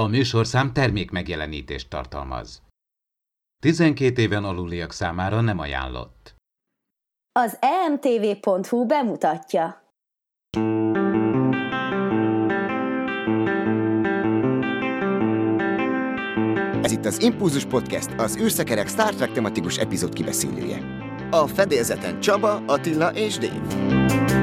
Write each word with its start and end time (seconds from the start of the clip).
A 0.00 0.06
műsorszám 0.06 0.72
termék 0.72 1.10
megjelenítést 1.10 1.88
tartalmaz. 1.88 2.62
12 3.62 4.22
éven 4.22 4.44
aluliak 4.44 4.92
számára 4.92 5.40
nem 5.40 5.58
ajánlott. 5.58 6.34
Az 7.32 7.58
emtv.hu 7.60 8.86
bemutatja. 8.86 9.94
Ez 16.82 16.92
itt 16.92 17.04
az 17.04 17.22
Impulzus 17.22 17.64
Podcast, 17.64 18.10
az 18.16 18.36
űrszekerek 18.36 18.88
Star 18.88 19.14
Trek 19.14 19.32
tematikus 19.32 19.76
epizód 19.76 20.12
kibeszélője. 20.12 20.82
A 21.30 21.46
fedélzeten 21.46 22.20
Csaba, 22.20 22.62
Attila 22.66 23.10
és 23.10 23.38
Dave. 23.38 24.39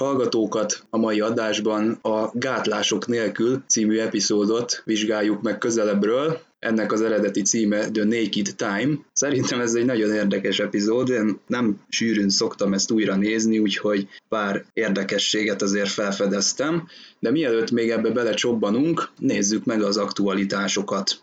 Hallgatókat! 0.00 0.86
A 0.90 0.98
mai 0.98 1.20
adásban 1.20 1.98
a 2.02 2.30
Gátlások 2.32 3.06
nélkül 3.06 3.62
című 3.66 3.98
epizódot 3.98 4.82
vizsgáljuk 4.84 5.42
meg 5.42 5.58
közelebbről. 5.58 6.40
Ennek 6.58 6.92
az 6.92 7.00
eredeti 7.00 7.42
címe 7.42 7.90
The 7.90 8.04
Naked 8.04 8.54
Time. 8.56 8.98
Szerintem 9.12 9.60
ez 9.60 9.74
egy 9.74 9.84
nagyon 9.84 10.14
érdekes 10.14 10.58
epizód, 10.58 11.08
én 11.08 11.38
nem 11.46 11.80
sűrűn 11.88 12.28
szoktam 12.28 12.72
ezt 12.72 12.90
újra 12.90 13.16
nézni, 13.16 13.58
úgyhogy 13.58 14.08
pár 14.28 14.64
érdekességet 14.72 15.62
azért 15.62 15.88
felfedeztem. 15.88 16.88
De 17.18 17.30
mielőtt 17.30 17.70
még 17.70 17.90
ebbe 17.90 18.10
belecsobbanunk, 18.10 19.08
nézzük 19.18 19.64
meg 19.64 19.82
az 19.82 19.96
aktualitásokat. 19.96 21.20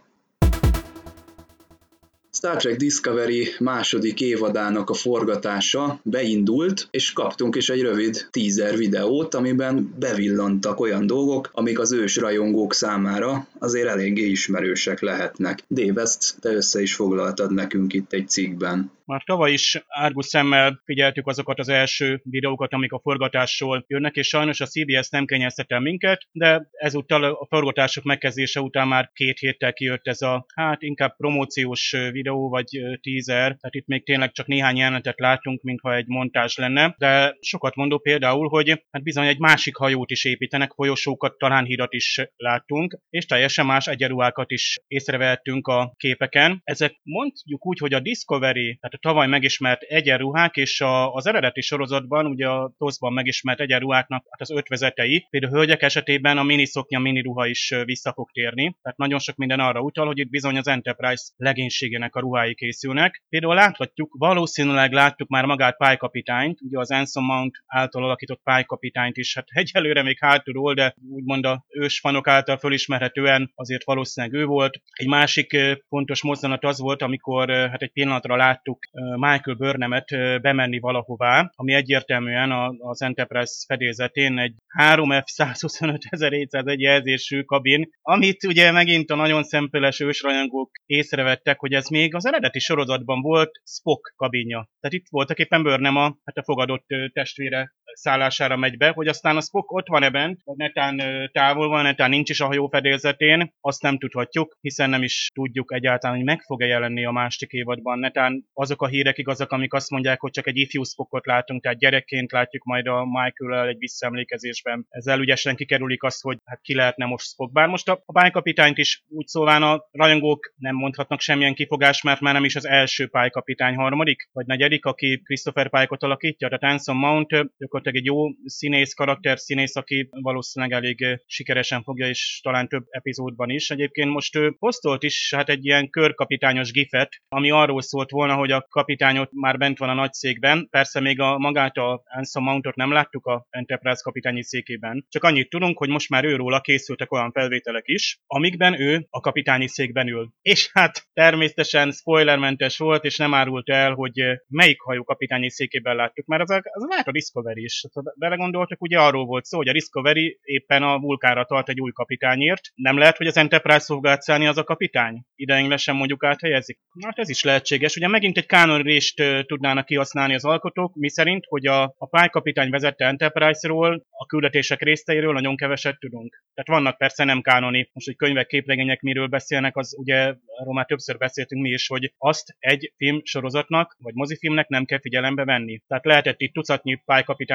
Star 2.37 2.55
Trek 2.55 2.75
Discovery 2.75 3.47
második 3.59 4.21
évadának 4.21 4.89
a 4.89 4.93
forgatása 4.93 5.99
beindult, 6.03 6.87
és 6.91 7.13
kaptunk 7.13 7.55
is 7.55 7.69
egy 7.69 7.81
rövid 7.81 8.27
teaser 8.31 8.77
videót, 8.77 9.33
amiben 9.33 9.93
bevillantak 9.99 10.79
olyan 10.79 11.07
dolgok, 11.07 11.49
amik 11.53 11.79
az 11.79 11.91
ős 11.91 12.15
rajongók 12.15 12.73
számára 12.73 13.47
azért 13.59 13.87
eléggé 13.87 14.25
ismerősek 14.25 14.99
lehetnek. 14.99 15.63
Dave, 15.69 16.01
ezt 16.01 16.35
te 16.39 16.49
össze 16.49 16.81
is 16.81 16.95
foglaltad 16.95 17.53
nekünk 17.53 17.93
itt 17.93 18.13
egy 18.13 18.29
cikkben. 18.29 18.91
Már 19.07 19.23
tavaly 19.25 19.51
is 19.51 19.83
árgus 19.87 20.25
szemmel 20.25 20.81
figyeltük 20.85 21.27
azokat 21.27 21.59
az 21.59 21.69
első 21.69 22.21
videókat, 22.23 22.73
amik 22.73 22.91
a 22.91 22.99
forgatásról 22.99 23.85
jönnek, 23.87 24.15
és 24.15 24.27
sajnos 24.27 24.61
a 24.61 24.65
CBS 24.65 25.09
nem 25.09 25.25
kényeztet 25.25 25.79
minket, 25.79 26.27
de 26.31 26.69
ezúttal 26.71 27.23
a 27.23 27.45
forgatások 27.49 28.03
megkezdése 28.03 28.61
után 28.61 28.87
már 28.87 29.11
két 29.13 29.39
héttel 29.39 29.73
kijött 29.73 30.07
ez 30.07 30.21
a, 30.21 30.45
hát 30.55 30.81
inkább 30.81 31.15
promóciós 31.17 31.95
videó, 32.11 32.26
vagy 32.35 32.65
teaser, 33.01 33.41
tehát 33.43 33.75
itt 33.75 33.87
még 33.87 34.05
tényleg 34.05 34.31
csak 34.31 34.47
néhány 34.47 34.77
jelenetet 34.77 35.19
látunk, 35.19 35.61
mintha 35.61 35.95
egy 35.95 36.07
montázs 36.07 36.57
lenne, 36.57 36.95
de 36.97 37.37
sokat 37.39 37.75
mondó 37.75 37.97
például, 37.97 38.47
hogy 38.47 38.83
hát 38.91 39.03
bizony 39.03 39.27
egy 39.27 39.39
másik 39.39 39.75
hajót 39.75 40.11
is 40.11 40.25
építenek, 40.25 40.71
folyosókat, 40.73 41.37
talán 41.37 41.65
hírat 41.65 41.93
is 41.93 42.21
láttunk, 42.35 42.99
és 43.09 43.25
teljesen 43.25 43.65
más 43.65 43.87
egyenruhákat 43.87 44.51
is 44.51 44.79
észrevehettünk 44.87 45.67
a 45.67 45.93
képeken. 45.97 46.61
Ezek 46.63 46.99
mondjuk 47.03 47.65
úgy, 47.65 47.79
hogy 47.79 47.93
a 47.93 47.99
Discovery, 47.99 48.77
tehát 48.79 48.93
a 48.93 49.07
tavaly 49.07 49.27
megismert 49.27 49.81
egyenruhák, 49.81 50.55
és 50.55 50.81
a, 50.81 51.13
az 51.13 51.27
eredeti 51.27 51.61
sorozatban, 51.61 52.25
ugye 52.25 52.47
a 52.47 52.73
TOSZ-ban 52.77 53.13
megismert 53.13 53.59
egyenruháknak 53.59 54.25
hát 54.29 54.41
az 54.41 54.51
ötvezetei, 54.51 55.27
például 55.29 55.53
a 55.53 55.55
hölgyek 55.55 55.81
esetében 55.81 56.37
a 56.37 56.43
miniszoknya, 56.43 56.99
miniruha 56.99 57.47
is 57.47 57.73
vissza 57.85 58.13
fog 58.13 58.31
térni, 58.31 58.75
tehát 58.81 58.97
nagyon 58.97 59.19
sok 59.19 59.35
minden 59.35 59.59
arra 59.59 59.81
utal, 59.81 60.05
hogy 60.05 60.17
itt 60.17 60.29
bizony 60.29 60.57
az 60.57 60.67
Enterprise 60.67 61.23
legénységének 61.35 62.15
a 62.17 62.19
ruhái 62.19 62.55
készülnek. 62.55 63.23
Például 63.29 63.55
láthatjuk, 63.55 64.15
valószínűleg 64.17 64.91
láttuk 64.91 65.29
már 65.29 65.45
magát 65.45 65.77
pálykapitányt, 65.77 66.61
ugye 66.61 66.79
az 66.79 66.91
Anson 66.91 67.23
Mount 67.23 67.55
által 67.65 68.03
alakított 68.03 68.41
pálykapitányt 68.43 69.17
is, 69.17 69.35
hát 69.35 69.45
egyelőre 69.47 70.03
még 70.03 70.17
hátulról, 70.19 70.73
de 70.73 70.95
úgymond 71.09 71.45
a 71.45 71.65
ősfanok 71.69 72.27
által 72.27 72.57
fölismerhetően 72.57 73.51
azért 73.55 73.83
valószínűleg 73.83 74.35
ő 74.35 74.45
volt. 74.45 74.81
Egy 74.91 75.07
másik 75.07 75.57
fontos 75.87 76.23
mozzanat 76.23 76.63
az 76.63 76.79
volt, 76.79 77.01
amikor 77.01 77.49
hát 77.49 77.81
egy 77.81 77.91
pillanatra 77.91 78.35
láttuk 78.35 78.79
Michael 79.15 79.57
Burnhamet 79.57 80.09
bemenni 80.41 80.79
valahová, 80.79 81.51
ami 81.55 81.73
egyértelműen 81.73 82.51
az 82.79 83.01
Enterprise 83.01 83.53
fedélzetén 83.67 84.37
egy 84.37 84.53
3F125.701 84.79 86.77
jelzésű 86.77 87.41
kabin, 87.41 87.89
amit 88.01 88.43
ugye 88.43 88.71
megint 88.71 89.09
a 89.09 89.15
nagyon 89.15 89.43
szempöles 89.43 89.99
ősrajongók 89.99 90.71
észrevettek, 90.85 91.59
hogy 91.59 91.73
ez 91.73 91.87
még 91.87 92.06
az 92.13 92.25
eredeti 92.25 92.59
sorozatban 92.59 93.21
volt 93.21 93.51
Spock 93.63 94.13
kabinja. 94.15 94.69
Tehát 94.79 94.95
itt 94.95 95.05
voltak 95.09 95.39
éppen 95.39 95.63
Burnham 95.63 95.95
a, 95.95 96.17
hát 96.23 96.37
a 96.37 96.43
fogadott 96.43 96.85
testvére 97.13 97.75
szállására 97.93 98.55
megy 98.55 98.77
be, 98.77 98.89
hogy 98.89 99.07
aztán 99.07 99.37
a 99.37 99.41
Spock 99.41 99.71
ott 99.71 99.87
van-e 99.87 100.09
bent, 100.09 100.41
vagy 100.43 100.57
netán 100.57 101.01
távol 101.31 101.67
van, 101.67 101.83
netán 101.83 102.09
nincs 102.09 102.29
is 102.29 102.39
a 102.39 102.45
hajó 102.45 102.67
fedélzetén, 102.67 103.53
azt 103.61 103.81
nem 103.81 103.97
tudhatjuk, 103.97 104.57
hiszen 104.61 104.89
nem 104.89 105.03
is 105.03 105.29
tudjuk 105.33 105.73
egyáltalán, 105.73 106.15
hogy 106.15 106.25
meg 106.25 106.41
fog-e 106.41 106.65
jelenni 106.65 107.05
a 107.05 107.11
másik 107.11 107.51
évadban. 107.51 107.99
Netán 107.99 108.45
azok 108.53 108.81
a 108.81 108.87
hírek 108.87 109.17
igazak, 109.17 109.51
amik 109.51 109.73
azt 109.73 109.89
mondják, 109.89 110.19
hogy 110.19 110.31
csak 110.31 110.47
egy 110.47 110.57
ifjú 110.57 110.83
Spockot 110.83 111.25
látunk, 111.25 111.61
tehát 111.61 111.77
gyerekként 111.77 112.31
látjuk 112.31 112.63
majd 112.63 112.87
a 112.87 113.05
Michael-el 113.05 113.67
egy 113.67 113.77
visszaemlékezésben. 113.77 114.85
Ezzel 114.89 115.19
ügyesen 115.19 115.55
kikerülik 115.55 116.03
azt, 116.03 116.21
hogy 116.21 116.37
hát 116.45 116.61
ki 116.61 116.75
lehetne 116.75 117.05
most 117.05 117.25
Spock. 117.25 117.51
Bár 117.51 117.67
most 117.67 117.89
a, 117.89 118.01
a 118.05 118.11
bájkapitányt 118.11 118.77
is 118.77 119.03
úgy 119.07 119.27
szóván 119.27 119.63
a 119.63 119.83
rajongók 119.91 120.53
nem 120.57 120.75
mondhatnak 120.75 121.19
semmilyen 121.19 121.53
kifogást, 121.53 122.03
mert 122.03 122.19
már 122.19 122.33
nem 122.33 122.43
is 122.43 122.55
az 122.55 122.67
első 122.67 123.07
pálykapitány 123.07 123.75
harmadik, 123.75 124.29
vagy 124.33 124.45
negyedik, 124.45 124.85
aki 124.85 125.21
Christopher 125.23 125.69
Pike-ot 125.69 126.03
alakítja, 126.03 126.49
tehát 126.49 126.73
Anson 126.73 126.95
Mount 126.95 127.31
gyakorlatilag 127.77 127.95
egy 127.95 128.05
jó 128.05 128.49
színész, 128.49 128.93
karakter 128.93 129.39
színész, 129.39 129.75
aki 129.75 130.07
valószínűleg 130.11 130.75
elég 130.75 131.21
sikeresen 131.25 131.83
fogja, 131.83 132.07
és 132.07 132.39
talán 132.43 132.67
több 132.67 132.85
epizódban 132.89 133.49
is. 133.49 133.69
Egyébként 133.69 134.09
most 134.09 134.35
ő 134.35 134.55
posztolt 134.59 135.03
is 135.03 135.33
hát 135.35 135.49
egy 135.49 135.65
ilyen 135.65 135.89
körkapitányos 135.89 136.71
gifet, 136.71 137.09
ami 137.27 137.51
arról 137.51 137.81
szólt 137.81 138.09
volna, 138.09 138.35
hogy 138.35 138.51
a 138.51 138.65
kapitány 138.69 139.17
ott 139.17 139.31
már 139.31 139.57
bent 139.57 139.77
van 139.77 139.89
a 139.89 139.93
nagy 139.93 140.13
székben. 140.13 140.67
Persze 140.69 140.99
még 140.99 141.19
a 141.19 141.37
magát 141.37 141.77
a 141.77 142.03
Anson 142.05 142.43
Mountot 142.43 142.75
nem 142.75 142.91
láttuk 142.91 143.25
a 143.25 143.47
Enterprise 143.49 144.01
kapitányi 144.03 144.43
székében. 144.43 145.05
Csak 145.09 145.23
annyit 145.23 145.49
tudunk, 145.49 145.77
hogy 145.77 145.89
most 145.89 146.09
már 146.09 146.25
őróla 146.25 146.61
készültek 146.61 147.11
olyan 147.11 147.31
felvételek 147.31 147.87
is, 147.87 148.19
amikben 148.25 148.81
ő 148.81 149.07
a 149.09 149.19
kapitányi 149.19 149.67
székben 149.67 150.07
ül. 150.07 150.29
És 150.41 150.69
hát 150.73 151.07
természetesen 151.13 151.91
spoilermentes 151.91 152.77
volt, 152.77 153.03
és 153.03 153.17
nem 153.17 153.33
árult 153.33 153.69
el, 153.69 153.93
hogy 153.93 154.21
melyik 154.47 154.81
hajó 154.81 155.03
kapitányi 155.03 155.49
székében 155.49 155.95
látjuk, 155.95 156.25
mert 156.25 156.41
az 156.41 156.49
a, 156.49 156.61
az 156.63 156.83
a, 156.83 157.01
a 157.05 157.11
Discovery 157.11 157.66
is. 157.67 157.83
Belegondoltak, 158.15 158.81
ugye 158.81 158.99
arról 158.99 159.25
volt 159.25 159.45
szó, 159.45 159.57
hogy 159.57 159.67
a 159.67 159.73
Discovery 159.73 160.39
éppen 160.41 160.83
a 160.83 160.99
vulkára 160.99 161.45
tart 161.45 161.69
egy 161.69 161.81
új 161.81 161.91
kapitányért. 161.91 162.61
Nem 162.75 162.97
lehet, 162.97 163.17
hogy 163.17 163.27
az 163.27 163.37
Enterprise 163.37 163.85
fog 163.85 164.05
az 164.05 164.57
a 164.57 164.63
kapitány? 164.63 165.23
Ideiglenesen 165.35 165.95
mondjuk 165.95 166.23
áthelyezik. 166.23 166.79
Hát 167.05 167.19
ez 167.19 167.29
is 167.29 167.43
lehetséges. 167.43 167.95
Ugye 167.95 168.07
megint 168.07 168.37
egy 168.37 168.45
kánonrést 168.45 169.23
tudnának 169.45 169.85
kihasználni 169.85 170.33
az 170.33 170.45
alkotók, 170.45 170.95
mi 170.95 171.09
szerint, 171.09 171.45
hogy 171.47 171.67
a, 171.67 171.83
a 171.97 172.07
pálykapitány 172.09 172.69
vezette 172.69 173.05
Enterprise-ról, 173.05 174.05
a 174.09 174.25
küldetések 174.25 174.81
részteiről 174.81 175.33
nagyon 175.33 175.55
keveset 175.55 175.99
tudunk. 175.99 176.43
Tehát 176.53 176.81
vannak 176.81 176.97
persze 176.97 177.23
nem 177.23 177.41
kánoni, 177.41 177.89
most 177.93 178.05
hogy 178.05 178.15
könyvek, 178.15 178.47
képregények 178.47 179.01
miről 179.01 179.27
beszélnek, 179.27 179.77
az 179.77 179.95
ugye 179.97 180.35
arról 180.59 180.73
már 180.73 180.85
többször 180.85 181.17
beszéltünk 181.17 181.61
mi 181.61 181.69
is, 181.69 181.87
hogy 181.87 182.13
azt 182.17 182.55
egy 182.59 182.93
film 182.97 183.19
sorozatnak, 183.23 183.95
vagy 183.99 184.13
mozifilmnek 184.13 184.67
nem 184.67 184.85
kell 184.85 184.99
figyelembe 184.99 185.43
venni. 185.43 185.81
Tehát 185.87 186.05
lehetett 186.05 186.41
itt 186.41 186.53
tucatnyi 186.53 187.01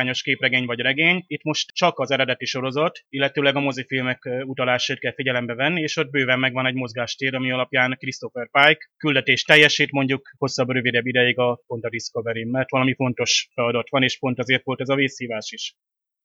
pálykapitányos 0.02 0.22
képregény 0.22 0.66
vagy 0.66 0.80
regény, 0.80 1.24
itt 1.26 1.42
most 1.42 1.72
csak 1.72 1.98
az 1.98 2.10
eredeti 2.10 2.44
sorozat, 2.44 2.98
illetőleg 3.08 3.56
a 3.56 3.60
mozifilmek 3.60 4.28
utalását 4.44 4.98
kell 4.98 5.14
figyelembe 5.14 5.54
venni, 5.54 5.80
és 5.80 5.96
ott 5.96 6.10
bőven 6.10 6.38
megvan 6.38 6.66
egy 6.66 6.74
mozgástér, 6.74 7.34
ami 7.34 7.50
alapján 7.50 7.96
Christopher 7.98 8.48
Pike 8.50 8.86
küldetés 8.96 9.42
teljesít 9.42 9.90
mondjuk 9.90 10.30
hosszabb, 10.38 10.70
rövidebb 10.70 11.06
ideig 11.06 11.38
a 11.38 11.62
pont 11.66 11.84
a 11.84 11.88
discovery 11.88 12.44
mert 12.44 12.70
valami 12.70 12.94
fontos 12.94 13.48
feladat 13.54 13.90
van, 13.90 14.02
és 14.02 14.18
pont 14.18 14.38
azért 14.38 14.64
volt 14.64 14.80
ez 14.80 14.88
a 14.88 14.94
vészhívás 14.94 15.52
is. 15.52 15.74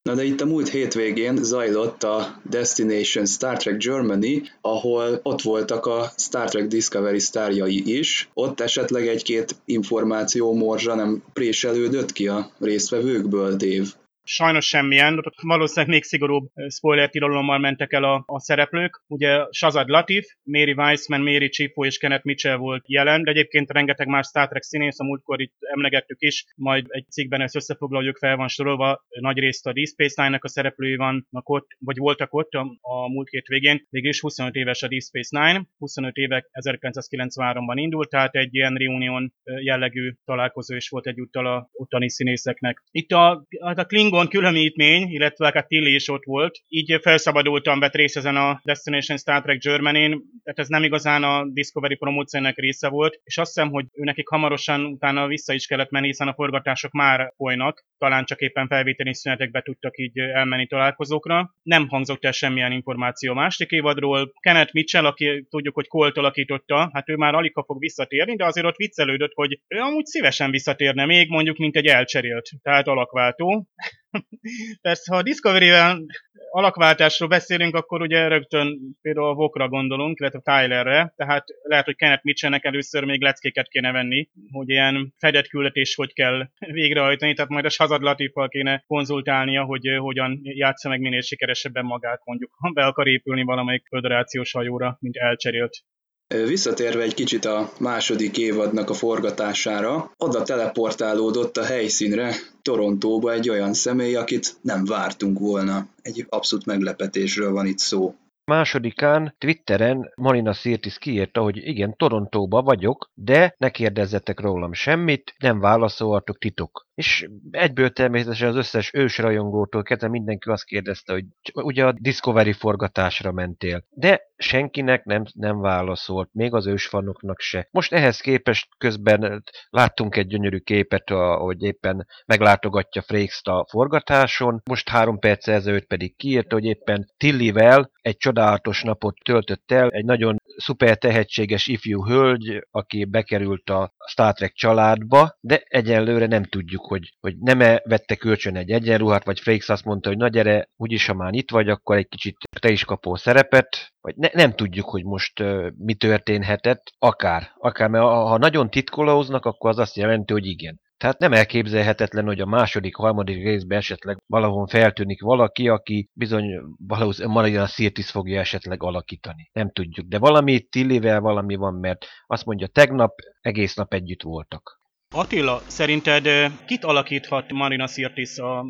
Na 0.08 0.16
de 0.16 0.24
itt 0.24 0.42
a 0.42 0.46
múlt 0.46 0.70
hétvégén 0.70 1.44
zajlott 1.44 2.04
a 2.04 2.42
Destination 2.50 3.26
Star 3.26 3.58
Trek 3.58 3.78
Germany, 3.78 4.50
ahol 4.62 5.20
ott 5.24 5.42
voltak 5.42 5.86
a 5.86 6.12
Star 6.18 6.50
Trek 6.50 6.68
Discovery 6.68 7.20
sztárjai 7.20 7.98
is. 7.98 8.30
Ott 8.34 8.60
esetleg 8.60 9.08
egy-két 9.08 9.56
információ 9.66 10.54
morzsa 10.54 10.96
nem 10.96 11.24
préselődött 11.34 12.12
ki 12.12 12.28
a 12.28 12.52
résztvevőkből, 12.60 13.56
Dave? 13.56 13.88
Sajnos 14.28 14.66
semmilyen, 14.66 15.24
valószínűleg 15.42 15.90
még 15.90 16.04
szigorúbb 16.04 16.50
spoiler 16.70 17.10
tilalommal 17.10 17.60
mentek 17.60 17.94
el 17.94 18.04
a, 18.04 18.24
a 18.26 18.40
szereplők. 18.40 19.02
Ugye 19.08 19.46
Shazad 19.52 19.88
Latif, 19.88 20.26
Mary 20.44 20.72
Weissman, 20.72 21.22
Mary 21.22 21.50
Chifo 21.50 21.86
és 21.86 21.98
Kenneth 21.98 22.26
Mitchell 22.26 22.56
volt 22.56 22.84
jelen, 22.88 23.24
de 23.24 23.32
egyébként 23.32 23.72
rengeteg 23.72 24.08
más 24.08 24.28
Star 24.28 24.48
Trek 24.48 24.64
színész, 24.64 25.00
a 25.00 25.04
múltkor 25.04 25.42
itt 25.42 25.56
emlegettük 25.60 26.22
is, 26.22 26.46
majd 26.56 26.86
egy 26.90 27.06
cikkben 27.10 27.42
ezt 27.42 27.56
összefoglaljuk, 27.56 28.18
fel 28.18 28.36
van 28.36 28.48
sorolva, 28.48 29.06
nagy 29.20 29.38
részt 29.38 29.68
a 29.68 29.74
Deep 29.74 29.88
Space 29.88 30.22
Nine-nak 30.22 30.44
a 30.44 30.48
szereplői 30.48 30.96
vannak 30.96 31.50
ott, 31.50 31.68
vagy 31.80 31.98
voltak 31.98 32.34
ott 32.34 32.52
a, 32.52 32.78
a 32.82 33.10
múlt 33.10 33.30
két 33.30 33.46
végén, 33.48 33.86
végül 33.90 34.12
25 34.20 34.56
éves 34.56 34.84
a 34.84 34.88
Deep 34.88 35.02
Space 35.02 35.40
Nine, 35.40 35.66
25 35.78 36.16
évek 36.16 36.50
1993-ban 36.62 37.74
indult, 37.76 38.10
tehát 38.10 38.36
egy 38.36 38.56
ilyen 38.56 38.74
reunion 38.74 39.34
jellegű 39.44 40.14
találkozó 40.26 40.76
is 40.76 40.90
volt 40.90 41.08
egyúttal 41.08 41.46
a 41.46 41.70
ottani 41.72 42.10
színészeknek. 42.10 42.84
Itt 42.92 43.12
a, 43.12 43.46
a 43.60 43.86
Klingon 43.86 44.17
különítmény, 44.26 45.12
illetve 45.12 45.48
a 45.48 45.66
Tilly 45.68 45.94
is 45.94 46.10
ott 46.10 46.24
volt, 46.24 46.58
így 46.68 46.98
felszabadultam, 47.02 47.80
vett 47.80 47.96
részt 47.96 48.18
ezen 48.18 48.36
a 48.36 48.62
Destination 48.64 49.18
Star 49.18 49.42
Trek 49.42 49.60
Germany-n, 49.60 50.22
tehát 50.44 50.60
ez 50.60 50.68
nem 50.68 50.84
igazán 50.84 51.24
a 51.24 51.46
Discovery 51.46 51.96
promóciónak 51.96 52.58
része 52.58 52.90
volt, 52.90 53.20
és 53.24 53.38
azt 53.38 53.54
hiszem, 53.54 53.70
hogy 53.72 53.86
ő 53.94 54.04
nekik 54.04 54.28
hamarosan 54.28 54.86
utána 54.86 55.28
vissza 55.28 55.54
is 55.54 55.66
kellett 55.66 55.90
menni, 55.90 56.06
hiszen 56.06 56.28
a 56.28 56.34
forgatások 56.34 56.92
már 56.92 57.34
folynak, 57.36 57.86
talán 57.98 58.26
csak 58.26 58.40
éppen 58.42 58.68
felvételi 58.68 59.14
szünetekbe 59.14 59.62
tudtak 59.62 59.98
így 59.98 60.20
elmenni 60.20 60.68
találkozókra. 60.68 61.54
Nem 61.64 61.88
hangzott 61.88 62.26
el 62.26 62.32
semmilyen 62.32 62.72
információ 62.72 63.32
a 63.32 63.36
másik 63.36 63.72
évadról. 63.72 64.32
Kenneth 64.40 64.74
Mitchell, 64.74 65.06
aki 65.06 65.46
tudjuk, 65.50 65.76
hogy 65.76 65.88
Colt 65.88 66.18
alakította, 66.18 66.90
hát 66.94 67.10
ő 67.10 67.16
már 67.16 67.36
alig 67.36 67.54
fog 67.66 67.80
visszatérni, 67.80 68.36
de 68.36 68.46
azért 68.46 68.66
ott 68.66 68.76
viccelődött, 68.76 69.34
hogy 69.34 69.60
ő 69.68 69.78
amúgy 69.78 70.06
szívesen 70.06 70.52
visszatérne 70.52 71.06
még, 71.06 71.30
mondjuk, 71.30 71.58
mint 71.58 71.76
egy 71.76 71.86
elcserélt, 71.86 72.50
tehát 72.62 72.88
alakváltó. 72.88 73.68
Persze, 74.82 75.12
ha 75.14 75.18
a 75.18 75.24
Discovery-vel 75.24 76.06
alakváltásról 76.52 77.30
beszélünk, 77.30 77.76
akkor 77.76 78.02
ugye 78.02 78.28
rögtön 78.28 78.80
például 79.02 79.28
a 79.28 79.34
Vokra 79.34 79.68
gondolunk, 79.68 80.20
illetve 80.20 80.40
Tylerre, 80.40 81.14
tehát 81.16 81.46
lehet, 81.64 81.86
hogy 81.86 81.96
Kenneth 81.96 82.26
Mitchellnek 82.26 82.66
először 82.66 83.04
még 83.04 83.22
leckéket 83.22 83.68
kéne 83.68 83.92
venni, 83.92 84.30
hogy 84.52 84.70
ilyen 84.70 85.14
fedett 85.18 85.48
küldetés 85.48 85.96
hogy 85.96 86.14
kell 86.14 86.50
végrehajtani, 86.58 87.34
tehát 87.34 87.52
majd 87.52 87.66
a 87.66 87.70
Shazad 87.70 88.02
Latifal 88.02 88.48
kéne 88.48 88.84
konzultálnia, 88.88 89.64
hogy 89.64 89.88
hogyan 89.98 90.40
játsza 90.44 90.90
meg 90.90 91.00
minél 91.00 91.22
sikeresebben 91.22 91.86
magát, 91.86 92.22
mondjuk, 92.26 92.52
ha 92.58 92.72
be 92.72 92.86
akar 92.86 93.08
épülni 93.08 93.44
valamelyik 93.44 93.88
föderációs 93.88 94.52
hajóra, 94.52 94.98
mint 95.00 95.16
elcserélt. 95.16 95.84
Visszatérve 96.28 97.04
egy 97.04 97.14
kicsit 97.14 97.46
a 97.46 97.72
második 97.80 98.38
évadnak 98.38 98.90
a 98.90 98.94
forgatására, 98.94 100.12
oda 100.18 100.44
teleportálódott 100.44 101.58
a 101.58 101.64
helyszínre 101.64 102.36
Torontóba 102.62 103.32
egy 103.32 103.50
olyan 103.50 103.74
személy, 103.74 104.16
akit 104.16 104.56
nem 104.62 104.86
vártunk 104.86 105.40
volna. 105.40 105.88
Egy 106.02 106.26
abszolút 106.30 106.66
meglepetésről 106.66 107.52
van 107.52 107.66
itt 107.66 107.78
szó. 107.78 108.16
Másodikán 108.52 109.36
Twitteren 109.38 110.12
Marina 110.16 110.54
Sirtis 110.54 110.98
kiírta, 110.98 111.42
hogy 111.42 111.58
igen, 111.58 111.96
Torontóba 111.98 112.62
vagyok, 112.62 113.12
de 113.14 113.56
ne 113.58 113.70
kérdezzetek 113.70 114.40
rólam 114.40 114.74
semmit, 114.74 115.34
nem 115.38 115.60
válaszolhatok 115.60 116.38
titok. 116.38 116.88
És 116.96 117.30
egyből 117.52 117.90
természetesen 117.90 118.48
az 118.50 118.56
összes 118.56 118.92
ősrajongótól 118.94 119.84
kezdve 119.84 120.08
mindenki 120.08 120.50
azt 120.50 120.66
kérdezte, 120.66 121.14
hogy 121.14 121.26
ugye 121.54 121.86
a 121.86 121.96
Discovery 122.00 122.54
forgatásra 122.54 123.32
mentél. 123.32 123.84
De 123.90 124.22
senkinek 124.38 125.04
nem, 125.04 125.24
nem 125.34 125.60
válaszolt, 125.60 126.30
még 126.34 126.54
az 126.54 126.68
ősfanoknak 126.68 127.40
se. 127.40 127.68
Most 127.72 127.94
ehhez 127.94 128.20
képest 128.20 128.68
közben 128.78 129.44
láttunk 129.70 130.16
egy 130.16 130.28
gyönyörű 130.28 130.58
képet, 130.58 131.10
hogy 131.38 131.64
éppen 131.64 132.08
meglátogatja 132.26 133.02
Frakes 133.02 133.42
a 133.44 133.66
forgatáson, 133.70 134.62
most 134.70 134.90
három 134.90 135.20
perc 135.20 135.48
ezelőtt 135.48 135.88
pedig 135.88 136.16
kiírta, 136.16 136.56
hogy 136.56 136.66
éppen 136.66 137.14
Tillivel 137.18 137.92
egy 138.02 138.18
csodálatos 138.18 138.84
napot 138.84 139.18
töltött 139.24 139.72
el, 139.72 139.90
egy 139.90 140.06
nagyon 140.06 140.38
szuper 140.58 140.98
tehetséges 140.98 141.68
ifjú 141.68 142.06
hölgy, 142.06 142.68
aki 142.72 143.06
bekerült 143.06 143.70
a 143.70 143.94
Star 144.08 144.34
Trek 144.34 144.54
családba, 144.54 145.38
de 145.40 145.64
egyelőre 145.68 146.26
nem 146.26 146.44
tudjuk, 146.44 146.86
hogy, 146.86 147.16
hogy 147.20 147.38
nem 147.38 147.62
-e 147.62 147.82
vette 147.84 148.16
kölcsön 148.16 148.56
egy 148.56 148.72
egyenruhát, 148.72 149.26
vagy 149.26 149.40
Frakes 149.40 149.70
azt 149.70 149.86
mondta, 149.86 150.10
hogy 150.10 150.18
na 150.18 150.28
gyere, 150.28 150.70
úgyis 150.76 151.06
ha 151.06 151.14
már 151.14 151.34
itt 151.34 151.52
vagy, 151.52 151.70
akkor 151.70 151.98
egy 151.98 152.08
kicsit 152.08 152.38
te 152.60 152.70
is 152.70 152.86
kapol 152.86 153.18
szerepet, 153.18 153.96
vagy 154.08 154.16
ne, 154.16 154.30
nem 154.34 154.54
tudjuk, 154.54 154.90
hogy 154.90 155.04
most 155.04 155.40
uh, 155.40 155.68
mi 155.78 155.94
történhetett, 155.94 156.84
akár, 157.00 157.52
akár, 157.58 157.90
mert 157.90 158.04
ha, 158.04 158.38
nagyon 158.38 158.70
titkolóznak, 158.70 159.46
akkor 159.46 159.70
az 159.70 159.78
azt 159.78 159.96
jelenti, 159.96 160.34
hogy 160.34 160.46
igen. 160.46 160.80
Tehát 160.98 161.20
nem 161.20 161.34
elképzelhetetlen, 161.34 162.26
hogy 162.26 162.40
a 162.40 162.46
második, 162.46 162.96
harmadik 162.96 163.44
részben 163.44 163.78
esetleg 163.78 164.18
valahol 164.28 164.68
feltűnik 164.68 165.22
valaki, 165.22 165.68
aki 165.68 166.10
bizony 166.14 166.46
valószínűleg 166.88 167.56
a 167.56 167.68
Sirtis 167.68 168.12
fogja 168.12 168.40
esetleg 168.40 168.84
alakítani. 168.84 169.50
Nem 169.54 169.72
tudjuk, 169.72 170.08
de 170.08 170.20
valami 170.20 170.60
Tillivel 170.60 171.20
valami 171.20 171.56
van, 171.56 171.74
mert 171.74 172.06
azt 172.28 172.46
mondja, 172.46 172.68
tegnap 172.68 173.14
egész 173.42 173.76
nap 173.76 173.94
együtt 173.94 174.22
voltak. 174.22 174.80
Attila, 175.16 175.62
szerinted 175.68 176.52
kit 176.66 176.84
alakíthat 176.84 177.52
Marina 177.52 177.88
Sirtis 177.88 178.38
a 178.38 178.66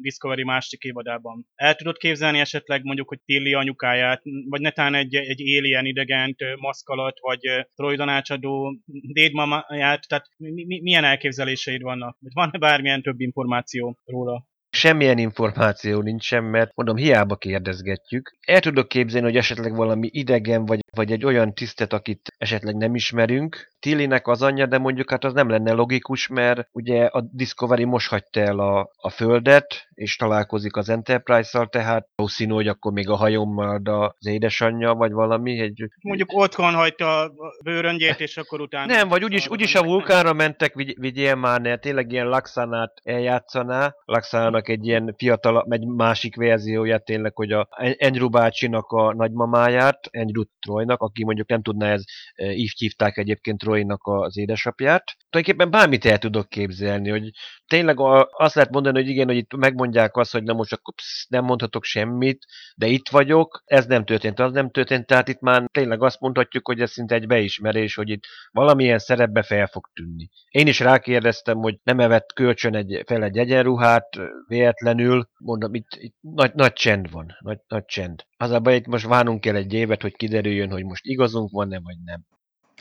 Discovery 0.00 0.44
másik 0.44 0.82
évadában? 0.82 1.46
El 1.54 1.74
tudod 1.74 1.96
képzelni 1.96 2.38
esetleg 2.38 2.82
mondjuk, 2.84 3.08
hogy 3.08 3.20
Tilly 3.24 3.54
anyukáját, 3.54 4.22
vagy 4.48 4.60
netán 4.60 4.94
egy, 4.94 5.14
egy 5.14 5.40
alien 5.58 5.86
idegent, 5.86 6.36
maszkalat, 6.58 7.18
vagy 7.20 7.40
Troy 7.74 7.96
tanácsadó 7.96 8.76
dédmamáját, 9.12 10.08
tehát 10.08 10.26
mi, 10.36 10.64
mi, 10.64 10.80
milyen 10.80 11.04
elképzeléseid 11.04 11.82
vannak? 11.82 12.16
Vagy 12.20 12.32
van-e 12.34 12.58
bármilyen 12.58 13.02
több 13.02 13.20
információ 13.20 13.98
róla? 14.04 14.46
Semmilyen 14.70 15.18
információ 15.18 16.00
nincsen, 16.00 16.44
mert 16.44 16.70
mondom, 16.74 16.96
hiába 16.96 17.36
kérdezgetjük. 17.36 18.36
El 18.46 18.60
tudok 18.60 18.88
képzelni, 18.88 19.26
hogy 19.26 19.36
esetleg 19.36 19.74
valami 19.74 20.08
idegen, 20.12 20.64
vagy, 20.64 20.80
vagy 20.96 21.12
egy 21.12 21.24
olyan 21.24 21.54
tisztet, 21.54 21.92
akit 21.92 22.28
esetleg 22.38 22.76
nem 22.76 22.94
ismerünk. 22.94 23.71
Tillinek 23.82 24.26
az 24.26 24.42
anyja, 24.42 24.66
de 24.66 24.78
mondjuk 24.78 25.10
hát 25.10 25.24
az 25.24 25.32
nem 25.32 25.48
lenne 25.48 25.72
logikus, 25.72 26.28
mert 26.28 26.68
ugye 26.72 27.04
a 27.04 27.20
Discovery 27.32 27.84
most 27.84 28.08
hagyta 28.08 28.40
el 28.40 28.58
a, 28.58 28.90
a 28.96 29.10
Földet, 29.10 29.88
és 29.94 30.16
találkozik 30.16 30.76
az 30.76 30.88
Enterprise-szal, 30.88 31.66
tehát 31.66 32.08
valószínű, 32.14 32.52
hogy 32.52 32.68
akkor 32.68 32.92
még 32.92 33.08
a 33.08 33.16
hajommal 33.16 33.80
az 33.84 34.26
édesanyja, 34.26 34.94
vagy 34.94 35.12
valami. 35.12 35.60
Egy... 35.60 35.84
Mondjuk 36.02 36.32
otthon 36.32 36.74
hagyta 36.74 37.20
a 37.20 37.32
bőröngyét, 37.64 38.20
és 38.20 38.36
akkor 38.36 38.60
utána... 38.60 38.94
Nem, 38.94 39.08
vagy 39.08 39.24
úgyis, 39.24 39.48
úgyis 39.48 39.74
a 39.74 39.82
vulkánra 39.82 40.32
mentek, 40.32 40.74
vigy, 40.74 40.94
vigyél 40.98 41.34
már, 41.34 41.60
ne, 41.60 41.76
tényleg 41.76 42.12
ilyen 42.12 42.28
Laxanát 42.28 42.92
eljátszaná. 43.02 43.94
Laxának 44.04 44.68
egy 44.68 44.86
ilyen 44.86 45.14
fiatal, 45.16 45.66
egy 45.70 45.86
másik 45.86 46.36
verzióját 46.36 47.04
tényleg, 47.04 47.36
hogy 47.36 47.52
a 47.52 47.68
Andrew 47.98 48.28
bácsinak 48.28 48.90
a 48.90 49.14
nagymamáját, 49.14 50.08
Andrew 50.12 50.42
Troynak, 50.60 51.00
aki 51.00 51.24
mondjuk 51.24 51.48
nem 51.48 51.62
tudná, 51.62 51.92
ez 51.92 52.04
e, 52.34 52.52
így 52.52 52.72
hívták 52.76 53.16
egyébként 53.16 53.62
Troynak 53.72 54.00
az 54.02 54.36
édesapját. 54.36 55.04
Tulajdonképpen 55.30 55.70
bármit 55.70 56.04
el 56.04 56.18
tudok 56.18 56.48
képzelni, 56.48 57.10
hogy 57.10 57.30
tényleg 57.66 57.96
azt 58.30 58.54
lehet 58.54 58.70
mondani, 58.70 59.00
hogy 59.00 59.08
igen, 59.08 59.26
hogy 59.26 59.36
itt 59.36 59.56
megmondják 59.56 60.16
azt, 60.16 60.32
hogy 60.32 60.42
na 60.42 60.52
most 60.52 60.72
akkor 60.72 60.94
psz, 60.94 61.26
nem 61.28 61.44
mondhatok 61.44 61.84
semmit, 61.84 62.44
de 62.76 62.86
itt 62.86 63.08
vagyok, 63.08 63.62
ez 63.64 63.86
nem 63.86 64.04
történt, 64.04 64.40
az 64.40 64.52
nem 64.52 64.70
történt, 64.70 65.06
tehát 65.06 65.28
itt 65.28 65.40
már 65.40 65.64
tényleg 65.70 66.02
azt 66.02 66.20
mondhatjuk, 66.20 66.66
hogy 66.66 66.80
ez 66.80 66.90
szinte 66.90 67.14
egy 67.14 67.26
beismerés, 67.26 67.94
hogy 67.94 68.08
itt 68.08 68.24
valamilyen 68.50 68.98
szerepbe 68.98 69.42
fel 69.42 69.66
fog 69.66 69.88
tűnni. 69.92 70.28
Én 70.50 70.66
is 70.66 70.80
rákérdeztem, 70.80 71.56
hogy 71.56 71.78
nem 71.82 72.00
evett 72.00 72.32
kölcsön 72.32 72.74
egy, 72.74 73.02
fel 73.06 73.22
egy 73.22 73.38
egyenruhát, 73.38 74.18
véletlenül, 74.46 75.28
mondom, 75.38 75.74
itt, 75.74 75.88
itt 75.90 76.16
nagy, 76.20 76.54
nagy 76.54 76.72
csend 76.72 77.10
van, 77.10 77.36
nagy, 77.40 77.58
nagy 77.68 77.84
csend. 77.84 78.24
Az 78.36 78.50
a 78.50 78.60
baj, 78.60 78.74
itt 78.74 78.86
most 78.86 79.06
várnunk 79.06 79.40
kell 79.40 79.56
egy 79.56 79.72
évet, 79.72 80.02
hogy 80.02 80.16
kiderüljön, 80.16 80.70
hogy 80.70 80.84
most 80.84 81.04
igazunk 81.06 81.50
van-e, 81.50 81.80
vagy 81.80 81.96
nem. 82.04 82.24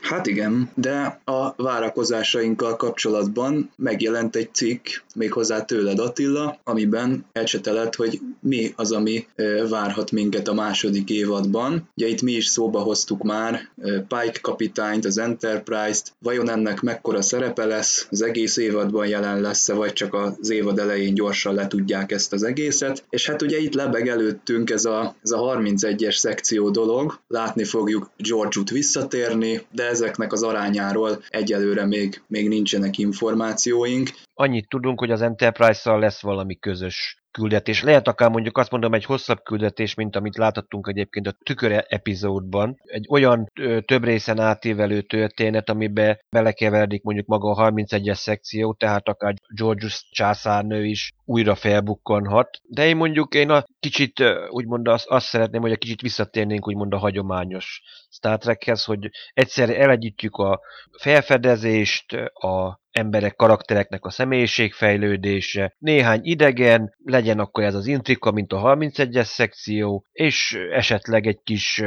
Hát 0.01 0.27
igen, 0.27 0.69
de 0.75 1.21
a 1.25 1.53
várakozásainkkal 1.55 2.75
kapcsolatban 2.75 3.71
megjelent 3.75 4.35
egy 4.35 4.53
cikk, 4.53 4.87
méghozzá 5.15 5.65
tőled 5.65 5.99
Attila, 5.99 6.59
amiben 6.63 7.25
elcsetelett, 7.31 7.95
hogy 7.95 8.19
mi 8.39 8.73
az, 8.75 8.91
ami 8.91 9.27
várhat 9.69 10.11
minket 10.11 10.47
a 10.47 10.53
második 10.53 11.09
évadban. 11.09 11.89
Ugye 11.95 12.07
itt 12.07 12.21
mi 12.21 12.31
is 12.31 12.45
szóba 12.45 12.79
hoztuk 12.79 13.23
már 13.23 13.69
Pike 14.07 14.39
kapitányt, 14.41 15.05
az 15.05 15.17
Enterprise-t, 15.17 16.13
vajon 16.19 16.49
ennek 16.49 16.81
mekkora 16.81 17.21
szerepe 17.21 17.65
lesz, 17.65 18.07
az 18.09 18.21
egész 18.21 18.57
évadban 18.57 19.07
jelen 19.07 19.41
lesz-e, 19.41 19.73
vagy 19.73 19.93
csak 19.93 20.13
az 20.13 20.49
évad 20.49 20.79
elején 20.79 21.13
gyorsan 21.13 21.53
letudják 21.53 22.11
ezt 22.11 22.33
az 22.33 22.43
egészet. 22.43 23.03
És 23.09 23.27
hát 23.27 23.41
ugye 23.41 23.59
itt 23.59 23.73
lebeg 23.73 24.07
előttünk 24.07 24.69
ez 24.69 24.85
a, 24.85 25.15
ez 25.23 25.31
a 25.31 25.37
31-es 25.37 26.15
szekció 26.15 26.69
dolog, 26.69 27.19
látni 27.27 27.63
fogjuk 27.63 28.09
George-ut 28.17 28.69
visszatérni, 28.69 29.61
de 29.71 29.90
ezeknek 29.91 30.33
az 30.33 30.43
arányáról 30.43 31.23
egyelőre 31.29 31.85
még, 31.85 32.21
még 32.27 32.47
nincsenek 32.47 32.97
információink. 32.97 34.09
Annyit 34.33 34.69
tudunk, 34.69 34.99
hogy 34.99 35.11
az 35.11 35.21
Enterprise-szal 35.21 35.99
lesz 35.99 36.21
valami 36.21 36.59
közös 36.59 37.21
küldetés. 37.31 37.83
Lehet 37.83 38.07
akár 38.07 38.29
mondjuk 38.29 38.57
azt 38.57 38.71
mondom 38.71 38.93
egy 38.93 39.05
hosszabb 39.05 39.43
küldetés, 39.43 39.93
mint 39.93 40.15
amit 40.15 40.37
láthattunk 40.37 40.87
egyébként 40.87 41.27
a 41.27 41.35
tükör 41.43 41.85
epizódban. 41.87 42.79
Egy 42.83 43.05
olyan 43.09 43.51
több 43.85 44.03
részen 44.03 44.39
átívelő 44.39 45.01
történet, 45.01 45.69
amiben 45.69 46.19
belekeverdik 46.29 47.03
mondjuk 47.03 47.27
maga 47.27 47.51
a 47.51 47.71
31-es 47.71 48.17
szekció, 48.17 48.73
tehát 48.73 49.07
akár 49.07 49.33
Georgius 49.47 50.07
császárnő 50.11 50.85
is 50.85 51.13
újra 51.25 51.55
felbukkanhat, 51.55 52.61
de 52.67 52.87
én 52.87 52.95
mondjuk 52.95 53.33
én 53.33 53.49
a 53.49 53.63
kicsit, 53.79 54.23
úgymond 54.49 54.87
azt, 54.87 55.07
azt 55.07 55.25
szeretném, 55.25 55.61
hogy 55.61 55.71
egy 55.71 55.77
kicsit 55.77 56.01
visszatérnénk 56.01 56.67
úgymond 56.67 56.93
a 56.93 56.97
hagyományos 56.97 57.81
Star 58.11 58.37
Trekhez, 58.37 58.83
hogy 58.83 59.09
egyszer 59.33 59.69
elegyítjük 59.69 60.35
a 60.35 60.59
felfedezést, 60.97 62.13
a 62.33 62.81
emberek, 62.91 63.35
karaktereknek 63.35 64.05
a 64.05 64.09
személyiségfejlődése, 64.09 65.75
néhány 65.77 66.19
idegen, 66.23 66.95
legyen 67.03 67.39
akkor 67.39 67.63
ez 67.63 67.75
az 67.75 67.87
intrika, 67.87 68.31
mint 68.31 68.53
a 68.53 68.75
31-es 68.75 69.23
szekció, 69.23 70.05
és 70.11 70.57
esetleg 70.71 71.27
egy 71.27 71.39
kis 71.43 71.83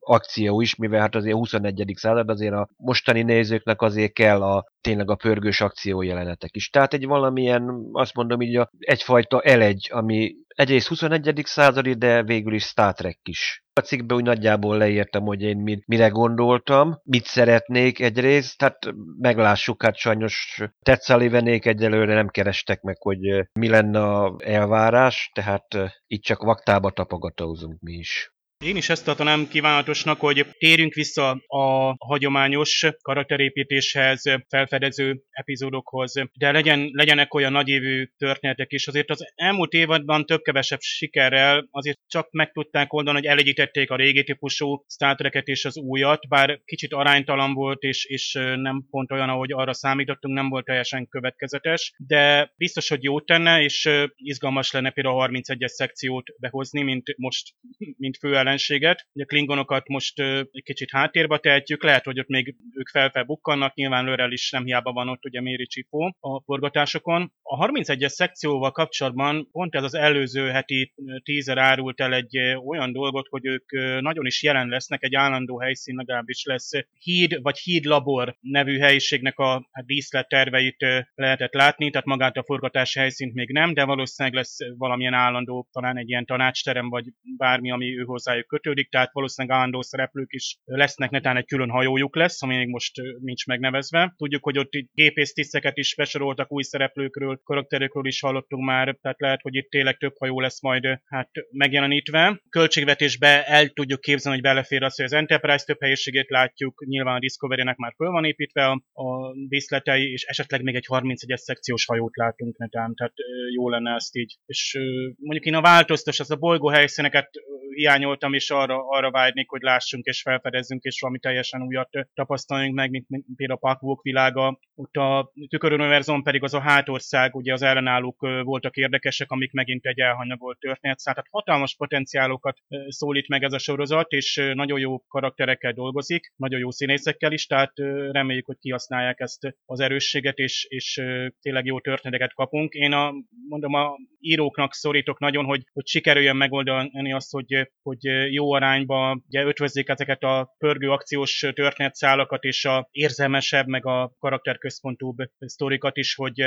akció 0.00 0.60
is, 0.60 0.74
mivel 0.74 1.00
hát 1.00 1.14
azért 1.14 1.34
a 1.34 1.38
21. 1.38 1.92
század 1.96 2.28
azért 2.28 2.54
a 2.54 2.68
mostani 2.76 3.22
nézőknek 3.22 3.82
azért 3.82 4.12
kell 4.12 4.42
a 4.42 4.64
tényleg 4.80 5.10
a 5.10 5.14
pörgős 5.14 5.60
akció 5.60 6.02
jelenetek 6.02 6.56
is. 6.56 6.70
Tehát 6.70 6.94
egy 6.94 7.06
valamilyen, 7.06 7.88
azt 7.92 8.14
mondom 8.14 8.40
így, 8.40 8.60
egyfajta 8.78 9.40
elegy, 9.40 9.88
ami 9.90 10.34
egyrészt 10.48 10.88
21. 10.88 11.40
századi, 11.44 11.94
de 11.94 12.22
végül 12.22 12.54
is 12.54 12.64
Star 12.64 12.92
Trek 12.92 13.18
is. 13.22 13.64
A 13.78 13.80
cikkben 13.80 14.16
úgy 14.16 14.24
nagyjából 14.24 14.76
leírtam, 14.76 15.24
hogy 15.24 15.42
én 15.42 15.82
mire 15.86 16.08
gondoltam, 16.08 17.00
mit 17.04 17.24
szeretnék 17.24 18.00
egyrészt, 18.00 18.58
tehát 18.58 18.78
meglássuk, 19.18 19.82
hát 19.82 19.96
sajnos 19.96 20.62
tetszalivenék 20.82 21.66
egyelőre 21.66 22.14
nem 22.14 22.28
kerestek 22.28 22.82
meg, 22.82 22.96
hogy 23.02 23.18
mi 23.52 23.68
lenne 23.68 24.00
a 24.00 24.36
elvárás, 24.44 25.30
tehát 25.34 25.66
itt 26.06 26.22
csak 26.22 26.42
vaktába 26.42 26.90
tapogatózunk 26.90 27.80
mi 27.80 27.92
is. 27.92 28.32
Én 28.64 28.76
is 28.76 28.88
ezt 28.88 29.04
tartanám 29.04 29.48
kívánatosnak, 29.48 30.20
hogy 30.20 30.46
térjünk 30.58 30.94
vissza 30.94 31.30
a 31.46 31.94
hagyományos 31.98 32.86
karakterépítéshez, 33.02 34.22
felfedező 34.48 35.22
epizódokhoz, 35.30 36.12
de 36.34 36.52
legyen, 36.52 36.90
legyenek 36.92 37.34
olyan 37.34 37.52
nagyévű 37.52 38.04
történetek 38.16 38.72
is. 38.72 38.86
Azért 38.88 39.10
az 39.10 39.32
elmúlt 39.34 39.72
évadban 39.72 40.26
több-kevesebb 40.26 40.80
sikerrel 40.80 41.68
azért 41.70 41.98
csak 42.06 42.28
meg 42.30 42.52
tudták 42.52 42.92
oldani, 42.92 43.16
hogy 43.16 43.26
elegyítették 43.26 43.90
a 43.90 43.96
régi 43.96 44.24
típusú 44.24 44.84
Star 44.88 45.14
Trek-et 45.14 45.46
és 45.46 45.64
az 45.64 45.76
újat, 45.76 46.28
bár 46.28 46.60
kicsit 46.64 46.92
aránytalan 46.92 47.54
volt, 47.54 47.82
és, 47.82 48.04
és 48.04 48.32
nem 48.56 48.86
pont 48.90 49.12
olyan, 49.12 49.28
ahogy 49.28 49.52
arra 49.52 49.72
számítottunk, 49.72 50.34
nem 50.34 50.48
volt 50.48 50.64
teljesen 50.64 51.08
következetes, 51.08 51.92
de 51.96 52.52
biztos, 52.56 52.88
hogy 52.88 53.02
jó 53.02 53.20
tenne, 53.20 53.62
és 53.62 53.88
izgalmas 54.16 54.72
lenne 54.72 54.90
például 54.90 55.20
a 55.20 55.28
31-es 55.28 55.66
szekciót 55.66 56.26
behozni, 56.38 56.82
mint 56.82 57.14
most, 57.16 57.54
mint 57.96 58.16
fő 58.16 58.36
ellenséget. 58.48 59.06
A 59.12 59.24
klingonokat 59.24 59.88
most 59.88 60.20
egy 60.20 60.62
kicsit 60.64 60.90
háttérbe 60.90 61.38
tehetjük, 61.38 61.82
lehet, 61.82 62.04
hogy 62.04 62.18
ott 62.18 62.28
még 62.28 62.54
ők 62.74 62.88
felfel 62.88 63.24
bukkannak, 63.24 63.74
nyilván 63.74 64.04
Lörel 64.04 64.32
is 64.32 64.50
nem 64.50 64.64
hiába 64.64 64.92
van 64.92 65.08
ott 65.08 65.24
ugye 65.24 65.40
Méri 65.40 65.66
Csipó 65.66 66.16
a 66.20 66.42
forgatásokon. 66.42 67.32
A 67.42 67.66
31-es 67.66 68.08
szekcióval 68.08 68.70
kapcsolatban 68.70 69.48
pont 69.52 69.74
ez 69.74 69.82
az 69.82 69.94
előző 69.94 70.48
heti 70.48 70.94
tízer 71.22 71.58
árult 71.58 72.00
el 72.00 72.14
egy 72.14 72.38
olyan 72.66 72.92
dolgot, 72.92 73.26
hogy 73.28 73.46
ők 73.46 73.70
nagyon 74.00 74.26
is 74.26 74.42
jelen 74.42 74.68
lesznek, 74.68 75.02
egy 75.02 75.14
állandó 75.14 75.58
helyszín 75.58 75.94
legalábbis 75.96 76.44
lesz 76.44 76.70
Híd 76.98 77.42
vagy 77.42 77.58
Híd 77.58 77.84
Labor 77.84 78.36
nevű 78.40 78.78
helyiségnek 78.78 79.38
a 79.38 79.68
hát 79.72 79.86
díszlet 79.86 80.28
terveit 80.28 80.86
lehetett 81.14 81.52
látni, 81.52 81.90
tehát 81.90 82.06
magát 82.06 82.36
a 82.36 82.44
forgatási 82.44 82.98
helyszínt 82.98 83.34
még 83.34 83.52
nem, 83.52 83.74
de 83.74 83.84
valószínűleg 83.84 84.38
lesz 84.38 84.56
valamilyen 84.76 85.14
állandó, 85.14 85.68
talán 85.72 85.98
egy 85.98 86.08
ilyen 86.08 86.24
tanácsterem, 86.24 86.88
vagy 86.88 87.04
bármi, 87.36 87.70
ami 87.70 87.98
ő 87.98 88.02
hozzá 88.02 88.36
hozzájuk 88.38 88.46
kötődik, 88.46 88.90
tehát 88.90 89.12
valószínűleg 89.12 89.56
állandó 89.56 89.82
szereplők 89.82 90.32
is 90.32 90.56
lesznek, 90.64 91.10
netán 91.10 91.36
egy 91.36 91.46
külön 91.46 91.70
hajójuk 91.70 92.16
lesz, 92.16 92.42
ami 92.42 92.56
még 92.56 92.68
most 92.68 92.92
nincs 93.20 93.46
megnevezve. 93.46 94.14
Tudjuk, 94.16 94.44
hogy 94.44 94.58
ott 94.58 94.70
gépésztiszteket 94.92 95.76
is 95.76 95.94
besoroltak 95.94 96.52
új 96.52 96.62
szereplőkről, 96.62 97.40
karakterekről 97.44 98.06
is 98.06 98.20
hallottunk 98.20 98.64
már, 98.64 98.96
tehát 99.00 99.20
lehet, 99.20 99.42
hogy 99.42 99.54
itt 99.54 99.70
tényleg 99.70 99.96
több 99.96 100.14
hajó 100.18 100.40
lesz 100.40 100.62
majd 100.62 101.00
hát 101.04 101.30
megjelenítve. 101.50 102.40
Költségvetésbe 102.50 103.44
el 103.46 103.68
tudjuk 103.68 104.00
képzelni, 104.00 104.38
hogy 104.38 104.48
belefér 104.48 104.82
az, 104.82 104.96
hogy 104.96 105.04
az 105.04 105.12
Enterprise 105.12 105.64
több 105.64 105.80
helyiségét 105.80 106.30
látjuk, 106.30 106.84
nyilván 106.86 107.14
a 107.14 107.18
Discovery-nek 107.18 107.76
már 107.76 107.92
föl 107.96 108.10
van 108.10 108.24
építve 108.24 108.66
a, 108.66 108.82
a 108.92 109.34
díszletei, 109.48 110.12
és 110.12 110.22
esetleg 110.22 110.62
még 110.62 110.74
egy 110.74 110.86
31-es 110.88 111.36
szekciós 111.36 111.84
hajót 111.84 112.16
látunk 112.16 112.56
netán, 112.56 112.94
tehát 112.94 113.14
jó 113.54 113.68
lenne 113.68 113.94
ezt 113.94 114.16
így. 114.16 114.36
És 114.46 114.78
mondjuk 115.16 115.44
én 115.44 115.54
a 115.54 115.60
változtas, 115.60 116.20
az 116.20 116.30
a 116.30 116.36
bolygó 116.36 116.68
helyszíneket 116.68 117.30
hiányoltam, 117.78 118.32
és 118.32 118.50
arra, 118.50 118.88
arra 118.88 119.10
vágynék, 119.10 119.48
hogy 119.48 119.62
lássunk 119.62 120.04
és 120.04 120.22
felfedezzünk, 120.22 120.82
és 120.82 121.00
valami 121.00 121.18
teljesen 121.18 121.62
újat 121.62 121.88
tapasztaljunk 122.14 122.74
meg, 122.74 122.90
mint, 122.90 123.08
mint 123.08 123.24
például 123.36 123.58
a 123.62 123.68
Pakvók 123.68 124.02
világa. 124.02 124.58
Ott 124.74 124.96
a 124.96 125.32
tüköruniverzum 125.48 126.22
pedig 126.22 126.42
az 126.42 126.54
a 126.54 126.60
hátország, 126.60 127.34
ugye 127.34 127.52
az 127.52 127.62
ellenállók 127.62 128.20
voltak 128.42 128.76
érdekesek, 128.76 129.30
amik 129.30 129.52
megint 129.52 129.86
egy 129.86 130.00
elhanyagolt 130.00 130.58
történet. 130.58 131.00
Tehát 131.04 131.26
hatalmas 131.30 131.76
potenciálokat 131.76 132.58
szólít 132.88 133.28
meg 133.28 133.42
ez 133.42 133.52
a 133.52 133.58
sorozat, 133.58 134.10
és 134.10 134.50
nagyon 134.54 134.78
jó 134.78 134.98
karakterekkel 134.98 135.72
dolgozik, 135.72 136.32
nagyon 136.36 136.60
jó 136.60 136.70
színészekkel 136.70 137.32
is, 137.32 137.46
tehát 137.46 137.72
reméljük, 138.10 138.46
hogy 138.46 138.58
kihasználják 138.58 139.20
ezt 139.20 139.56
az 139.66 139.80
erősséget, 139.80 140.38
és, 140.38 140.66
és 140.68 141.02
tényleg 141.40 141.64
jó 141.64 141.80
történeteket 141.80 142.34
kapunk. 142.34 142.72
Én 142.72 142.92
a, 142.92 143.12
mondom, 143.48 143.74
a 143.74 143.96
íróknak 144.20 144.74
szorítok 144.74 145.18
nagyon, 145.18 145.44
hogy, 145.44 145.62
hogy 145.72 145.86
sikerüljön 145.86 146.36
megoldani 146.36 147.12
azt, 147.12 147.30
hogy 147.30 147.67
hogy 147.82 148.32
jó 148.32 148.52
arányba 148.52 149.20
ugye 149.26 149.44
ötvözzék 149.44 149.88
ezeket 149.88 150.22
a 150.22 150.54
pörgő 150.58 150.90
akciós 150.90 151.46
történetszálakat 151.54 152.44
és 152.44 152.64
a 152.64 152.88
érzelmesebb, 152.90 153.66
meg 153.66 153.86
a 153.86 154.12
karakterközpontúbb 154.18 155.16
sztorikat 155.38 155.96
is, 155.96 156.14
hogy 156.14 156.42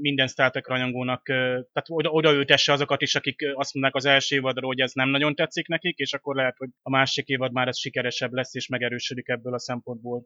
minden 0.00 0.26
Star 0.26 0.50
Trek 0.50 0.66
rajongónak, 0.66 1.22
tehát 1.24 1.86
oda, 1.86 2.10
oda 2.10 2.32
ültesse 2.32 2.72
azokat 2.72 3.02
is, 3.02 3.14
akik 3.14 3.40
azt 3.54 3.74
mondják 3.74 3.94
az 3.94 4.04
első 4.04 4.36
évadról, 4.36 4.70
hogy 4.70 4.80
ez 4.80 4.92
nem 4.92 5.08
nagyon 5.08 5.34
tetszik 5.34 5.68
nekik, 5.68 5.98
és 5.98 6.12
akkor 6.12 6.34
lehet, 6.34 6.56
hogy 6.56 6.68
a 6.82 6.90
másik 6.90 7.26
évad 7.26 7.52
már 7.52 7.68
ez 7.68 7.78
sikeresebb 7.78 8.32
lesz, 8.32 8.54
és 8.54 8.68
megerősödik 8.68 9.28
ebből 9.28 9.54
a 9.54 9.58
szempontból. 9.58 10.24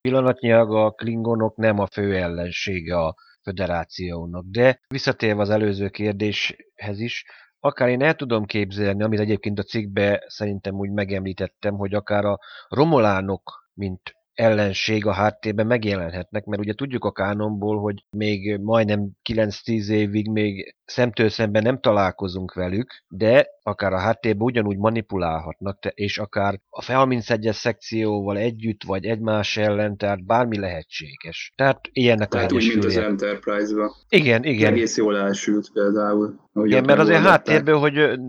Pillanatnyilag 0.00 0.74
a 0.74 0.90
klingonok 0.90 1.56
nem 1.56 1.78
a 1.78 1.86
fő 1.86 2.16
ellensége 2.16 2.96
a 2.96 3.14
föderációnak, 3.42 4.44
de 4.46 4.80
visszatérve 4.88 5.40
az 5.40 5.50
előző 5.50 5.88
kérdéshez 5.88 7.00
is, 7.00 7.24
akár 7.64 7.88
én 7.88 8.02
el 8.02 8.14
tudom 8.14 8.44
képzelni, 8.44 9.02
amit 9.02 9.20
egyébként 9.20 9.58
a 9.58 9.62
cikkbe 9.62 10.24
szerintem 10.26 10.74
úgy 10.74 10.90
megemlítettem, 10.90 11.74
hogy 11.74 11.94
akár 11.94 12.24
a 12.24 12.38
romolánok, 12.68 13.68
mint 13.74 14.00
ellenség 14.34 15.06
a 15.06 15.12
háttérben 15.12 15.66
megjelenhetnek, 15.66 16.44
mert 16.44 16.62
ugye 16.62 16.74
tudjuk 16.74 17.04
a 17.04 17.12
kánonból, 17.12 17.80
hogy 17.80 18.04
még 18.10 18.58
majdnem 18.60 19.10
9-10 19.30 19.88
évig 19.88 20.30
még 20.30 20.74
szemtől 20.84 21.28
szemben 21.28 21.62
nem 21.62 21.80
találkozunk 21.80 22.54
velük, 22.54 23.04
de 23.08 23.46
akár 23.62 23.92
a 23.92 23.98
háttérben 23.98 24.46
ugyanúgy 24.46 24.78
manipulálhatnak, 24.78 25.78
és 25.94 26.18
akár 26.18 26.60
a 26.70 26.84
31-es 26.84 27.54
szekcióval 27.54 28.36
együtt, 28.36 28.82
vagy 28.84 29.04
egymás 29.04 29.56
ellen, 29.56 29.96
tehát 29.96 30.24
bármi 30.26 30.58
lehetséges. 30.58 31.52
Tehát 31.56 31.80
ilyennek 31.92 32.28
tehát 32.28 32.50
lehet 32.50 32.64
úgy, 32.64 32.72
mint 32.72 32.84
az 32.84 32.96
Enterprise-ban. 32.96 33.90
Igen, 34.08 34.44
igen. 34.44 34.72
Egész 34.72 34.96
jól 34.96 35.16
elsült 35.16 35.70
például. 35.72 36.43
Igen, 36.62 36.84
mert 36.84 36.98
azért 36.98 37.22
háttérből, 37.22 37.78
hogy 37.78 38.20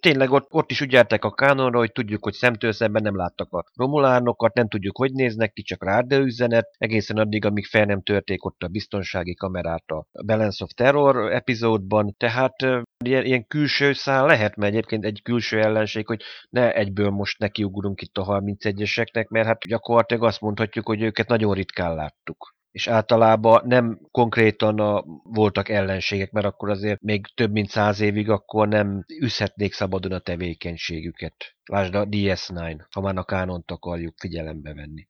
tényleg 0.00 0.30
ott, 0.30 0.46
ott 0.50 0.70
is 0.70 0.80
úgy 0.80 0.94
a 0.94 1.34
kánonra, 1.34 1.78
hogy 1.78 1.92
tudjuk, 1.92 2.24
hogy 2.24 2.32
szemtől 2.32 2.72
szemben 2.72 3.02
nem 3.02 3.16
láttak 3.16 3.52
a 3.52 3.64
romulánokat, 3.74 4.54
nem 4.54 4.68
tudjuk, 4.68 4.96
hogy 4.96 5.12
néznek 5.12 5.52
ki, 5.52 5.62
csak 5.62 5.84
rádióüzenet, 5.84 6.74
egészen 6.78 7.16
addig, 7.16 7.44
amíg 7.44 7.66
fel 7.66 7.84
nem 7.84 8.02
törték 8.02 8.44
ott 8.44 8.62
a 8.62 8.68
biztonsági 8.68 9.34
kamerát 9.34 9.90
a 9.90 10.06
Balance 10.26 10.64
of 10.64 10.70
Terror 10.70 11.32
epizódban, 11.32 12.14
tehát 12.16 12.56
ilyen, 13.04 13.24
ilyen 13.24 13.46
külső 13.46 13.92
szál 13.92 14.26
lehet, 14.26 14.56
mert 14.56 14.72
egyébként 14.72 15.04
egy 15.04 15.20
külső 15.22 15.60
ellenség, 15.60 16.06
hogy 16.06 16.22
ne 16.50 16.72
egyből 16.72 17.10
most 17.10 17.38
nekiugrunk 17.38 18.00
itt 18.00 18.16
a 18.16 18.24
31-eseknek, 18.24 19.28
mert 19.28 19.46
hát 19.46 19.66
gyakorlatilag 19.66 20.24
azt 20.24 20.40
mondhatjuk, 20.40 20.86
hogy 20.86 21.02
őket 21.02 21.28
nagyon 21.28 21.54
ritkán 21.54 21.94
láttuk 21.94 22.53
és 22.74 22.86
általában 22.86 23.62
nem 23.66 24.00
konkrétan 24.10 24.80
a, 24.80 25.04
voltak 25.22 25.68
ellenségek, 25.68 26.30
mert 26.30 26.46
akkor 26.46 26.70
azért 26.70 27.00
még 27.00 27.26
több 27.34 27.52
mint 27.52 27.68
száz 27.68 28.00
évig 28.00 28.30
akkor 28.30 28.68
nem 28.68 29.04
üzhetnék 29.20 29.72
szabadon 29.72 30.12
a 30.12 30.18
tevékenységüket. 30.18 31.34
Lásd 31.64 31.94
a 31.94 32.04
DS9, 32.04 32.80
ha 32.90 33.00
már 33.00 33.16
a 33.16 33.24
kánont 33.24 33.70
akarjuk 33.70 34.14
figyelembe 34.18 34.74
venni. 34.74 35.08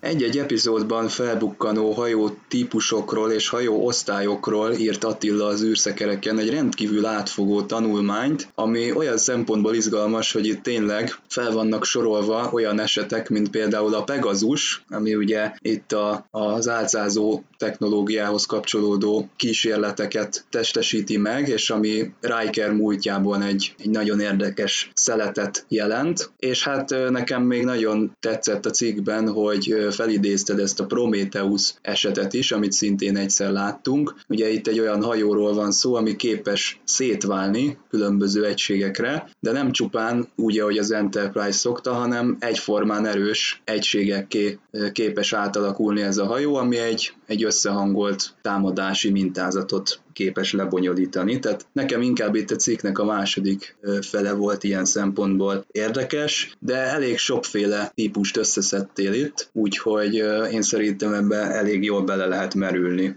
Egy-egy 0.00 0.38
epizódban 0.38 1.08
felbukkanó 1.08 1.92
hajó 1.92 2.36
típusokról 2.48 3.30
és 3.32 3.48
hajó 3.48 3.86
osztályokról 3.86 4.72
írt 4.72 5.04
Attila 5.04 5.46
az 5.46 5.62
űrszekereken 5.62 6.38
egy 6.38 6.50
rendkívül 6.50 7.06
átfogó 7.06 7.62
tanulmányt, 7.62 8.48
ami 8.54 8.92
olyan 8.92 9.18
szempontból 9.18 9.74
izgalmas, 9.74 10.32
hogy 10.32 10.46
itt 10.46 10.62
tényleg 10.62 11.16
fel 11.28 11.52
vannak 11.52 11.84
sorolva 11.84 12.50
olyan 12.52 12.80
esetek, 12.80 13.28
mint 13.28 13.50
például 13.50 13.94
a 13.94 14.02
Pegasus, 14.02 14.84
ami 14.88 15.14
ugye 15.14 15.52
itt 15.58 15.92
a, 15.92 16.26
az 16.30 16.68
álcázó 16.68 17.42
technológiához 17.58 18.46
kapcsolódó 18.46 19.28
kísérleteket 19.36 20.44
testesíti 20.50 21.16
meg, 21.16 21.48
és 21.48 21.70
ami 21.70 22.12
Riker 22.20 22.72
múltjából 22.72 23.42
egy, 23.42 23.74
egy 23.78 23.90
nagyon 23.90 24.20
érdekes 24.20 24.90
szeletet 24.94 25.64
jelent. 25.68 26.30
És 26.38 26.64
hát 26.64 27.10
nekem 27.10 27.42
még 27.42 27.64
nagyon 27.64 28.16
tetszett 28.20 28.66
a 28.66 28.70
cikkben, 28.70 29.28
hogy 29.28 29.85
felidézted 29.90 30.58
ezt 30.58 30.80
a 30.80 30.86
Prometheus 30.86 31.74
esetet 31.82 32.32
is, 32.32 32.52
amit 32.52 32.72
szintén 32.72 33.16
egyszer 33.16 33.50
láttunk. 33.50 34.14
Ugye 34.28 34.50
itt 34.50 34.66
egy 34.66 34.80
olyan 34.80 35.02
hajóról 35.02 35.54
van 35.54 35.72
szó, 35.72 35.94
ami 35.94 36.16
képes 36.16 36.80
szétválni 36.84 37.78
különböző 37.90 38.44
egységekre, 38.44 39.28
de 39.40 39.52
nem 39.52 39.72
csupán 39.72 40.28
úgy, 40.36 40.58
ahogy 40.58 40.78
az 40.78 40.90
Enterprise 40.90 41.52
szokta, 41.52 41.92
hanem 41.92 42.36
egyformán 42.40 43.06
erős 43.06 43.62
egységekké 43.64 44.58
képes 44.92 45.32
átalakulni 45.32 46.00
ez 46.00 46.18
a 46.18 46.26
hajó, 46.26 46.54
ami 46.54 46.76
egy, 46.76 47.12
egy 47.26 47.44
összehangolt 47.44 48.34
támadási 48.42 49.10
mintázatot 49.10 50.00
képes 50.16 50.52
lebonyolítani. 50.52 51.38
Tehát 51.38 51.66
nekem 51.72 52.02
inkább 52.02 52.34
itt 52.34 52.50
a 52.50 52.56
cikknek 52.56 52.98
a 52.98 53.04
második 53.04 53.76
fele 54.00 54.32
volt 54.32 54.64
ilyen 54.64 54.84
szempontból 54.84 55.66
érdekes, 55.72 56.56
de 56.58 56.76
elég 56.76 57.18
sokféle 57.18 57.90
típust 57.94 58.36
összeszedtél 58.36 59.12
itt, 59.12 59.48
úgyhogy 59.52 60.14
én 60.52 60.62
szerintem 60.62 61.12
ebbe 61.12 61.36
elég 61.36 61.84
jól 61.84 62.02
bele 62.02 62.26
lehet 62.26 62.54
merülni 62.54 63.16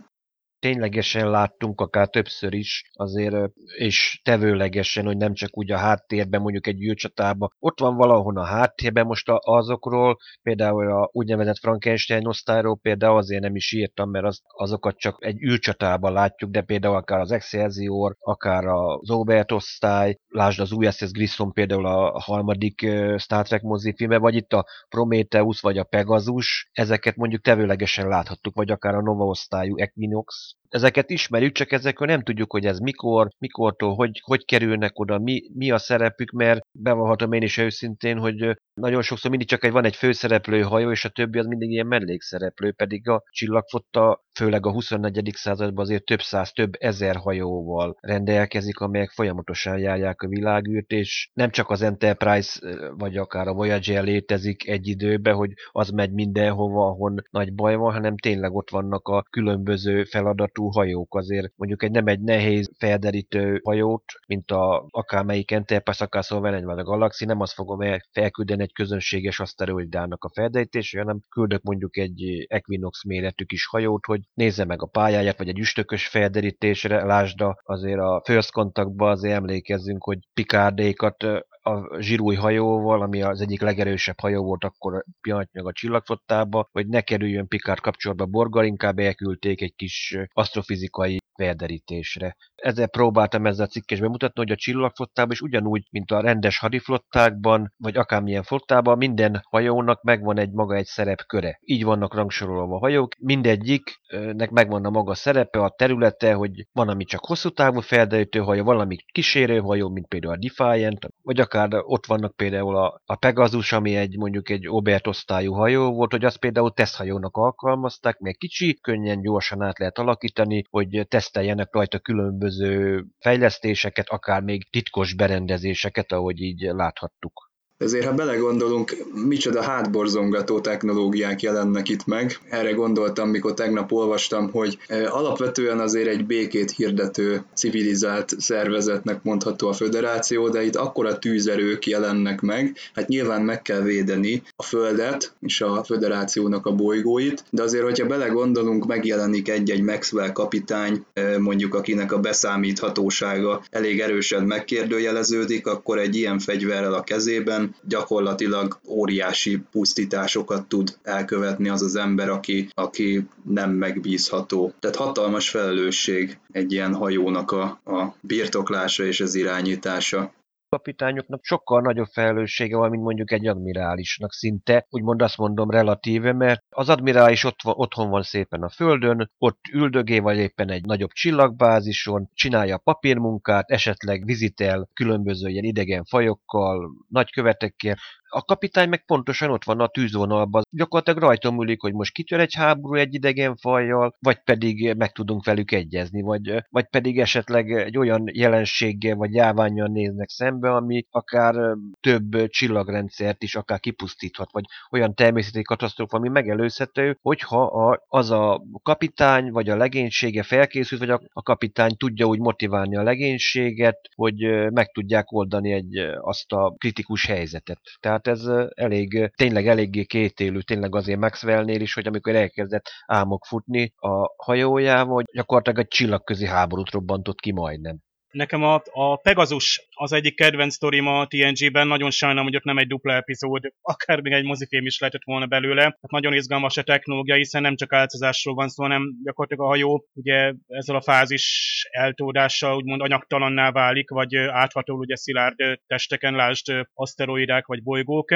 ténylegesen 0.60 1.30
láttunk 1.30 1.82
akár 1.82 2.08
többször 2.08 2.54
is, 2.54 2.89
azért, 2.94 3.51
és 3.78 4.22
tevőlegesen, 4.24 5.06
hogy 5.06 5.18
nem 5.18 5.34
csak 5.34 5.58
úgy 5.58 5.72
a 5.72 5.78
háttérben, 5.78 6.42
mondjuk 6.42 6.68
egy 6.68 6.82
űrcsatában. 6.82 7.50
Ott 7.60 7.80
van 7.80 7.96
valahol 7.96 8.38
a 8.38 8.44
háttérben 8.46 9.06
most 9.06 9.25
azokról, 9.30 10.18
például 10.42 10.92
a 10.92 11.10
úgynevezett 11.12 11.58
Frankenstein 11.58 12.28
osztályról 12.28 12.78
például 12.82 13.18
azért 13.18 13.42
nem 13.42 13.56
is 13.56 13.72
írtam, 13.72 14.10
mert 14.10 14.25
az, 14.25 14.42
azokat 14.48 14.98
csak 14.98 15.18
egy 15.20 15.42
űrcsatában 15.44 16.13
látjuk, 16.13 16.51
de 16.51 16.62
például 16.62 16.96
akár 16.96 17.20
az 17.20 17.32
Excelsior, 17.32 18.16
akár 18.20 18.66
az 18.66 19.10
Obert 19.10 19.51
osztály, 19.51 20.18
lásd 20.28 20.60
az 20.60 20.72
USS 20.72 21.12
Grissom 21.12 21.51
például 21.51 21.86
a 21.86 22.20
harmadik 22.20 22.88
Star 23.18 23.48
Trek 23.48 23.62
mozifilme, 23.62 24.18
vagy 24.18 24.36
itt 24.36 24.54
a 24.54 24.66
Prometheus, 24.89 25.62
vagy 25.62 25.78
a 25.78 25.84
Pegasus, 25.84 26.70
ezeket 26.72 27.16
mondjuk 27.16 27.42
tevőlegesen 27.42 28.08
láthattuk, 28.08 28.56
vagy 28.56 28.72
akár 28.72 28.96
a 28.96 29.01
Nova 29.01 29.25
osztályú 29.25 29.78
Equinox, 29.78 30.49
ezeket 30.70 31.10
ismerjük, 31.10 31.53
csak 31.53 31.72
ezekről 31.72 32.08
nem 32.08 32.24
tudjuk, 32.24 32.51
hogy 32.51 32.65
ez 32.65 32.79
mikor, 32.79 33.27
mikortól, 33.38 33.96
hogy, 33.96 34.22
hogy 34.24 34.46
kerülnek 34.46 35.00
oda, 35.00 35.20
mi, 35.20 35.41
mi 35.53 35.72
a 35.72 35.77
szerepük, 35.77 36.32
mert 36.32 36.62
bevallhatom 36.72 37.32
én 37.34 37.41
is 37.41 37.58
őszintén, 37.58 38.18
hogy 38.18 38.58
nagyon 38.80 39.02
sokszor 39.02 39.30
mindig 39.30 39.48
csak 39.48 39.64
egy, 39.64 39.72
van 39.72 39.86
egy 39.86 39.96
főszereplő 39.96 40.62
hajó, 40.62 40.92
és 40.92 41.06
a 41.06 41.10
többi 41.10 41.40
az 41.40 41.46
mindig 41.46 41.72
ilyen 41.72 41.88
mellékszereplő, 41.88 42.72
pedig 42.72 43.10
a 43.10 43.24
csillagfotta, 43.30 44.24
főleg 44.34 44.66
a 44.66 44.72
24. 44.72 45.32
században 45.34 45.86
azért 45.86 46.06
több 46.06 46.22
száz, 46.22 46.52
több 46.52 46.74
ezer 46.80 47.16
hajóval 47.16 47.98
rendelkezik, 48.00 48.80
amelyek 48.80 49.10
folyamatosan 49.10 49.78
járják 49.78 50.22
a 50.22 50.28
világűrt, 50.28 50.92
és 50.92 51.30
nem 51.34 51.50
csak 51.50 51.70
az 51.70 51.82
Enterprise, 51.82 52.60
vagy 52.98 53.18
akár 53.18 53.48
a 53.48 53.54
Voyager 53.54 54.04
létezik 54.04 54.68
egy 54.68 54.88
időben, 54.88 55.36
hogy 55.36 55.52
az 55.72 55.90
megy 55.90 56.12
mindenhova, 56.12 56.88
ahol 56.88 57.24
nagy 57.30 57.54
baj 57.54 57.76
van, 57.76 57.94
hanem 57.94 58.18
tényleg 58.18 58.54
ott 58.54 58.70
vannak 58.70 59.08
a 59.08 59.24
különböző 59.30 60.04
feladatú 60.04 60.68
hajók. 60.68 61.16
Azért 61.16 61.52
mondjuk 61.56 61.84
egy 61.84 61.92
nem 61.92 62.08
egy 62.08 62.22
nehéz 62.22 62.72
felderítő 62.78 63.60
hajót, 63.64 64.04
mint 64.28 64.52
a 64.52 64.88
akármelyik 64.90 65.52
Enterprise, 65.52 66.06
akár 66.06 66.24
szóval 66.24 66.54
a 66.54 66.84
Galaxy, 66.84 67.26
nem 67.26 67.42
azt 67.42 67.54
fogom 67.54 67.80
felküldeni 68.12 68.69
egy 68.70 68.76
közönséges 68.76 69.40
aszteroidának 69.40 70.24
a 70.24 70.32
felderítésre, 70.34 71.00
hanem 71.00 71.22
küldök 71.30 71.62
mondjuk 71.62 71.98
egy 71.98 72.46
Equinox 72.48 73.04
méretű 73.04 73.44
kis 73.44 73.66
hajót, 73.66 74.06
hogy 74.06 74.22
nézze 74.34 74.66
meg 74.66 74.82
a 74.82 74.86
pályáját, 74.86 75.38
vagy 75.38 75.48
egy 75.48 75.60
üstökös 75.60 76.08
felderítésre, 76.08 77.06
lásd 77.06 77.40
azért 77.64 78.00
a 78.00 78.22
First 78.26 78.52
Contactba 78.52 79.10
azért 79.10 79.36
emlékezzünk, 79.36 80.04
hogy 80.04 80.20
Picardékat 80.34 81.24
a 81.62 82.00
zsirúj 82.00 82.36
hajóval, 82.36 83.02
ami 83.02 83.22
az 83.22 83.42
egyik 83.42 83.62
legerősebb 83.62 84.20
hajó 84.20 84.44
volt 84.44 84.64
akkor 84.64 85.04
pillanatnyilag 85.22 85.70
a 85.70 85.74
csillagfottába, 85.74 86.70
hogy 86.72 86.88
ne 86.88 87.02
kerüljön 87.02 87.48
Picard 87.48 87.80
kapcsolatba 87.80 88.26
Borgal, 88.26 88.66
inkább 88.66 89.00
elküldték 89.00 89.62
egy 89.62 89.76
kis 89.76 90.18
asztrofizikai 90.34 91.19
felderítésre. 91.39 92.36
Ezzel 92.55 92.88
próbáltam 92.88 93.46
ezzel 93.46 93.65
a 93.65 93.69
cikkes 93.69 94.00
bemutatni, 94.00 94.41
hogy 94.41 94.51
a 94.51 94.55
csillagflottában 94.55 95.31
is 95.31 95.41
ugyanúgy, 95.41 95.88
mint 95.91 96.12
a 96.12 96.22
rendes 96.22 96.58
hadiflottákban, 96.58 97.74
vagy 97.77 97.98
akármilyen 97.98 98.43
flottában, 98.43 98.98
minden 98.98 99.41
hajónak 99.50 100.03
megvan 100.03 100.39
egy 100.39 100.51
maga 100.51 100.75
egy 100.75 100.86
szerepköre. 100.86 101.60
Így 101.62 101.84
vannak 101.84 102.13
rangsorolva 102.13 102.75
a 102.75 102.80
hajók, 102.80 103.15
mindegyiknek 103.19 104.49
megvan 104.49 104.86
a 104.86 104.89
maga 104.89 105.15
szerepe, 105.15 105.60
a 105.60 105.73
területe, 105.78 106.34
hogy 106.34 106.67
van, 106.71 106.89
ami 106.89 107.04
csak 107.04 107.25
hosszú 107.25 107.49
távú 107.49 107.80
felderítő 107.80 108.39
hajó, 108.39 108.63
valami 108.63 108.95
kísérő 109.12 109.60
hajó, 109.60 109.89
mint 109.89 110.08
például 110.08 110.34
a 110.34 110.38
Defiant, 110.38 111.08
vagy 111.21 111.39
akár 111.39 111.69
ott 111.73 112.06
vannak 112.06 112.36
például 112.36 112.78
a, 112.78 113.02
a 113.06 113.15
Pegasus, 113.15 113.71
ami 113.71 113.95
egy 113.95 114.17
mondjuk 114.17 114.49
egy 114.49 114.67
Obert 114.67 115.08
osztályú 115.08 115.54
hajó 115.54 115.93
volt, 115.93 116.12
hogy 116.12 116.25
azt 116.25 116.39
például 116.39 116.73
teszthajónak 116.73 117.38
alkalmazták, 117.38 118.17
mert 118.19 118.38
kicsi, 118.38 118.80
könnyen, 118.82 119.21
gyorsan 119.21 119.62
át 119.62 119.80
lehet 119.80 119.97
alakítani, 119.97 120.63
hogy 120.69 121.08
teszteljenek 121.30 121.74
rajta 121.74 122.00
különböző 122.00 123.06
fejlesztéseket, 123.20 124.10
akár 124.10 124.42
még 124.42 124.70
titkos 124.70 125.13
berendezéseket, 125.13 126.12
ahogy 126.12 126.42
így 126.42 126.62
láthattuk. 126.62 127.49
Ezért, 127.80 128.06
ha 128.06 128.13
belegondolunk, 128.13 128.96
micsoda 129.13 129.62
hátborzongató 129.62 130.60
technológiák 130.60 131.42
jelennek 131.42 131.89
itt 131.89 132.06
meg. 132.06 132.39
Erre 132.50 132.72
gondoltam, 132.72 133.30
mikor 133.30 133.54
tegnap 133.54 133.92
olvastam, 133.92 134.52
hogy 134.52 134.78
e, 134.88 135.12
alapvetően 135.12 135.80
azért 135.80 136.08
egy 136.08 136.26
békét 136.26 136.72
hirdető 136.72 137.44
civilizált 137.56 138.34
szervezetnek 138.38 139.24
mondható 139.24 139.68
a 139.68 139.74
föderáció, 139.74 140.50
de 140.50 140.63
itt 140.63 140.76
akkora 140.76 141.20
tűzerők 141.20 141.88
jelennek 141.88 142.42
meg, 142.42 142.78
hát 142.94 143.08
nyilván 143.08 143.42
meg 143.42 143.62
kell 143.62 143.82
védeni 143.82 144.44
a 144.56 144.63
Földet 144.63 145.34
és 145.42 145.62
a 145.62 145.84
föderációnak 145.84 146.65
a 146.65 146.76
bolygóit, 146.76 147.44
de 147.50 147.63
azért, 147.63 147.84
hogyha 147.84 148.08
belegondolunk, 148.08 148.86
megjelenik 148.86 149.50
egy-egy 149.50 149.82
Maxwell 149.82 150.32
kapitány, 150.32 151.06
e, 151.13 151.38
mondjuk 151.38 151.76
akinek 151.76 152.12
a 152.12 152.20
beszámíthatósága 152.20 153.62
elég 153.70 154.00
erősen 154.00 154.44
megkérdőjeleződik, 154.44 155.68
akkor 155.68 156.00
egy 156.00 156.15
ilyen 156.15 156.39
fegyverrel 156.39 156.94
a 156.94 157.04
kezében 157.04 157.68
gyakorlatilag 157.84 158.79
óriási 158.88 159.62
pusztításokat 159.71 160.67
tud 160.67 160.97
elkövetni 161.03 161.69
az 161.69 161.82
az 161.82 161.95
ember, 161.95 162.29
aki, 162.29 162.69
aki 162.73 163.27
nem 163.43 163.71
megbízható. 163.71 164.73
Tehát 164.79 164.95
hatalmas 164.95 165.49
felelősség 165.49 166.38
egy 166.51 166.71
ilyen 166.71 166.93
hajónak 166.93 167.51
a, 167.51 167.63
a 167.86 168.15
birtoklása 168.21 169.03
és 169.03 169.21
az 169.21 169.36
irányítása 169.36 170.32
kapitányoknak 170.69 171.43
sokkal 171.43 171.82
nagyobb 171.82 172.08
felelőssége 172.08 172.77
van, 172.77 172.89
mint 172.89 173.03
mondjuk 173.03 173.32
egy 173.32 173.47
admirálisnak 173.47 174.34
szinte, 174.34 174.86
úgymond 174.89 175.21
azt 175.21 175.38
mondom 175.38 175.69
relatíve, 175.69 176.34
mert 176.34 176.63
az 176.69 176.89
admirális 176.89 177.43
ott 177.43 177.62
van, 177.62 177.73
otthon 177.77 178.10
van 178.10 178.21
szépen 178.21 178.62
a 178.62 178.69
földön, 178.69 179.32
ott 179.38 179.60
üldögé 179.71 180.19
vagy 180.19 180.38
éppen 180.38 180.69
egy 180.69 180.86
nagyobb 180.86 181.12
csillagbázison, 181.12 182.29
csinálja 182.34 182.75
a 182.75 182.82
papírmunkát, 182.84 183.69
esetleg 183.69 184.25
vizitel 184.25 184.89
különböző 184.93 185.49
ilyen 185.49 185.63
idegen 185.63 186.03
fajokkal, 186.03 186.91
nagykövetekkel, 187.08 187.97
a 188.30 188.42
kapitány 188.42 188.89
meg 188.89 189.06
pontosan 189.06 189.50
ott 189.50 189.63
van 189.63 189.80
a 189.80 189.88
tűzvonalban. 189.88 190.63
Gyakorlatilag 190.70 191.20
rajta 191.20 191.52
múlik, 191.52 191.82
hogy 191.82 191.94
most 191.94 192.13
kitör 192.13 192.39
egy 192.39 192.54
háború 192.54 192.94
egy 192.96 193.13
idegen 193.13 193.56
fajjal, 193.56 194.15
vagy 194.20 194.44
pedig 194.44 194.96
meg 194.98 195.12
tudunk 195.12 195.46
velük 195.46 195.72
egyezni, 195.72 196.22
vagy, 196.22 196.63
vagy 196.70 196.89
pedig 196.89 197.20
esetleg 197.20 197.72
egy 197.72 197.98
olyan 197.98 198.24
jelenséggel 198.34 199.15
vagy 199.15 199.34
járványjal 199.34 199.88
néznek 199.88 200.30
szembe, 200.30 200.72
ami 200.72 201.06
akár 201.10 201.56
több 202.00 202.48
csillagrendszert 202.48 203.44
is 203.44 203.56
akár 203.56 203.80
kipusztíthat, 203.80 204.52
vagy 204.52 204.63
olyan 204.92 205.15
természeti 205.15 205.62
katasztrófa, 205.62 206.18
ami 206.18 206.30
megelőzhető, 206.30 207.18
hogyha 207.22 207.63
a, 207.63 208.04
az 208.08 208.32
a 208.32 208.62
kapitány 208.84 209.52
vagy 209.52 209.70
a 209.70 209.76
legénysége 209.76 210.44
felkészült, 210.44 211.00
vagy 211.02 211.10
a, 211.10 211.22
a 211.34 211.42
kapitány 211.42 211.98
tudja 211.98 212.26
úgy 212.26 212.39
motiválni 212.39 212.96
a 212.96 213.04
legénységet, 213.04 214.10
hogy 214.15 214.36
meg 214.72 214.92
tudják 214.92 215.32
oldani 215.32 215.72
egy, 215.72 215.98
azt 216.22 216.52
a 216.52 216.76
kritikus 216.78 217.26
helyzetet. 217.26 217.80
Tehát 218.00 218.18
tehát 218.21 218.39
ez 218.39 218.69
elég, 218.75 219.32
tényleg 219.36 219.67
eléggé 219.67 220.03
kétélű, 220.03 220.60
tényleg 220.60 220.95
azért 220.95 221.19
Maxwellnél 221.19 221.82
is, 221.82 221.93
hogy 221.93 222.08
amikor 222.08 222.36
elkezdett 222.36 222.89
álmok 223.05 223.45
futni 223.45 223.93
a 223.95 224.34
hajójával, 224.43 225.23
gyakorlatilag 225.34 225.79
egy 225.79 225.88
csillagközi 225.88 226.45
háborút 226.45 226.91
robbantott 226.91 227.39
ki 227.39 227.51
majdnem. 227.51 227.97
Nekem 228.32 228.63
a, 228.63 228.82
a 228.92 229.15
Pegasus 229.15 229.88
az 229.96 230.12
egyik 230.12 230.36
kedvenc 230.36 230.74
sztorim 230.74 231.08
a 231.08 231.28
TNG-ben, 231.28 231.88
nagyon 231.88 232.12
sajnálom, 232.12 232.46
hogy 232.46 232.56
ott 232.56 232.63
nem 232.63 232.78
egy 232.78 232.88
dupla 232.88 233.13
epizód, 233.13 233.74
akár 233.82 234.22
még 234.22 234.34
egy 234.34 234.44
mozifilm 234.44 234.86
is 234.86 235.00
lehetett 235.00 235.24
volna 235.24 235.46
belőle. 235.46 235.82
Tehát 235.82 236.12
nagyon 236.12 236.34
izgalmas 236.34 236.78
a 236.78 236.84
technológia, 236.84 237.36
hiszen 237.36 237.62
nem 237.62 237.76
csak 237.76 237.94
álcázásról 237.94 238.56
van 238.56 238.68
szó, 238.68 238.84
hanem 238.84 239.04
gyakorlatilag 239.24 239.65
a 239.65 239.70
hajó 239.70 240.06
ugye 240.13 240.54
ezzel 240.68 240.96
a 240.96 241.02
fázis 241.02 241.88
eltódással 241.92 242.76
úgymond 242.76 243.02
anyagtalanná 243.02 243.72
válik, 243.72 244.10
vagy 244.10 244.36
áthatol 244.36 244.98
ugye 244.98 245.15
szilárd 245.15 245.56
testeken, 245.88 246.34
lásd 246.34 246.88
aszteroidák 246.94 247.65
vagy 247.65 247.84
bolygók. 247.84 248.32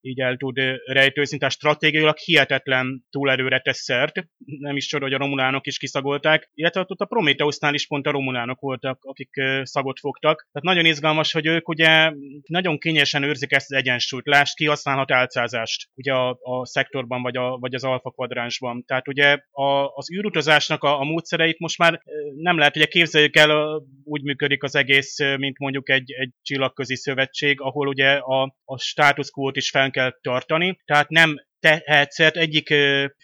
Így 0.00 0.20
el 0.20 0.36
tud 0.36 0.58
rejtőzni, 0.84 1.38
tehát 1.38 1.54
stratégiailag 1.54 2.16
hihetetlen 2.16 3.04
túlerőre 3.10 3.60
tesz 3.60 3.82
szert, 3.82 4.26
nem 4.44 4.76
is 4.76 4.86
csoda, 4.86 5.04
hogy 5.04 5.14
a 5.14 5.18
romulánok 5.18 5.66
is 5.66 5.78
kiszagolták, 5.78 6.50
illetve 6.54 6.80
ott 6.80 7.00
a 7.00 7.04
Prometheusnál 7.04 7.74
is 7.74 7.86
pont 7.86 8.06
a 8.06 8.10
romulánok 8.10 8.60
voltak, 8.60 8.98
akik 9.04 9.30
szagot 9.62 9.98
fogtak. 9.98 10.48
Tehát 10.52 10.68
nagyon 10.68 10.84
izgalmas, 10.84 11.32
hogy 11.32 11.46
ők 11.46 11.68
ugye 11.68 12.12
nagyon 12.46 12.78
kényesen 12.78 13.22
őrzik 13.22 13.52
ezt 13.52 13.72
az 13.72 13.76
egyensúlyt. 13.76 14.26
Lásd, 14.26 14.54
kihasználhat 14.54 15.10
álcázást 15.10 15.88
ugye 15.94 16.12
a, 16.12 16.38
a 16.42 16.66
szektorban, 16.66 17.22
vagy, 17.22 17.36
a, 17.36 17.56
vagy 17.58 17.74
az 17.74 17.84
alfa 17.84 18.10
kvadránsban. 18.10 18.84
Tehát 18.86 19.08
ugye 19.08 19.38
a, 19.50 19.86
az 19.94 20.12
űrutazásnak 20.12 20.82
a, 20.82 21.00
a 21.00 21.04
módszereit 21.04 21.58
most 21.58 21.78
már 21.78 22.02
nem 22.34 22.58
lehet, 22.58 22.76
ugye 22.76 22.86
képzeljük 22.86 23.36
el, 23.36 23.82
úgy 24.04 24.22
működik 24.22 24.62
az 24.62 24.74
egész, 24.74 25.18
mint 25.36 25.58
mondjuk 25.58 25.90
egy, 25.90 26.12
egy 26.12 26.30
csillagközi 26.42 26.96
szövetség, 26.96 27.60
ahol 27.60 27.88
ugye 27.88 28.10
a, 28.12 28.56
a 28.64 28.78
status 28.78 29.30
quo-t 29.30 29.56
is 29.56 29.70
fel 29.70 29.85
kell 29.90 30.12
tartani, 30.20 30.78
tehát 30.84 31.08
nem 31.08 31.34
tehetsz 31.60 32.18
egyik 32.18 32.66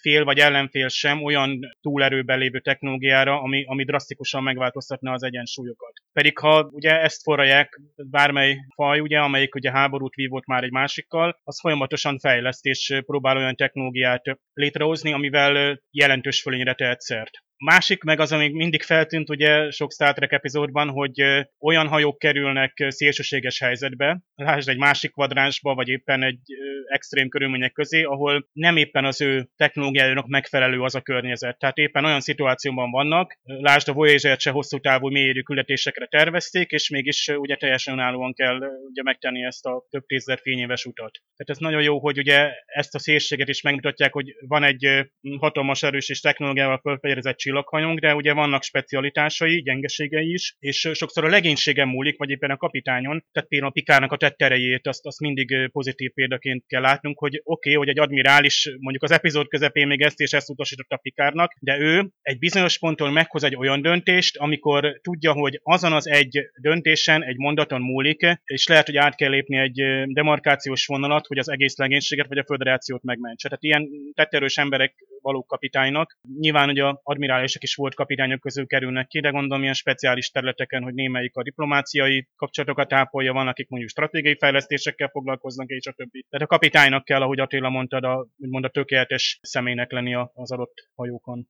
fél 0.00 0.24
vagy 0.24 0.38
ellenfél 0.38 0.88
sem 0.88 1.22
olyan 1.22 1.58
túlerőben 1.80 2.38
lévő 2.38 2.60
technológiára, 2.60 3.40
ami, 3.40 3.64
ami 3.66 3.84
drasztikusan 3.84 4.42
megváltoztatna 4.42 5.12
az 5.12 5.22
egyensúlyokat. 5.22 5.92
Pedig 6.12 6.38
ha 6.38 6.68
ugye 6.70 7.00
ezt 7.00 7.22
forralják 7.22 7.80
bármely 7.96 8.56
faj, 8.74 9.00
ugye, 9.00 9.18
amelyik 9.18 9.54
ugye 9.54 9.70
háborút 9.70 10.14
vívott 10.14 10.46
már 10.46 10.62
egy 10.62 10.70
másikkal, 10.70 11.40
az 11.44 11.60
folyamatosan 11.60 12.18
fejleszt 12.18 12.64
és 12.64 13.00
próbál 13.06 13.36
olyan 13.36 13.56
technológiát 13.56 14.38
létrehozni, 14.52 15.12
amivel 15.12 15.80
jelentős 15.90 16.42
fölényre 16.42 16.74
tehet 16.74 17.00
szert. 17.00 17.30
Másik 17.64 18.02
meg 18.02 18.20
az, 18.20 18.32
ami 18.32 18.48
mindig 18.48 18.82
feltűnt 18.82 19.30
ugye 19.30 19.70
sok 19.70 19.92
Star 19.92 20.14
Trek 20.14 20.32
epizódban, 20.32 20.88
hogy 20.88 21.22
olyan 21.58 21.88
hajók 21.88 22.18
kerülnek 22.18 22.84
szélsőséges 22.88 23.58
helyzetbe, 23.58 24.20
lásd 24.34 24.68
egy 24.68 24.78
másik 24.78 25.12
kvadránsba, 25.12 25.74
vagy 25.74 25.88
éppen 25.88 26.22
egy 26.22 26.40
extrém 26.88 27.28
körülmények 27.28 27.72
közé, 27.72 28.02
ahol 28.02 28.48
nem 28.52 28.76
éppen 28.76 29.04
az 29.04 29.20
ő 29.20 29.48
technológiájának 29.56 30.26
megfelelő 30.26 30.80
az 30.80 30.94
a 30.94 31.00
környezet. 31.00 31.58
Tehát 31.58 31.76
éppen 31.76 32.04
olyan 32.04 32.20
szituációban 32.20 32.90
vannak, 32.90 33.38
lásd 33.42 33.88
a 33.88 33.92
Voyager-t 33.92 34.40
se 34.40 34.50
hosszú 34.50 34.78
távú 34.78 35.08
mélyérű 35.08 35.40
küldetésekre 35.40 36.06
tervezték, 36.06 36.70
és 36.70 36.90
mégis 36.90 37.28
ugye 37.28 37.56
teljesen 37.56 37.94
önállóan 37.94 38.34
kell 38.34 38.58
ugye 38.90 39.02
megtenni 39.02 39.44
ezt 39.44 39.66
a 39.66 39.86
több 39.90 40.06
tízezer 40.06 40.38
fényéves 40.42 40.84
utat. 40.84 41.12
Tehát 41.36 41.50
ez 41.50 41.58
nagyon 41.58 41.82
jó, 41.82 41.98
hogy 41.98 42.18
ugye 42.18 42.50
ezt 42.66 42.94
a 42.94 42.98
szélséget 42.98 43.48
is 43.48 43.62
megmutatják, 43.62 44.12
hogy 44.12 44.34
van 44.46 44.62
egy 44.62 45.06
hatalmas 45.38 45.82
erős 45.82 46.08
és 46.08 46.20
technológiával 46.20 46.80
felfegyezett 46.82 47.38
csillaghajunk, 47.52 47.98
de 47.98 48.14
ugye 48.14 48.32
vannak 48.32 48.62
specialitásai, 48.62 49.62
gyengeségei 49.62 50.32
is, 50.32 50.56
és 50.58 50.90
sokszor 50.92 51.24
a 51.24 51.28
legénységen 51.28 51.88
múlik, 51.88 52.18
vagy 52.18 52.30
éppen 52.30 52.50
a 52.50 52.56
kapitányon, 52.56 53.24
tehát 53.32 53.48
például 53.48 53.70
a 53.70 53.74
Pikának 53.74 54.12
a 54.12 54.16
tetterejét, 54.16 54.86
azt, 54.86 55.06
azt 55.06 55.20
mindig 55.20 55.70
pozitív 55.72 56.12
példaként 56.12 56.64
kell 56.66 56.80
látnunk, 56.80 57.18
hogy 57.18 57.40
oké, 57.44 57.70
okay, 57.70 57.74
hogy 57.74 57.88
egy 57.88 57.98
admirális 57.98 58.76
mondjuk 58.78 59.02
az 59.02 59.10
epizód 59.10 59.48
közepén 59.48 59.86
még 59.86 60.00
ezt 60.00 60.20
és 60.20 60.32
ezt 60.32 60.50
utasította 60.50 60.96
Pikárnak, 60.96 61.54
de 61.60 61.78
ő 61.78 62.10
egy 62.22 62.38
bizonyos 62.38 62.78
ponton 62.78 63.12
meghoz 63.12 63.44
egy 63.44 63.56
olyan 63.56 63.82
döntést, 63.82 64.36
amikor 64.36 65.00
tudja, 65.02 65.32
hogy 65.32 65.60
azon 65.62 65.92
az 65.92 66.08
egy 66.08 66.40
döntésen, 66.60 67.24
egy 67.24 67.36
mondaton 67.36 67.80
múlik, 67.80 68.26
és 68.44 68.66
lehet, 68.66 68.86
hogy 68.86 68.96
át 68.96 69.14
kell 69.14 69.30
lépni 69.30 69.58
egy 69.58 69.82
demarkációs 70.06 70.86
vonalat, 70.86 71.26
hogy 71.26 71.38
az 71.38 71.50
egész 71.50 71.76
legénységet 71.76 72.28
vagy 72.28 72.38
a 72.38 72.44
föderációt 72.44 73.02
megmentse. 73.02 73.48
Tehát 73.48 73.62
ilyen 73.62 73.88
tetterős 74.14 74.56
emberek 74.56 74.94
valók 75.22 75.46
kapitánynak. 75.46 76.18
Nyilván, 76.38 76.66
hogy 76.66 76.78
a 76.78 77.00
admirálisok 77.02 77.62
is 77.62 77.74
volt 77.74 77.94
kapitányok 77.94 78.40
közül 78.40 78.66
kerülnek 78.66 79.06
ki, 79.06 79.20
de 79.20 79.30
gondolom 79.30 79.62
ilyen 79.62 79.74
speciális 79.74 80.30
területeken, 80.30 80.82
hogy 80.82 80.94
némelyik 80.94 81.36
a 81.36 81.42
diplomáciai 81.42 82.28
kapcsolatokat 82.36 82.92
ápolja, 82.92 83.32
van, 83.32 83.48
akik 83.48 83.68
mondjuk 83.68 83.90
stratégiai 83.90 84.36
fejlesztésekkel 84.38 85.08
foglalkoznak, 85.08 85.68
és 85.68 85.86
a 85.86 85.92
többi. 85.92 86.26
Tehát 86.30 86.46
a 86.46 86.50
kapitánynak 86.50 87.04
kell, 87.04 87.22
ahogy 87.22 87.40
Attila 87.40 87.68
mondtad, 87.68 88.04
a, 88.04 88.26
úgymond 88.36 88.64
a 88.64 88.68
tökéletes 88.68 89.38
személynek 89.42 89.92
lenni 89.92 90.14
az 90.14 90.52
adott 90.52 90.88
hajókon. 90.94 91.48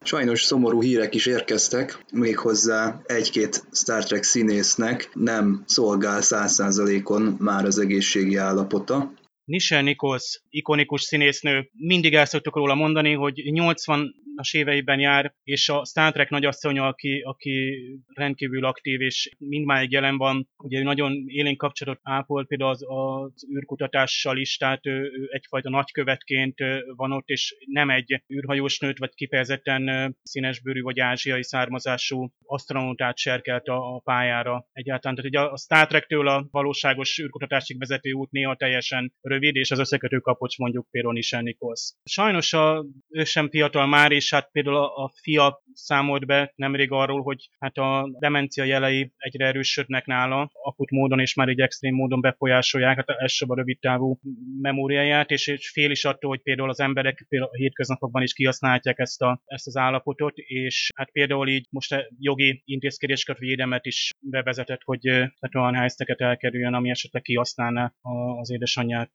Sajnos 0.00 0.42
szomorú 0.42 0.82
hírek 0.82 1.14
is 1.14 1.26
érkeztek, 1.26 2.04
méghozzá 2.12 3.00
egy-két 3.06 3.64
Star 3.72 4.04
Trek 4.04 4.22
színésznek 4.22 5.10
nem 5.14 5.62
szolgál 5.66 6.20
száz 6.20 6.52
százalékon 6.52 7.36
már 7.38 7.64
az 7.64 7.78
egészségi 7.78 8.36
állapota. 8.36 9.12
Nichelle 9.48 9.82
Nichols, 9.82 10.42
ikonikus 10.50 11.02
színésznő, 11.02 11.70
mindig 11.72 12.14
el 12.14 12.24
szoktuk 12.24 12.56
róla 12.56 12.74
mondani, 12.74 13.12
hogy 13.12 13.42
80 13.44 14.14
as 14.38 14.54
éveiben 14.54 15.00
jár, 15.00 15.34
és 15.42 15.68
a 15.68 15.84
Star 15.84 16.12
Trek 16.12 16.30
nagyasszonya, 16.30 16.86
aki, 16.86 17.20
aki 17.20 17.78
rendkívül 18.14 18.64
aktív, 18.64 19.00
és 19.00 19.30
mindmáig 19.38 19.90
jelen 19.90 20.16
van, 20.16 20.48
ugye 20.56 20.78
ő 20.78 20.82
nagyon 20.82 21.24
élénk 21.26 21.56
kapcsolatot 21.58 22.00
ápol 22.02 22.46
például 22.46 22.70
az, 22.70 22.84
az 22.86 23.46
űrkutatással 23.56 24.38
is, 24.38 24.56
tehát 24.56 24.86
ő, 24.86 25.00
ő 25.00 25.28
egyfajta 25.30 25.70
nagykövetként 25.70 26.54
van 26.96 27.12
ott, 27.12 27.28
és 27.28 27.56
nem 27.66 27.90
egy 27.90 28.22
űrhajós 28.34 28.78
nőt, 28.78 28.98
vagy 28.98 29.14
kifejezetten 29.14 30.16
színesbőrű 30.22 30.80
vagy 30.80 31.00
ázsiai 31.00 31.42
származású 31.42 32.32
asztronautát 32.44 33.18
serkelt 33.18 33.66
a, 33.66 33.94
a 33.94 34.00
pályára 34.04 34.68
egyáltalán. 34.72 35.16
Tehát 35.16 35.30
ugye 35.30 35.40
a 35.40 35.56
Star 35.56 35.86
Trek-től 35.86 36.28
a 36.28 36.46
valóságos 36.50 37.18
űrkutatásig 37.18 37.78
vezető 37.78 38.12
út 38.12 38.30
néha 38.30 38.56
teljesen 38.56 39.12
rövid, 39.20 39.56
és 39.56 39.70
az 39.70 39.78
összekötő 39.78 40.18
kapocs 40.18 40.58
mondjuk 40.58 40.86
például 40.90 41.18
Nichols. 41.40 41.92
Sajnos 42.04 42.52
a, 42.52 42.84
ő 43.08 43.24
sem 43.24 43.50
fiatal 43.50 43.86
már, 43.86 44.12
és 44.12 44.27
és 44.28 44.34
hát 44.34 44.50
például 44.52 44.76
a, 44.76 45.04
a 45.04 45.12
fia 45.22 45.62
számolt 45.72 46.26
be 46.26 46.52
nemrég 46.56 46.90
arról, 46.90 47.22
hogy 47.22 47.48
hát 47.58 47.76
a 47.76 48.08
demencia 48.18 48.64
jelei 48.64 49.12
egyre 49.16 49.46
erősödnek 49.46 50.06
nála, 50.06 50.50
akut 50.62 50.90
módon 50.90 51.20
és 51.20 51.34
már 51.34 51.48
egy 51.48 51.60
extrém 51.60 51.94
módon 51.94 52.20
befolyásolják, 52.20 52.96
hát 52.96 53.08
elsőbb 53.08 53.50
a 53.50 53.54
rövid 53.54 53.78
távú 53.78 54.18
memóriáját, 54.60 55.30
és, 55.30 55.46
és 55.46 55.70
fél 55.70 55.90
is 55.90 56.04
attól, 56.04 56.30
hogy 56.30 56.42
például 56.42 56.68
az 56.68 56.80
emberek 56.80 57.26
például 57.28 57.50
a 57.52 57.56
hétköznapokban 57.56 58.22
is 58.22 58.32
kihasználják 58.32 58.98
ezt, 58.98 59.22
a, 59.22 59.42
ezt 59.44 59.66
az 59.66 59.76
állapotot, 59.76 60.36
és 60.36 60.88
hát 60.94 61.10
például 61.10 61.48
így 61.48 61.66
most 61.70 61.92
a 61.92 62.08
jogi 62.18 62.62
intézkedéseket, 62.64 63.38
védelmet 63.38 63.86
is 63.86 64.10
bevezetett, 64.20 64.80
hogy 64.84 65.08
hát 65.40 65.54
olyan 65.54 65.74
helyzeteket 65.74 66.20
elkerüljön, 66.20 66.74
ami 66.74 66.90
esetleg 66.90 67.22
kihasználná 67.22 67.92
az 68.40 68.50
édesanyját 68.50 69.10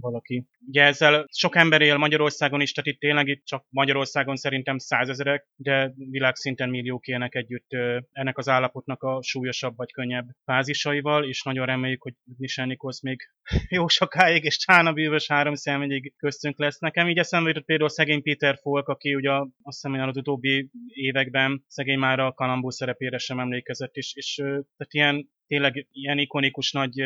valaki. 0.00 0.46
Ugye 0.66 0.82
ezzel 0.82 1.26
sok 1.32 1.56
ember 1.56 1.80
él 1.80 1.96
Magyarországon 1.96 2.60
is, 2.60 2.72
tehát 2.72 2.90
itt 2.90 3.00
tényleg 3.00 3.28
itt 3.28 3.44
csak 3.44 3.66
Magyarországon 3.68 4.36
szerint 4.36 4.57
szerintem 4.58 4.78
százezerek, 4.78 5.46
de 5.56 5.92
világszinten 5.96 6.68
milliók 6.68 7.06
élnek 7.06 7.34
együtt 7.34 7.68
ennek 8.12 8.38
az 8.38 8.48
állapotnak 8.48 9.02
a 9.02 9.22
súlyosabb 9.22 9.76
vagy 9.76 9.92
könnyebb 9.92 10.26
fázisaival, 10.44 11.24
és 11.24 11.42
nagyon 11.42 11.66
reméljük, 11.66 12.02
hogy 12.02 12.14
Michel 12.36 12.66
Nichols 12.66 13.00
még 13.00 13.20
jó 13.78 13.88
sokáig, 13.88 14.44
és 14.44 14.56
Csána 14.56 14.92
bűvös 14.92 15.26
három 15.28 15.54
személyig 15.54 16.14
köztünk 16.16 16.58
lesz. 16.58 16.78
Nekem 16.78 17.08
így 17.08 17.18
eszembe 17.18 17.48
jutott 17.48 17.64
például 17.64 17.88
szegény 17.88 18.22
Peter 18.22 18.58
Folk, 18.60 18.88
aki 18.88 19.14
ugye 19.14 19.30
azt 19.30 19.50
hiszem, 19.62 20.08
az 20.08 20.16
utóbbi 20.16 20.70
években 20.86 21.64
szegény 21.66 21.98
már 21.98 22.18
a 22.18 22.32
Kalambó 22.32 22.70
szerepére 22.70 23.18
sem 23.18 23.38
emlékezett, 23.38 23.94
és, 23.94 24.12
és 24.14 24.34
tehát 24.34 24.88
ilyen 24.94 25.28
tényleg 25.48 25.86
ilyen 25.92 26.18
ikonikus 26.18 26.72
nagy 26.72 27.00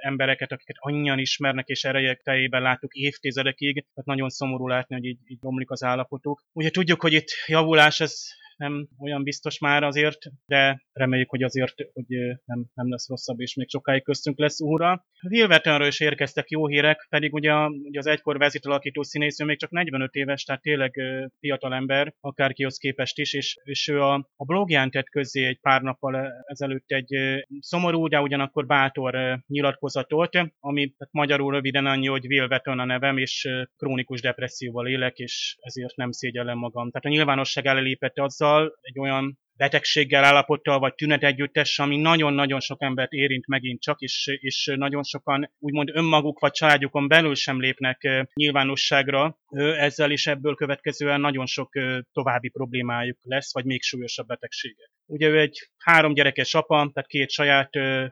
embereket, 0.00 0.52
akiket 0.52 0.76
annyian 0.78 1.18
ismernek 1.18 1.68
és 1.68 1.84
erejek 1.84 2.22
teljében 2.22 2.62
láttuk 2.62 2.94
évtizedekig, 2.94 3.74
tehát 3.74 4.04
nagyon 4.04 4.28
szomorú 4.28 4.68
látni, 4.68 4.94
hogy 4.94 5.04
így, 5.04 5.18
így 5.26 5.38
romlik 5.42 5.70
az 5.70 5.82
állapotuk. 5.82 6.42
Ugye 6.52 6.70
tudjuk, 6.70 7.00
hogy 7.00 7.12
itt 7.12 7.30
javulás, 7.46 8.00
ez 8.00 8.40
nem 8.62 8.88
olyan 8.98 9.22
biztos 9.22 9.58
már 9.58 9.82
azért, 9.82 10.18
de 10.46 10.82
reméljük, 10.92 11.30
hogy 11.30 11.42
azért 11.42 11.74
hogy 11.92 12.16
nem, 12.44 12.64
nem 12.74 12.90
lesz 12.90 13.08
rosszabb, 13.08 13.40
és 13.40 13.54
még 13.54 13.68
sokáig 13.68 14.02
köztünk 14.02 14.38
lesz 14.38 14.60
úra. 14.60 15.06
Wilvertonről 15.28 15.86
is 15.86 16.00
érkeztek 16.00 16.50
jó 16.50 16.66
hírek, 16.66 17.06
pedig 17.08 17.32
ugye, 17.32 17.52
ugye 17.66 17.98
az 17.98 18.06
egykor 18.06 18.38
vezétalakító 18.38 19.02
színésznő 19.02 19.46
még 19.46 19.58
csak 19.58 19.70
45 19.70 20.14
éves, 20.14 20.44
tehát 20.44 20.62
tényleg 20.62 21.00
fiatal 21.38 21.74
ember, 21.74 22.14
akárkihoz 22.20 22.76
képest 22.76 23.18
is, 23.18 23.32
és, 23.32 23.56
és 23.62 23.88
ő 23.88 24.00
a, 24.00 24.14
a 24.36 24.44
blogján 24.44 24.90
tett 24.90 25.08
közzé 25.08 25.46
egy 25.46 25.58
pár 25.60 25.82
nappal 25.82 26.44
ezelőtt 26.46 26.90
egy 26.90 27.14
szomorú, 27.60 28.08
de 28.08 28.20
ugyanakkor 28.20 28.66
bátor 28.66 29.42
nyilatkozatot, 29.46 30.30
ami 30.60 30.80
tehát 30.80 31.12
magyarul 31.12 31.52
röviden 31.52 31.86
annyi, 31.86 32.06
hogy 32.06 32.26
Will 32.26 32.60
a 32.62 32.84
nevem, 32.84 33.16
és 33.16 33.48
krónikus 33.76 34.20
depresszióval 34.20 34.88
élek, 34.88 35.18
és 35.18 35.56
ezért 35.60 35.96
nem 35.96 36.10
szégyellem 36.10 36.58
magam. 36.58 36.90
Tehát 36.90 37.04
a 37.04 37.08
nyilvánosság 37.08 37.66
elelépett 37.66 38.18
azzal, 38.18 38.51
azzal, 38.52 38.72
egy 38.80 38.98
olyan 38.98 39.38
betegséggel, 39.56 40.24
állapottal 40.24 40.78
vagy 40.78 40.94
tünet 40.94 41.22
együttes, 41.22 41.78
ami 41.78 41.96
nagyon-nagyon 41.96 42.60
sok 42.60 42.82
embert 42.82 43.12
érint 43.12 43.46
megint 43.46 43.80
csak, 43.80 44.00
és, 44.00 44.38
és 44.40 44.72
nagyon 44.74 45.02
sokan 45.02 45.52
úgymond 45.58 45.90
önmaguk 45.92 46.38
vagy 46.38 46.52
családjukon 46.52 47.08
belül 47.08 47.34
sem 47.34 47.60
lépnek 47.60 48.28
nyilvánosságra. 48.34 49.38
Ezzel 49.78 50.10
is 50.10 50.26
ebből 50.26 50.54
következően 50.54 51.20
nagyon 51.20 51.46
sok 51.46 51.72
további 52.12 52.48
problémájuk 52.48 53.18
lesz, 53.22 53.52
vagy 53.52 53.64
még 53.64 53.82
súlyosabb 53.82 54.26
betegségek. 54.26 54.90
Ugye 55.06 55.28
ő 55.28 55.40
egy 55.40 55.70
három 55.78 56.14
gyerekes 56.14 56.54
apa, 56.54 56.90
tehát 56.92 57.08
két 57.08 57.30
saját 57.30 57.70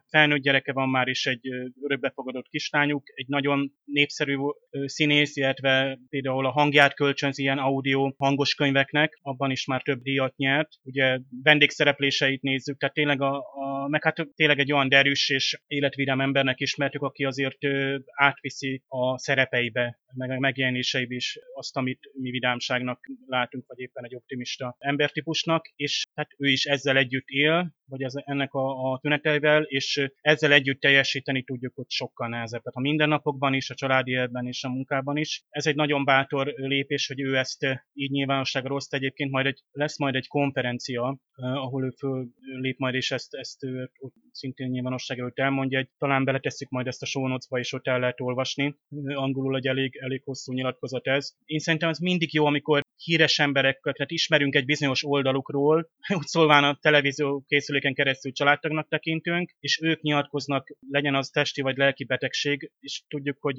felnőtt 0.09 0.43
gyereke 0.43 0.73
van 0.73 0.89
már, 0.89 1.09
is 1.09 1.27
egy 1.27 1.49
örökbefogadott 1.83 2.49
kislányuk, 2.49 3.03
egy 3.15 3.27
nagyon 3.29 3.73
népszerű 3.85 4.37
színész, 4.85 5.37
illetve 5.37 5.99
például 6.09 6.47
a 6.47 6.51
hangját 6.51 6.95
kölcsönzi 6.95 7.43
ilyen 7.43 7.59
audio 7.59 8.13
hangos 8.17 8.55
könyveknek, 8.55 9.19
abban 9.23 9.51
is 9.51 9.67
már 9.67 9.83
több 9.83 10.03
díjat 10.03 10.37
nyert. 10.37 10.69
Ugye 10.83 11.19
vendégszerepléseit 11.43 12.43
nézzük, 12.43 12.79
tehát 12.79 12.95
tényleg 12.95 13.21
a, 13.21 13.37
a 13.37 13.89
meg 13.89 14.05
hát 14.05 14.29
tényleg 14.35 14.59
egy 14.59 14.73
olyan 14.73 14.89
derűs 14.89 15.29
és 15.31 15.61
életvidám 15.67 16.21
embernek 16.21 16.61
ismertük, 16.61 17.03
aki 17.03 17.25
azért 17.25 17.65
ö, 17.65 17.99
átviszi 18.15 18.83
a 18.89 19.19
szerepeibe, 19.19 19.99
meg 20.15 20.31
a 20.31 20.39
megjelenéseibe 20.39 21.15
is 21.15 21.39
azt, 21.55 21.77
amit 21.77 22.11
mi 22.13 22.31
vidámságnak 22.31 23.01
látunk, 23.27 23.67
vagy 23.67 23.79
éppen 23.79 24.05
egy 24.05 24.15
optimista 24.15 24.77
embertípusnak, 24.79 25.73
és 25.77 26.05
hát 26.15 26.29
ő 26.39 26.49
is 26.49 26.65
ezzel 26.65 26.97
együtt 26.97 27.29
él, 27.29 27.75
vagy 27.91 28.03
ez, 28.03 28.13
ennek 28.25 28.53
a, 28.53 28.93
a 28.93 28.99
tüneteivel, 28.99 29.63
és 29.63 30.11
ezzel 30.21 30.53
együtt 30.53 30.81
teljesíteni 30.81 31.43
tudjuk, 31.43 31.75
hogy 31.75 31.91
sokkal 31.91 32.29
nehezebb. 32.29 32.63
Tehát 32.63 32.77
a 32.77 32.81
mindennapokban 32.81 33.55
is, 33.55 33.71
a 33.71 33.75
családi 33.75 34.11
életben 34.11 34.47
és 34.47 34.65
a 34.65 34.69
munkában 34.69 35.17
is. 35.17 35.45
Ez 35.49 35.67
egy 35.67 35.75
nagyon 35.75 36.05
bátor 36.05 36.47
lépés, 36.57 37.07
hogy 37.07 37.21
ő 37.21 37.37
ezt 37.37 37.67
így 37.93 38.11
nyilvánosságra 38.11 38.73
hozta. 38.73 38.97
Egyébként 38.97 39.31
majd 39.31 39.47
egy, 39.47 39.61
lesz 39.71 39.99
majd 39.99 40.15
egy 40.15 40.27
konferencia, 40.27 41.19
ahol 41.37 41.85
ő 41.85 41.91
föl 41.99 42.29
lép 42.61 42.79
majd, 42.79 42.95
és 42.95 43.11
ezt, 43.11 43.35
ezt 43.35 43.65
ő, 43.65 43.91
szintén 44.31 44.69
nyilvánosság 44.69 45.19
előtt 45.19 45.39
elmondja. 45.39 45.79
Egy, 45.79 45.89
talán 45.99 46.25
beletesszük 46.25 46.69
majd 46.69 46.87
ezt 46.87 47.03
a 47.03 47.07
show 47.07 47.27
notes-ba, 47.27 47.59
és 47.59 47.73
ott 47.73 47.87
el 47.87 48.01
lehet 48.01 48.21
olvasni. 48.21 48.77
Angolul 49.05 49.57
egy 49.57 49.67
elég, 49.67 49.97
elég 49.97 50.23
hosszú 50.25 50.53
nyilatkozat 50.53 51.07
ez. 51.07 51.33
Én 51.45 51.59
szerintem 51.59 51.89
ez 51.89 51.99
mindig 51.99 52.35
jó, 52.35 52.47
amikor 52.47 52.83
híres 53.03 53.39
emberekkel, 53.39 53.93
tehát 53.93 54.11
ismerünk 54.11 54.55
egy 54.55 54.65
bizonyos 54.65 55.05
oldalukról, 55.05 55.91
úgy 56.19 56.27
szólván 56.27 56.65
a 56.65 56.79
televízió 56.81 57.45
készüléken 57.47 57.95
keresztül 57.95 58.33
családtagnak 58.33 58.89
tekintünk, 58.89 59.51
és 59.61 59.81
ők 59.83 60.01
nyilatkoznak, 60.01 60.69
legyen 60.91 61.15
az 61.15 61.29
testi 61.29 61.61
vagy 61.61 61.77
lelki 61.77 62.05
betegség, 62.05 62.71
és 62.81 63.03
tudjuk, 63.09 63.37
hogy 63.41 63.59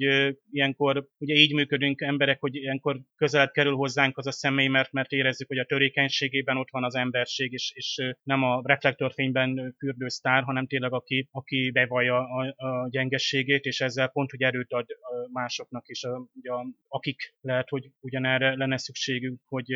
ilyenkor 0.50 1.06
ugye 1.18 1.34
így 1.34 1.54
működünk 1.54 2.00
emberek, 2.00 2.40
hogy 2.40 2.54
ilyenkor 2.54 3.00
közel 3.16 3.50
kerül 3.50 3.74
hozzánk 3.74 4.18
az 4.18 4.26
a 4.26 4.32
személy, 4.32 4.66
mert, 4.66 4.92
mert 4.92 5.10
érezzük, 5.10 5.48
hogy 5.48 5.58
a 5.58 5.64
törékenységében 5.64 6.56
ott 6.56 6.70
van 6.70 6.84
az 6.84 6.94
emberség, 6.94 7.52
és, 7.52 7.72
és 7.74 8.14
nem 8.22 8.42
a 8.42 8.62
reflektorfényben 8.64 9.74
fürdő 9.78 10.08
sztár, 10.08 10.42
hanem 10.42 10.66
tényleg 10.66 10.92
aki, 10.92 11.28
aki 11.30 11.70
bevallja 11.70 12.18
a, 12.18 12.54
a 12.56 12.88
gyengességét, 12.90 13.64
és 13.64 13.80
ezzel 13.80 14.08
pont, 14.08 14.30
hogy 14.30 14.42
erőt 14.42 14.72
ad 14.72 14.86
másoknak 15.32 15.88
is, 15.88 16.04
a, 16.04 16.26
ugye, 16.34 16.50
akik 16.88 17.34
lehet, 17.40 17.68
hogy 17.68 17.90
ugyanerre 18.00 18.56
lenne 18.56 18.76
szükségük 18.76 19.31
hogy 19.46 19.66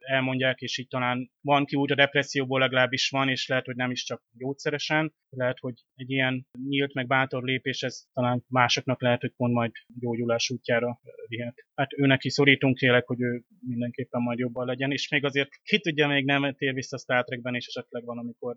elmondják, 0.00 0.60
és 0.60 0.78
így 0.78 0.88
talán 0.88 1.30
van 1.40 1.64
kiút 1.64 1.90
a 1.90 1.94
depresszióból, 1.94 2.58
legalábbis 2.58 3.08
van, 3.08 3.28
és 3.28 3.46
lehet, 3.46 3.64
hogy 3.64 3.76
nem 3.76 3.90
is 3.90 4.04
csak 4.04 4.22
gyógyszeresen, 4.32 5.14
lehet, 5.28 5.58
hogy 5.58 5.74
egy 5.94 6.10
ilyen 6.10 6.46
nyílt, 6.68 6.94
meg 6.94 7.06
bátor 7.06 7.42
lépés, 7.42 7.82
ez 7.82 8.02
talán 8.12 8.44
másoknak 8.48 9.02
lehet, 9.02 9.20
hogy 9.20 9.32
pont 9.36 9.54
majd 9.54 9.72
gyógyulás 10.00 10.50
útjára 10.50 11.00
vihet. 11.26 11.66
Hát 11.74 11.92
őnek 11.92 12.24
is 12.24 12.32
szorítunk 12.32 12.78
tényleg, 12.78 13.06
hogy 13.06 13.20
ő 13.20 13.42
mindenképpen 13.66 14.22
majd 14.22 14.38
jobban 14.38 14.66
legyen, 14.66 14.90
és 14.92 15.08
még 15.08 15.24
azért 15.24 15.50
ki 15.62 15.80
tudja, 15.80 16.06
még 16.06 16.24
nem 16.24 16.54
tér 16.54 16.74
vissza 16.74 16.98
Star 16.98 17.24
Trekben, 17.24 17.54
és 17.54 17.66
esetleg 17.66 18.04
van, 18.04 18.18
amikor 18.18 18.56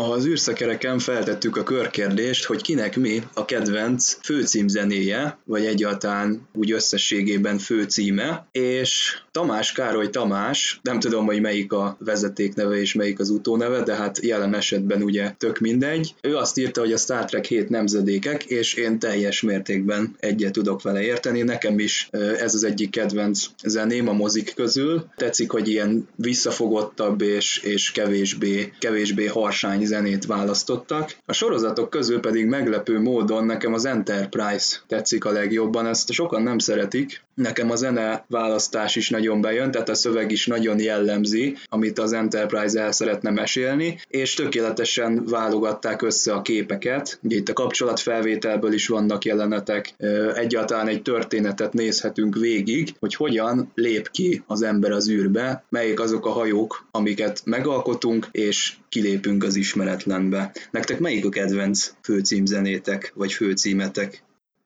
az 0.00 0.26
űrszekereken 0.26 0.98
feltettük 0.98 1.56
a 1.56 1.62
körkérdést, 1.62 2.44
hogy 2.44 2.62
kinek 2.62 2.96
mi 2.96 3.22
a 3.34 3.44
kedvenc 3.44 4.18
főcímzenéje, 4.22 5.38
vagy 5.44 5.64
egyáltalán 5.64 6.48
úgy 6.52 6.72
összességében 6.72 7.58
főcíme, 7.58 8.48
és 8.52 9.18
Tamás 9.30 9.72
Károly 9.72 10.10
Tamás, 10.10 10.80
nem 10.82 11.00
tudom, 11.00 11.26
hogy 11.26 11.40
melyik 11.40 11.72
a 11.72 11.96
vezetékneve 12.04 12.80
és 12.80 12.94
melyik 12.94 13.18
az 13.18 13.30
utóneve, 13.30 13.82
de 13.82 13.94
hát 13.94 14.18
jelen 14.22 14.54
esetben 14.54 15.02
ugye 15.02 15.30
tök 15.38 15.58
mindegy. 15.58 16.14
Ő 16.22 16.36
azt 16.36 16.58
írta, 16.58 16.80
hogy 16.80 16.92
a 16.92 16.96
Star 16.96 17.24
Trek 17.24 17.44
7 17.44 17.68
nemzedékek, 17.68 18.44
és 18.44 18.74
én 18.74 18.98
teljes 18.98 19.40
mértékben 19.40 20.16
egyet 20.20 20.52
tudok 20.52 20.82
vele 20.82 21.02
érteni. 21.02 21.42
Nekem 21.42 21.78
is 21.78 22.08
ez 22.38 22.54
az 22.54 22.64
egyik 22.64 22.90
kedvenc 22.90 23.46
zeném 23.64 24.08
a 24.08 24.12
mozik 24.12 24.54
közül. 24.54 25.04
Tetszik, 25.16 25.50
hogy 25.50 25.68
ilyen 25.68 26.08
visszafogottabb 26.16 27.20
és, 27.20 27.58
és 27.58 27.92
kevésbé, 27.92 28.72
kevésbé 28.78 29.26
harsány 29.26 29.86
zenét 29.90 30.26
választottak. 30.26 31.16
A 31.26 31.32
sorozatok 31.32 31.90
közül 31.90 32.20
pedig 32.20 32.46
meglepő 32.46 33.00
módon 33.00 33.44
nekem 33.44 33.74
az 33.74 33.84
Enterprise 33.84 34.76
tetszik 34.86 35.24
a 35.24 35.30
legjobban, 35.30 35.86
ezt 35.86 36.12
sokan 36.12 36.42
nem 36.42 36.58
szeretik. 36.58 37.22
Nekem 37.40 37.70
a 37.70 37.76
zene 37.76 38.24
választás 38.28 38.96
is 38.96 39.10
nagyon 39.10 39.40
bejön, 39.40 39.70
tehát 39.70 39.88
a 39.88 39.94
szöveg 39.94 40.30
is 40.30 40.46
nagyon 40.46 40.80
jellemzi, 40.80 41.56
amit 41.68 41.98
az 41.98 42.12
Enterprise 42.12 42.80
el 42.80 42.92
szeretne 42.92 43.30
mesélni, 43.30 44.00
és 44.08 44.34
tökéletesen 44.34 45.24
válogatták 45.24 46.02
össze 46.02 46.32
a 46.32 46.42
képeket. 46.42 47.18
Ugye 47.22 47.36
itt 47.36 47.48
a 47.48 47.52
kapcsolatfelvételből 47.52 48.72
is 48.72 48.88
vannak 48.88 49.24
jelenetek, 49.24 49.94
egyáltalán 50.34 50.88
egy 50.88 51.02
történetet 51.02 51.72
nézhetünk 51.72 52.36
végig, 52.36 52.94
hogy 52.98 53.14
hogyan 53.14 53.70
lép 53.74 54.10
ki 54.10 54.42
az 54.46 54.62
ember 54.62 54.90
az 54.90 55.08
űrbe, 55.10 55.64
melyik 55.68 56.00
azok 56.00 56.26
a 56.26 56.30
hajók, 56.30 56.86
amiket 56.90 57.42
megalkotunk, 57.44 58.26
és 58.30 58.72
kilépünk 58.88 59.44
az 59.44 59.56
ismeretlenbe. 59.56 60.52
Nektek 60.70 60.98
melyik 60.98 61.24
a 61.24 61.28
kedvenc 61.28 61.92
főcímzenétek, 62.02 63.12
vagy 63.14 63.32
főcímetek? 63.32 64.22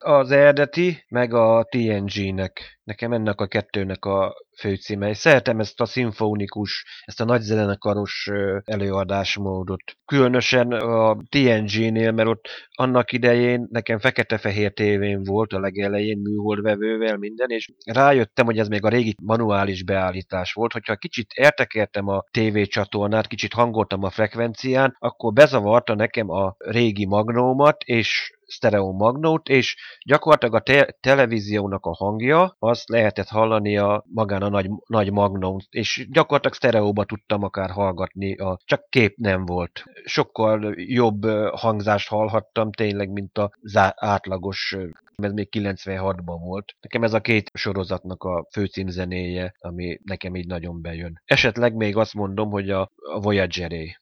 Az 0.07 0.31
eredeti, 0.31 1.05
meg 1.09 1.35
a 1.35 1.67
TNG-nek. 1.69 2.79
Nekem 2.85 3.13
ennek 3.13 3.41
a 3.41 3.47
kettőnek 3.47 4.05
a 4.05 4.35
főcíme. 4.59 5.09
És 5.09 5.17
szeretem 5.17 5.61
ezt 5.61 5.81
a 5.81 5.85
szimfonikus, 5.85 6.85
ezt 7.05 7.21
a 7.21 7.25
nagy 7.25 7.41
zenekaros 7.41 8.31
előadásmódot. 8.65 9.83
Különösen 10.05 10.73
a 10.73 11.17
TNG-nél, 11.29 12.13
mert 12.13 12.29
ott 12.29 12.49
annak 12.71 13.13
idején 13.13 13.67
nekem 13.71 13.99
fekete-fehér 13.99 14.73
tévén 14.73 15.23
volt 15.23 15.53
a 15.53 15.61
legelején 15.61 16.19
műholdvevővel 16.19 17.17
minden, 17.17 17.51
és 17.51 17.73
rájöttem, 17.85 18.45
hogy 18.45 18.59
ez 18.59 18.69
még 18.69 18.85
a 18.85 18.89
régi 18.89 19.15
manuális 19.23 19.85
beállítás 19.85 20.53
volt, 20.53 20.73
hogyha 20.73 20.97
kicsit 20.97 21.33
értekeltem 21.35 22.09
a 22.09 22.25
tévécsatornát, 22.31 23.27
kicsit 23.27 23.53
hangoltam 23.53 24.03
a 24.03 24.11
frekvencián, 24.11 24.97
akkor 24.99 25.33
bezavarta 25.33 25.95
nekem 25.95 26.31
a 26.31 26.55
régi 26.59 27.07
magnómat, 27.07 27.83
és 27.83 28.34
stereo 28.47 28.93
magnót, 28.93 29.49
és 29.49 29.77
gyakorlatilag 30.07 30.55
a 30.55 30.61
te- 30.61 30.97
televíziónak 31.01 31.87
a 31.87 31.95
hangja, 31.95 32.57
azt 32.59 32.89
lehetett 32.89 33.29
hallani 33.29 33.77
a 33.77 34.05
magán 34.09 34.43
a 34.43 34.49
nagy, 34.49 34.69
nagy 34.87 35.13
magnón, 35.13 35.61
és 35.71 36.07
gyakorlatilag 36.11 36.57
sztereóba 36.57 37.05
tudtam 37.05 37.43
akár 37.43 37.71
hallgatni, 37.71 38.37
a, 38.37 38.59
csak 38.65 38.89
kép 38.89 39.17
nem 39.17 39.45
volt. 39.45 39.83
Sokkal 40.05 40.75
jobb 40.77 41.25
hangzást 41.51 42.09
hallhattam 42.09 42.73
tényleg, 42.73 43.11
mint 43.11 43.39
az 43.39 43.77
átlagos 43.95 44.77
ez 45.23 45.33
még 45.33 45.49
96-ban 45.51 46.39
volt. 46.41 46.77
Nekem 46.81 47.03
ez 47.03 47.13
a 47.13 47.21
két 47.21 47.51
sorozatnak 47.55 48.23
a 48.23 48.47
főcímzenéje, 48.53 49.55
ami 49.59 49.99
nekem 50.03 50.35
így 50.35 50.47
nagyon 50.47 50.83
bejön. 50.83 51.21
Esetleg 51.25 51.75
még 51.75 51.97
azt 51.97 52.15
mondom, 52.15 52.51
hogy 52.51 52.71
a, 52.71 52.91
a 53.13 53.21
Voyager-é. 53.21 53.97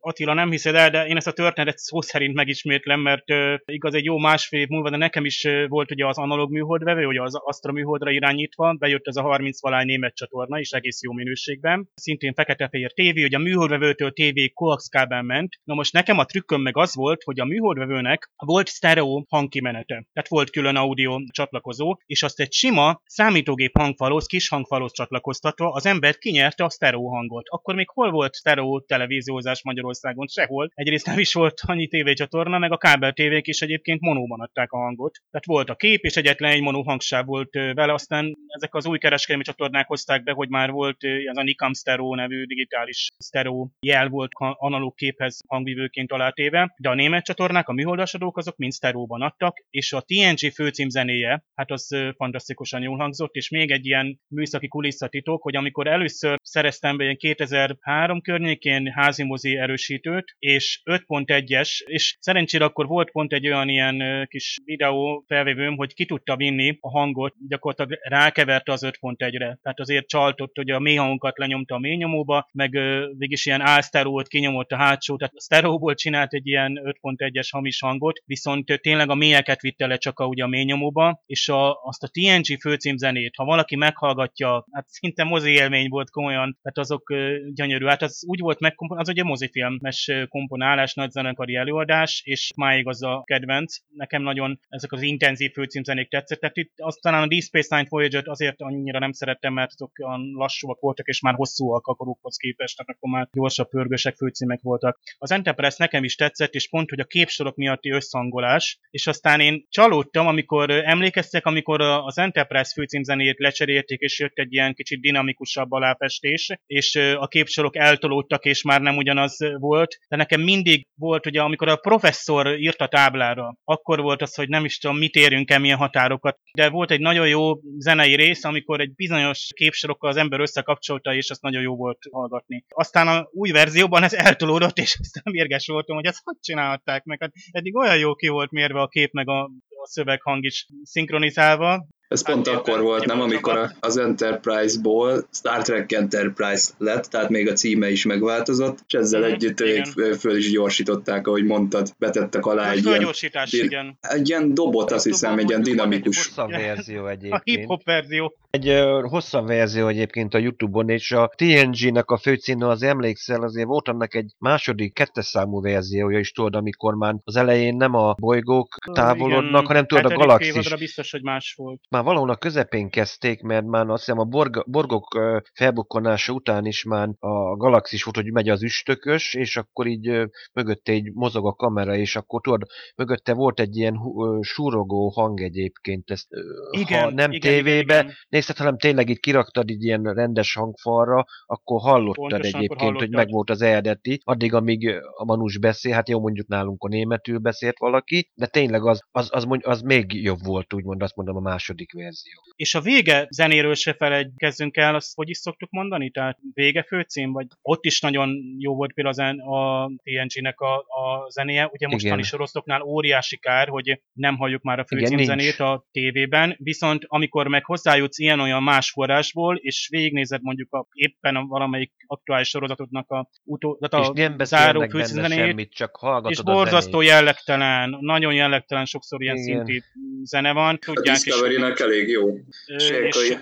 Attila 0.00 0.34
nem 0.34 0.50
hiszed 0.50 0.74
el, 0.74 0.90
de 0.90 1.06
én 1.06 1.16
ezt 1.16 1.26
a 1.26 1.32
történetet 1.32 1.78
szó 1.78 2.00
szerint 2.00 2.34
megismétlem, 2.34 3.00
mert 3.00 3.30
uh, 3.30 3.54
igaz 3.64 3.94
egy 3.94 4.04
jó 4.04 4.18
másfél 4.18 4.60
év 4.60 4.68
múlva, 4.68 4.90
de 4.90 4.96
nekem 4.96 5.24
is 5.24 5.44
uh, 5.44 5.68
volt 5.68 5.90
ugye 5.90 6.06
az 6.06 6.18
analóg 6.18 6.50
műholdvevő, 6.50 7.06
ugye 7.06 7.22
az 7.22 7.34
Astra 7.34 7.72
műholdra 7.72 8.10
irányítva, 8.10 8.74
bejött 8.78 9.06
ez 9.06 9.16
a 9.16 9.22
30 9.22 9.60
valány 9.60 9.86
német 9.86 10.14
csatorna 10.14 10.58
is 10.58 10.70
egész 10.70 11.02
jó 11.02 11.12
minőségben. 11.12 11.90
Szintén 11.94 12.34
fekete-fehér 12.34 12.92
tévé, 12.92 13.24
ugye 13.24 13.36
a 13.36 13.40
műholdvevőtől 13.40 14.12
tévé 14.12 14.48
coax 14.48 14.86
kábel 14.88 15.22
ment. 15.22 15.60
Na 15.64 15.74
most 15.74 15.92
nekem 15.92 16.18
a 16.18 16.24
trükköm 16.24 16.60
meg 16.60 16.76
az 16.76 16.94
volt, 16.94 17.22
hogy 17.22 17.40
a 17.40 17.44
műholdvevőnek 17.44 18.30
volt 18.36 18.68
stereo 18.68 19.24
hangkimenete. 19.28 20.06
Tehát 20.12 20.28
volt 20.28 20.50
külön 20.50 20.76
audio 20.76 21.20
csatlakozó, 21.32 21.96
és 22.06 22.22
azt 22.22 22.40
egy 22.40 22.52
sima 22.52 23.00
számítógép 23.04 23.78
hangfalóz, 23.78 24.26
kis 24.26 24.48
hangfalóz 24.48 24.92
csatlakoztatva 24.92 25.72
az 25.72 25.86
ember 25.86 26.16
kinyerte 26.18 26.64
a 26.64 26.70
stereo 26.70 27.08
hangot. 27.08 27.48
Akkor 27.48 27.74
még 27.74 27.88
hol 27.88 28.10
volt 28.10 28.34
stereo 28.34 28.80
televíziózás 28.80 29.62
Magyarországon 29.72 30.26
sehol. 30.26 30.70
Egyrészt 30.74 31.06
nem 31.06 31.18
is 31.18 31.32
volt 31.32 31.60
annyi 31.66 31.88
tévécsatorna, 31.88 32.58
meg 32.58 32.72
a 32.72 32.76
kábel 32.76 33.12
tévék 33.12 33.46
is 33.46 33.60
egyébként 33.60 34.00
monóban 34.00 34.40
adták 34.40 34.72
a 34.72 34.78
hangot. 34.78 35.18
Tehát 35.30 35.46
volt 35.46 35.70
a 35.70 35.74
kép, 35.74 36.02
és 36.02 36.16
egyetlen 36.16 36.50
egy 36.50 36.62
monó 36.62 36.82
hangsáv 36.82 37.26
volt 37.26 37.52
vele, 37.52 37.92
aztán 37.92 38.36
ezek 38.46 38.74
az 38.74 38.86
új 38.86 38.98
kereskedelmi 38.98 39.44
csatornák 39.44 39.86
hozták 39.86 40.22
be, 40.22 40.32
hogy 40.32 40.48
már 40.48 40.70
volt 40.70 41.04
ez 41.04 41.36
a 41.36 41.42
Nikam 41.42 41.74
Stereo 41.74 42.14
nevű 42.14 42.44
digitális 42.44 43.08
stereo 43.24 43.68
jel 43.80 44.08
volt 44.08 44.30
analóg 44.38 44.94
képhez 44.94 45.38
hangvívőként 45.48 46.12
alátéve, 46.12 46.74
de 46.78 46.88
a 46.88 46.94
német 46.94 47.24
csatornák, 47.24 47.68
a 47.68 47.72
műholdasadók 47.72 48.36
azok 48.36 48.56
mind 48.56 48.72
sztereóban 48.72 49.22
adtak, 49.22 49.64
és 49.70 49.92
a 49.92 50.04
TNG 50.06 50.52
főcím 50.52 50.88
zenéje, 50.88 51.44
hát 51.54 51.70
az 51.70 51.96
fantasztikusan 52.16 52.82
jól 52.82 52.96
hangzott, 52.96 53.34
és 53.34 53.48
még 53.48 53.70
egy 53.70 53.86
ilyen 53.86 54.20
műszaki 54.28 54.68
kulisszatitok, 54.68 55.42
hogy 55.42 55.56
amikor 55.56 55.86
először 55.86 56.38
szereztem 56.42 56.96
be 56.96 57.04
ilyen 57.04 57.16
2003 57.16 58.20
környékén 58.20 58.92
házi 58.92 59.22
mozi 59.22 59.56
erősítőt, 59.62 60.36
és 60.38 60.80
5.1-es, 60.84 61.80
és 61.84 62.16
szerencsére 62.20 62.64
akkor 62.64 62.86
volt 62.86 63.10
pont 63.10 63.32
egy 63.32 63.46
olyan 63.46 63.68
ilyen 63.68 64.26
kis 64.28 64.58
videó 64.64 65.24
felvévőm, 65.26 65.76
hogy 65.76 65.94
ki 65.94 66.06
tudta 66.06 66.36
vinni 66.36 66.76
a 66.80 66.90
hangot, 66.90 67.34
gyakorlatilag 67.48 68.00
rákeverte 68.02 68.72
az 68.72 68.84
5.1-re. 68.84 69.58
Tehát 69.62 69.80
azért 69.80 70.08
csaltott, 70.08 70.56
hogy 70.56 70.70
a 70.70 70.78
mély 70.78 70.96
hangokat 70.96 71.38
lenyomta 71.38 71.74
a 71.74 71.78
mély 71.78 71.96
nyomóba, 71.96 72.48
meg 72.52 72.70
végig 73.18 73.38
ilyen 73.42 73.60
álszterót 73.60 74.28
kinyomott 74.28 74.70
a 74.70 74.76
hátsó, 74.76 75.16
tehát 75.16 75.34
a 75.34 75.40
szteróból 75.40 75.94
csinált 75.94 76.32
egy 76.32 76.46
ilyen 76.46 76.80
5.1-es 77.02 77.48
hamis 77.50 77.80
hangot, 77.80 78.22
viszont 78.24 78.80
tényleg 78.80 79.10
a 79.10 79.14
mélyeket 79.14 79.60
vitte 79.60 79.86
le 79.86 79.96
csak 79.96 80.18
a, 80.18 80.26
ugye 80.26 80.44
a 80.44 80.46
mély 80.46 80.64
nyomóba, 80.64 81.22
és 81.26 81.48
a, 81.48 81.82
azt 81.82 82.02
a 82.02 82.08
TNG 82.08 82.60
főcímzenét, 82.60 83.36
ha 83.36 83.44
valaki 83.44 83.76
meghallgatja, 83.76 84.66
hát 84.72 84.88
szinte 84.88 85.24
mozi 85.24 85.50
élmény 85.50 85.88
volt 85.88 86.10
komolyan, 86.10 86.58
tehát 86.62 86.78
azok 86.78 87.14
gyönyörű. 87.54 87.86
Hát 87.86 88.02
az 88.02 88.24
úgy 88.26 88.40
volt 88.40 88.60
megkomponálás, 88.60 89.08
az 89.08 89.14
ugye 89.14 89.24
mozifilmes 89.52 90.28
komponálás, 90.28 90.94
nagy 90.94 91.10
zenekari 91.10 91.54
előadás, 91.54 92.22
és 92.24 92.50
máig 92.56 92.88
az 92.88 93.02
a 93.02 93.22
kedvenc. 93.24 93.76
Nekem 93.88 94.22
nagyon 94.22 94.60
ezek 94.68 94.92
az 94.92 95.02
intenzív 95.02 95.52
főcímzenék 95.52 96.08
tetszett. 96.08 96.40
Tehát 96.40 96.56
itt 96.56 96.72
aztán 96.76 97.14
a 97.14 97.26
Deep 97.26 97.42
Space 97.42 97.76
Nine 97.76 97.88
Voyager-t 97.90 98.28
azért 98.28 98.60
annyira 98.60 98.98
nem 98.98 99.12
szerettem, 99.12 99.52
mert 99.52 99.70
azok 99.72 99.90
olyan 100.04 100.30
lassúak 100.34 100.80
voltak, 100.80 101.06
és 101.06 101.20
már 101.20 101.34
hosszúak 101.34 101.86
a 101.86 101.94
korukhoz 101.94 102.36
képest, 102.36 102.76
tehát 102.76 102.90
akkor 102.96 103.10
már 103.10 103.28
gyorsabb 103.32 103.68
pörgősek 103.68 104.16
főcímek 104.16 104.60
voltak. 104.62 105.00
Az 105.18 105.30
Enterprise 105.30 105.76
nekem 105.78 106.04
is 106.04 106.14
tetszett, 106.14 106.52
és 106.54 106.68
pont, 106.68 106.90
hogy 106.90 107.00
a 107.00 107.04
képsorok 107.04 107.56
miatti 107.56 107.90
összhangolás, 107.90 108.78
és 108.90 109.06
aztán 109.06 109.40
én 109.40 109.66
csalódtam, 109.68 110.26
amikor 110.26 110.70
emlékeztek, 110.70 111.46
amikor 111.46 111.80
az 111.80 112.18
Enterprise 112.18 112.72
főcímzenét 112.74 113.38
lecserélték, 113.38 114.00
és 114.00 114.18
jött 114.18 114.38
egy 114.38 114.52
ilyen 114.52 114.74
kicsit 114.74 115.00
dinamikusabb 115.00 115.72
aláfestés, 115.72 116.50
és 116.66 116.96
a 116.96 117.28
képsorok 117.28 117.76
eltolódtak, 117.76 118.44
és 118.44 118.62
már 118.62 118.80
nem 118.80 118.96
ugyanaz 118.96 119.38
volt. 119.58 119.98
De 120.08 120.16
nekem 120.16 120.40
mindig 120.40 120.86
volt, 120.94 121.26
ugye, 121.26 121.40
amikor 121.40 121.68
a 121.68 121.76
professzor 121.76 122.58
írt 122.58 122.80
a 122.80 122.88
táblára, 122.88 123.56
akkor 123.64 124.00
volt 124.00 124.22
az, 124.22 124.34
hogy 124.34 124.48
nem 124.48 124.64
is 124.64 124.78
tudom, 124.78 124.96
mit 124.98 125.14
érünk 125.14 125.50
el, 125.50 125.58
milyen 125.58 125.76
határokat. 125.76 126.38
De 126.52 126.68
volt 126.68 126.90
egy 126.90 127.00
nagyon 127.00 127.28
jó 127.28 127.52
zenei 127.78 128.14
rész, 128.14 128.44
amikor 128.44 128.80
egy 128.80 128.94
bizonyos 128.94 129.48
képsorokkal 129.54 130.10
az 130.10 130.16
ember 130.16 130.40
összekapcsolta, 130.40 131.14
és 131.14 131.30
azt 131.30 131.42
nagyon 131.42 131.62
jó 131.62 131.76
volt 131.76 131.98
hallgatni. 132.10 132.64
Aztán 132.68 133.08
a 133.08 133.28
új 133.30 133.50
verzióban 133.50 134.02
ez 134.02 134.12
eltolódott, 134.12 134.78
és 134.78 134.96
aztán 135.00 135.32
mérges 135.32 135.66
voltam, 135.66 135.96
hogy 135.96 136.06
ezt 136.06 136.20
hogy 136.24 136.36
csinálták 136.40 137.04
meg. 137.04 137.20
Hát 137.20 137.32
eddig 137.50 137.76
olyan 137.76 137.98
jó 137.98 138.14
ki 138.14 138.28
volt 138.28 138.50
mérve 138.50 138.80
a 138.80 138.88
kép 138.88 139.12
meg 139.12 139.28
a, 139.28 139.42
a 139.68 139.86
szöveghang 139.86 140.44
is 140.44 140.66
szinkronizálva, 140.82 141.86
ez 142.12 142.22
pont 142.22 142.48
hát, 142.48 142.56
akkor 142.56 142.80
volt, 142.80 143.04
nem, 143.04 143.20
amikor 143.20 143.70
az 143.80 143.96
Enterprise-ból 143.96 145.26
Star 145.32 145.62
Trek 145.62 145.92
Enterprise 145.92 146.70
lett, 146.78 147.04
tehát 147.04 147.28
még 147.28 147.48
a 147.48 147.52
címe 147.52 147.90
is 147.90 148.04
megváltozott, 148.04 148.78
és 148.86 148.94
ezzel 148.94 149.20
mm, 149.20 149.32
együtt 149.32 149.60
igen. 149.60 150.14
föl 150.18 150.36
is 150.36 150.50
gyorsították, 150.50 151.26
ahogy 151.26 151.44
mondtad, 151.44 151.88
betettek 151.98 152.46
alá 152.46 152.70
egy 152.70 152.84
ilyen, 152.84 153.08
igen. 153.50 153.98
egy 154.00 154.28
ilyen 154.28 154.54
dobot, 154.54 154.90
azt 154.92 155.04
hiszem, 155.04 155.38
egy 155.38 155.48
ilyen 155.48 155.62
dinamikus. 155.62 156.16
Hosszabb 156.16 156.50
verzió 156.50 157.06
egyébként. 157.16 157.32
A 157.34 157.40
hip-hop 157.44 157.84
verzió. 157.84 158.36
Egy 158.52 158.68
uh, 158.68 159.08
hosszabb 159.08 159.46
verzió 159.46 159.86
egyébként 159.86 160.34
a 160.34 160.38
Youtube-on, 160.38 160.88
és 160.88 161.12
a 161.12 161.30
TNG-nek 161.36 162.10
a 162.10 162.16
főcímű, 162.16 162.64
az 162.64 162.82
emlékszel, 162.82 163.42
azért 163.42 163.66
volt 163.66 163.88
annak 163.88 164.14
egy 164.14 164.32
második, 164.38 164.94
kettes 164.94 165.26
számú 165.26 165.60
verziója 165.60 166.18
is, 166.18 166.32
tudod, 166.32 166.54
amikor 166.54 166.94
már 166.94 167.14
az 167.24 167.36
elején 167.36 167.76
nem 167.76 167.94
a 167.94 168.14
bolygók 168.14 168.68
távolodnak, 168.92 169.50
igen, 169.50 169.66
hanem 169.66 169.86
tudod, 169.86 170.12
a 170.12 170.14
galaxis. 170.14 170.74
biztos, 170.74 171.10
hogy 171.10 171.22
más 171.22 171.54
volt. 171.56 171.80
Már 171.90 172.02
valahol 172.02 172.30
a 172.30 172.36
közepén 172.36 172.90
kezdték, 172.90 173.42
mert 173.42 173.64
már 173.64 173.88
azt 173.88 174.04
hiszem 174.04 174.18
a 174.18 174.24
borg, 174.24 174.70
borgok 174.70 175.20
felbukkanása 175.54 176.32
után 176.32 176.66
is 176.66 176.84
már 176.84 177.08
a 177.18 177.56
galaxis 177.56 178.02
volt, 178.02 178.16
hogy 178.16 178.32
megy 178.32 178.48
az 178.48 178.62
üstökös, 178.62 179.34
és 179.34 179.56
akkor 179.56 179.86
így 179.86 180.28
mögötte 180.52 180.92
egy 180.92 181.10
mozog 181.12 181.46
a 181.46 181.52
kamera, 181.52 181.96
és 181.96 182.16
akkor 182.16 182.40
tudod, 182.40 182.62
mögötte 182.96 183.34
volt 183.34 183.60
egy 183.60 183.76
ilyen 183.76 183.98
súrogó 184.40 185.08
hang 185.08 185.40
egyébként, 185.40 186.10
ezt 186.10 186.28
igen, 186.70 187.02
ha 187.02 187.10
nem 187.10 187.32
igen, 187.32 187.50
tévébe 187.50 187.94
igen, 187.94 188.04
igen. 188.04 188.16
Nézted, 188.46 188.64
hanem 188.64 188.78
tényleg 188.78 189.08
itt 189.08 189.20
kiraktad 189.20 189.70
így 189.70 189.84
ilyen 189.84 190.02
rendes 190.02 190.54
hangfalra, 190.54 191.24
akkor 191.46 191.80
hallottad 191.80 192.14
Pontosan, 192.14 192.44
egyébként, 192.44 192.70
akkor 192.70 192.82
hallottad. 192.82 193.08
hogy 193.08 193.16
megvolt 193.16 193.50
az 193.50 193.62
eredeti, 193.62 194.20
addig, 194.24 194.54
amíg 194.54 195.00
a 195.16 195.24
Manus 195.24 195.58
beszél, 195.58 195.92
hát 195.92 196.08
jó 196.08 196.20
mondjuk 196.20 196.46
nálunk 196.46 196.82
a 196.84 196.88
németül 196.88 197.38
beszélt 197.38 197.78
valaki, 197.78 198.30
de 198.34 198.46
tényleg 198.46 198.86
az, 198.86 199.00
az, 199.10 199.28
az, 199.32 199.46
az, 199.48 199.58
az 199.62 199.80
még 199.80 200.22
jobb 200.22 200.38
volt, 200.44 200.72
úgymond 200.72 201.02
azt 201.02 201.16
mondom 201.16 201.36
a 201.36 201.40
második 201.40 201.92
verzió. 201.92 202.32
És 202.56 202.74
a 202.74 202.80
vége 202.80 203.26
zenéről 203.30 203.74
se 203.74 203.92
felejtkezzünk 203.92 204.76
el, 204.76 204.94
azt 204.94 205.14
hogy 205.14 205.28
is 205.28 205.38
szoktuk 205.38 205.70
mondani? 205.70 206.10
Tehát 206.10 206.38
vége 206.54 206.82
főcím, 206.82 207.32
vagy 207.32 207.46
ott 207.62 207.84
is 207.84 208.00
nagyon 208.00 208.30
jó 208.58 208.74
volt 208.74 208.92
például 208.92 209.40
a 209.40 209.90
TNG-nek 210.02 210.60
a, 210.60 210.74
a 210.76 211.30
zenéje. 211.30 211.68
Ugye 211.72 211.88
mostani 211.88 212.22
sorosztoknál 212.22 212.82
óriási 212.82 213.38
kár, 213.38 213.68
hogy 213.68 214.00
nem 214.12 214.36
halljuk 214.36 214.62
már 214.62 214.78
a 214.78 214.84
főcím 214.84 215.18
Igen, 215.18 215.24
zenét 215.24 215.60
a 215.60 215.86
tévében, 215.90 216.56
viszont 216.58 217.04
amikor 217.06 217.46
meg 217.48 217.64
hozzájutsz 217.64 218.18
ilyen-olyan 218.32 218.62
más 218.62 218.90
forrásból, 218.90 219.56
és 219.56 219.88
végignézed 219.90 220.42
mondjuk 220.42 220.72
a, 220.72 220.86
éppen 220.92 221.36
a 221.36 221.44
valamelyik 221.46 221.92
aktuális 222.06 222.48
sorozatodnak 222.48 223.10
a, 223.10 223.28
utó, 223.44 223.78
tehát 223.80 224.06
a 224.06 224.12
és 224.12 224.20
nem 224.20 224.36
záró 224.38 224.86
semmit, 225.28 225.72
csak 225.72 225.96
hallgatod 225.96 226.30
és 226.30 226.42
borzasztó 226.42 227.00
jellegtelen, 227.00 227.96
nagyon 228.00 228.34
jellegtelen 228.34 228.84
sokszor 228.84 229.22
ilyen 229.22 229.36
Igen. 229.36 229.44
szintű 229.44 229.78
zene 230.24 230.52
van. 230.52 230.78
Tudják, 230.78 231.06
a 231.06 231.10
Discovery-nek 231.10 231.80
elég 231.80 232.08
jó. 232.08 232.36
És 232.66 232.92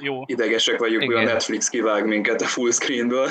jó. 0.00 0.22
idegesek 0.26 0.78
vagyunk, 0.78 1.04
hogy 1.04 1.14
a 1.14 1.32
Netflix 1.32 1.68
kivág 1.68 2.06
minket 2.06 2.40
a 2.40 2.46
fullscreenből, 2.46 3.28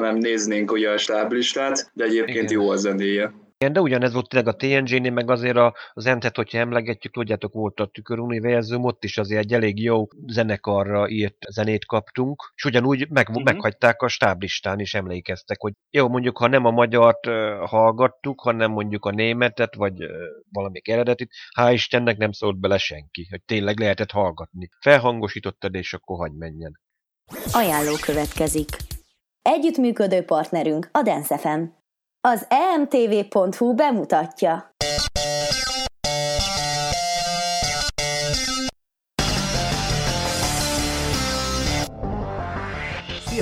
nem 0.00 0.16
néznénk 0.16 0.72
ugye 0.72 0.90
a 0.90 0.98
stáblistát, 0.98 1.90
de 1.92 2.04
egyébként 2.04 2.50
Igen. 2.50 2.62
jó 2.62 2.70
a 2.70 2.76
zenéje. 2.76 3.32
Igen, 3.64 3.76
de 3.76 3.82
ugyanez 3.82 4.12
volt 4.12 4.28
tényleg 4.28 4.54
a 4.54 4.56
TNG-nél, 4.56 5.10
meg 5.10 5.30
azért 5.30 5.56
az 5.92 6.06
Entet, 6.06 6.36
hogyha 6.36 6.58
emlegetjük, 6.58 7.12
tudjátok, 7.12 7.52
volt 7.52 7.80
a 7.80 7.90
Univerzum, 8.08 8.84
ott 8.84 9.04
is 9.04 9.18
azért 9.18 9.40
egy 9.40 9.52
elég 9.52 9.82
jó 9.82 10.06
zenekarra 10.26 11.08
írt 11.08 11.36
zenét 11.48 11.86
kaptunk, 11.86 12.52
és 12.54 12.64
ugyanúgy 12.64 13.10
meg, 13.10 13.28
uh-huh. 13.28 13.44
meghagyták 13.44 14.02
a 14.02 14.08
stáblistán 14.08 14.80
is, 14.80 14.94
emlékeztek, 14.94 15.60
hogy 15.60 15.72
jó, 15.90 16.08
mondjuk, 16.08 16.38
ha 16.38 16.46
nem 16.46 16.64
a 16.64 16.70
magyart 16.70 17.26
uh, 17.26 17.34
hallgattuk, 17.68 18.40
hanem 18.40 18.70
mondjuk 18.70 19.04
a 19.04 19.10
németet, 19.10 19.74
vagy 19.74 20.04
uh, 20.04 20.10
valamik 20.52 20.88
eredetit, 20.88 21.30
hál' 21.58 21.72
Istennek 21.72 22.16
nem 22.16 22.32
szólt 22.32 22.60
bele 22.60 22.78
senki, 22.78 23.26
hogy 23.30 23.42
tényleg 23.44 23.78
lehetett 23.78 24.10
hallgatni. 24.10 24.68
Felhangosítottad, 24.80 25.74
és 25.74 25.94
akkor 25.94 26.16
hagy 26.16 26.32
menjen. 26.32 26.80
Ajánló 27.52 27.94
következik. 28.00 28.68
Együttműködő 29.42 30.22
partnerünk 30.22 30.88
a 30.92 31.02
Dance 31.02 31.38
FM. 31.38 31.83
Az 32.26 32.46
emtv.hu 32.48 33.74
bemutatja. 33.74 34.73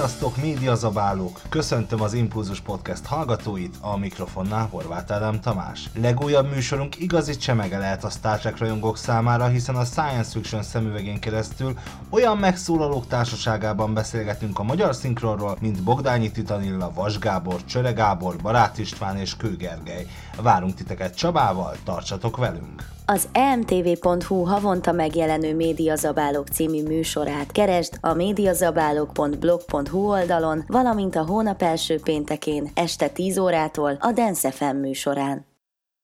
Sziasztok, 0.03 0.37
médiazabálók! 0.37 1.41
Köszöntöm 1.49 2.01
az 2.01 2.13
Impulzus 2.13 2.61
Podcast 2.61 3.07
hallgatóit, 3.07 3.77
a 3.81 3.97
mikrofonnál 3.97 4.67
Horváth 4.67 5.13
Ádám 5.13 5.41
Tamás. 5.41 5.91
Legújabb 5.95 6.51
műsorunk 6.51 6.99
igazi 7.01 7.37
csemege 7.37 7.79
lehet 7.79 8.05
a 8.05 8.11
Star 8.11 8.39
Trek 8.39 8.59
rajongók 8.59 8.97
számára, 8.97 9.47
hiszen 9.47 9.77
a 9.77 9.85
Science 9.85 10.31
Fiction 10.31 10.63
szemüvegén 10.63 11.21
keresztül 11.21 11.79
olyan 12.11 12.39
megszólalók 12.39 13.07
társaságában 13.07 13.95
beszélgetünk 13.95 14.59
a 14.59 14.63
magyar 14.63 14.95
szinkronról, 14.95 15.57
mint 15.61 15.83
Bogdányi 15.83 16.31
Titanilla, 16.31 16.93
Vas 16.95 17.19
Gábor, 17.19 17.65
Csöre 17.65 17.93
Gábor, 17.93 18.37
Barát 18.37 18.79
István 18.79 19.17
és 19.17 19.37
Kő 19.37 19.57
Gergely. 19.57 20.07
Várunk 20.37 20.75
titeket 20.75 21.17
Csabával, 21.17 21.77
tartsatok 21.85 22.37
velünk! 22.37 22.92
Az 23.07 23.29
emtv.hu 23.33 24.45
havonta 24.45 24.93
megjelenő 24.93 25.55
Médiazabálók 25.55 26.49
című 26.49 26.83
műsorát 26.83 27.53
keresd 27.53 27.99
a 28.01 28.13
médiazabálók.blog.hu 28.13 30.11
oldalon, 30.11 30.65
valamint 30.67 31.17
a 31.17 31.25
hónap 31.25 31.63
első 31.63 32.01
péntekén 32.01 32.71
este 32.75 33.09
10 33.09 33.39
órától 33.39 33.97
a 34.01 34.13
Dance 34.13 34.51
FM 34.51 34.77
műsorán. 34.77 35.47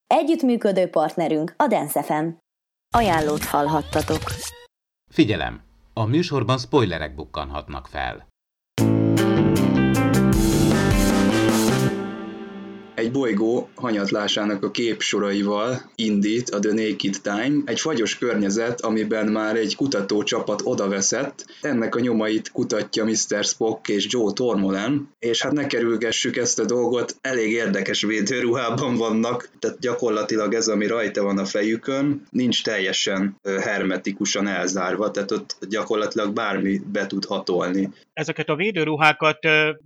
Együttműködő 0.06 0.88
partnerünk 0.88 1.54
a 1.56 1.66
Dance 1.66 2.02
FM. 2.02 2.28
Ajánlót 2.96 3.44
hallhattatok. 3.44 4.22
Figyelem! 5.10 5.60
A 5.92 6.04
műsorban 6.04 6.58
spoilerek 6.58 7.14
bukkanhatnak 7.14 7.86
fel. 7.86 8.27
Egy 12.98 13.12
bolygó 13.12 13.68
hanyatlásának 13.74 14.64
a 14.64 14.70
képsoraival 14.70 15.90
indít 15.94 16.50
a 16.50 16.58
The 16.58 16.72
Naked 16.72 17.16
Time, 17.22 17.62
egy 17.64 17.80
fagyos 17.80 18.18
környezet, 18.18 18.80
amiben 18.80 19.26
már 19.26 19.56
egy 19.56 19.76
kutatócsapat 19.76 20.60
odaveszett. 20.64 21.46
Ennek 21.60 21.94
a 21.94 22.00
nyomait 22.00 22.50
kutatja 22.50 23.04
Mr. 23.04 23.44
Spock 23.44 23.88
és 23.88 24.06
Joe 24.08 24.32
Tormolen, 24.32 25.08
és 25.18 25.42
hát 25.42 25.52
ne 25.52 25.66
kerülgessük 25.66 26.36
ezt 26.36 26.58
a 26.58 26.64
dolgot, 26.64 27.16
elég 27.20 27.52
érdekes 27.52 28.02
védőruhában 28.02 28.96
vannak, 28.96 29.48
tehát 29.58 29.78
gyakorlatilag 29.78 30.54
ez, 30.54 30.68
ami 30.68 30.86
rajta 30.86 31.22
van 31.22 31.38
a 31.38 31.44
fejükön, 31.44 32.26
nincs 32.30 32.62
teljesen 32.62 33.36
hermetikusan 33.42 34.46
elzárva, 34.46 35.10
tehát 35.10 35.30
ott 35.30 35.56
gyakorlatilag 35.68 36.32
bármi 36.32 36.80
be 36.92 37.06
tud 37.06 37.24
hatolni. 37.24 37.88
Ezeket 38.18 38.48
a 38.48 38.56
védőruhákat 38.56 39.38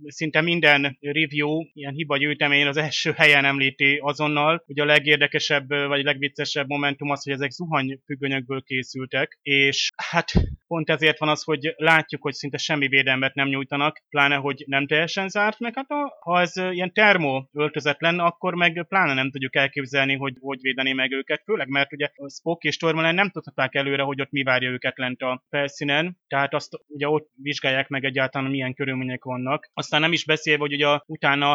szinte 0.05 0.41
minden 0.41 0.97
review, 1.01 1.65
ilyen 1.73 1.93
hiba 1.93 2.17
gyűjtemény 2.17 2.67
az 2.67 2.77
első 2.77 3.11
helyen 3.11 3.45
említi 3.45 3.99
azonnal. 4.01 4.63
Ugye 4.67 4.81
a 4.81 4.85
legérdekesebb 4.85 5.69
vagy 5.69 6.03
legviccesebb 6.03 6.67
momentum 6.67 7.09
az, 7.09 7.23
hogy 7.23 7.33
ezek 7.33 7.51
zuhanyfüggönyökből 7.51 8.61
készültek, 8.61 9.39
és 9.41 9.89
hát 10.11 10.31
pont 10.67 10.89
ezért 10.89 11.19
van 11.19 11.29
az, 11.29 11.43
hogy 11.43 11.73
látjuk, 11.75 12.21
hogy 12.21 12.33
szinte 12.33 12.57
semmi 12.57 12.87
védelmet 12.87 13.33
nem 13.33 13.47
nyújtanak, 13.47 14.03
pláne, 14.09 14.35
hogy 14.35 14.63
nem 14.67 14.87
teljesen 14.87 15.29
zárt, 15.29 15.59
meg 15.59 15.75
hát 15.75 15.89
a, 15.89 16.17
ha 16.21 16.41
ez 16.41 16.55
ilyen 16.55 16.93
termo 16.93 17.45
öltözet 17.51 18.01
lenne, 18.01 18.23
akkor 18.23 18.53
meg 18.53 18.85
pláne 18.89 19.13
nem 19.13 19.31
tudjuk 19.31 19.55
elképzelni, 19.55 20.15
hogy 20.15 20.33
hogy 20.39 20.61
védené 20.61 20.93
meg 20.93 21.11
őket, 21.11 21.41
főleg 21.45 21.67
mert 21.67 21.93
ugye 21.93 22.09
Spock 22.27 22.63
és 22.63 22.77
Tormalen 22.77 23.15
nem 23.15 23.29
tudhatták 23.29 23.75
előre, 23.75 24.03
hogy 24.03 24.21
ott 24.21 24.31
mi 24.31 24.43
várja 24.43 24.69
őket 24.69 24.97
lent 24.97 25.21
a 25.21 25.43
felszínen, 25.49 26.17
tehát 26.27 26.53
azt 26.53 26.79
ugye 26.87 27.07
ott 27.07 27.29
vizsgálják 27.41 27.87
meg 27.87 28.03
egyáltalán, 28.23 28.51
milyen 28.51 28.73
körülmények 28.73 29.23
vannak. 29.23 29.69
Aztán 29.73 30.01
nem 30.01 30.11
is 30.11 30.25
beszélve, 30.25 30.59
hogy 30.59 30.73
ugye 30.73 30.99
utána 31.05 31.51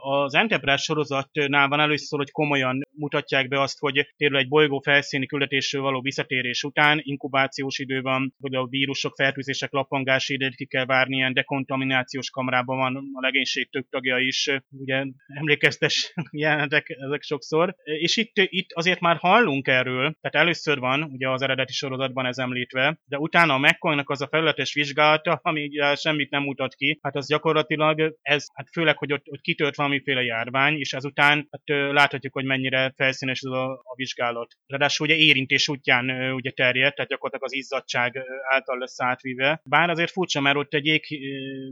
az 0.00 0.34
Enterprise 0.34 0.76
sorozatnál 0.76 1.68
van 1.68 1.80
először, 1.80 2.18
hogy 2.18 2.30
komolyan 2.30 2.80
mutatják 2.90 3.48
be 3.48 3.60
azt, 3.60 3.78
hogy 3.78 4.12
például 4.16 4.40
egy 4.40 4.48
bolygó 4.48 4.80
felszíni 4.80 5.26
küldetésről 5.26 5.82
való 5.82 6.00
visszatérés 6.00 6.62
után 6.62 7.00
inkubációs 7.02 7.78
idő 7.78 8.00
van, 8.00 8.34
hogy 8.40 8.54
a 8.54 8.66
vírusok, 8.66 9.14
fertőzések 9.14 9.72
lappangási 9.72 10.34
időt 10.34 10.54
ki 10.54 10.66
kell 10.66 10.84
várni, 10.84 11.16
ilyen 11.16 11.32
dekontaminációs 11.32 12.30
kamrában 12.30 12.76
van 12.76 12.96
a 13.12 13.20
legénység 13.20 13.70
több 13.70 13.86
tagja 13.90 14.18
is, 14.18 14.50
ugye 14.70 15.04
emlékeztes 15.26 16.12
jelenetek 16.30 16.88
ezek 16.88 17.22
sokszor. 17.22 17.74
És 17.82 18.16
itt, 18.16 18.32
itt 18.34 18.72
azért 18.72 19.00
már 19.00 19.16
hallunk 19.16 19.66
erről, 19.66 20.16
tehát 20.20 20.46
először 20.46 20.78
van 20.78 21.02
ugye 21.02 21.28
az 21.28 21.42
eredeti 21.42 21.72
sorozatban 21.72 22.26
ez 22.26 22.38
említve, 22.38 23.00
de 23.04 23.18
utána 23.18 23.54
a 23.54 23.58
mccoy 23.58 24.02
az 24.04 24.22
a 24.22 24.28
felületes 24.28 24.74
vizsgálata, 24.74 25.40
ami 25.42 25.64
ugye 25.64 25.96
semmit 26.12 26.30
nem 26.30 26.42
mutat 26.42 26.74
ki, 26.74 26.98
hát 27.02 27.16
az 27.16 27.28
gyakorlatilag 27.28 28.16
ez, 28.22 28.46
hát 28.54 28.68
főleg, 28.72 28.98
hogy 28.98 29.12
ott, 29.12 29.28
ott 29.28 29.40
kitört 29.40 29.76
valamiféle 29.76 30.22
járvány, 30.22 30.78
és 30.78 30.92
ezután 30.92 31.48
hát 31.50 31.92
láthatjuk, 31.92 32.32
hogy 32.32 32.44
mennyire 32.44 32.92
felszínes 32.96 33.40
ez 33.42 33.50
a, 33.50 33.70
a 33.72 33.94
vizsgálat. 33.94 34.54
Ráadásul 34.66 35.06
ugye 35.06 35.16
érintés 35.16 35.68
útján 35.68 36.32
ugye 36.32 36.50
terjed, 36.50 36.94
tehát 36.94 37.10
gyakorlatilag 37.10 37.52
az 37.52 37.54
izzadság 37.54 38.20
által 38.48 38.78
lesz 38.78 39.00
átvive. 39.00 39.60
Bár 39.64 39.90
azért 39.90 40.10
furcsa, 40.10 40.40
mert 40.40 40.56
ott 40.56 40.74
egy 40.74 40.86
ég 40.86 41.04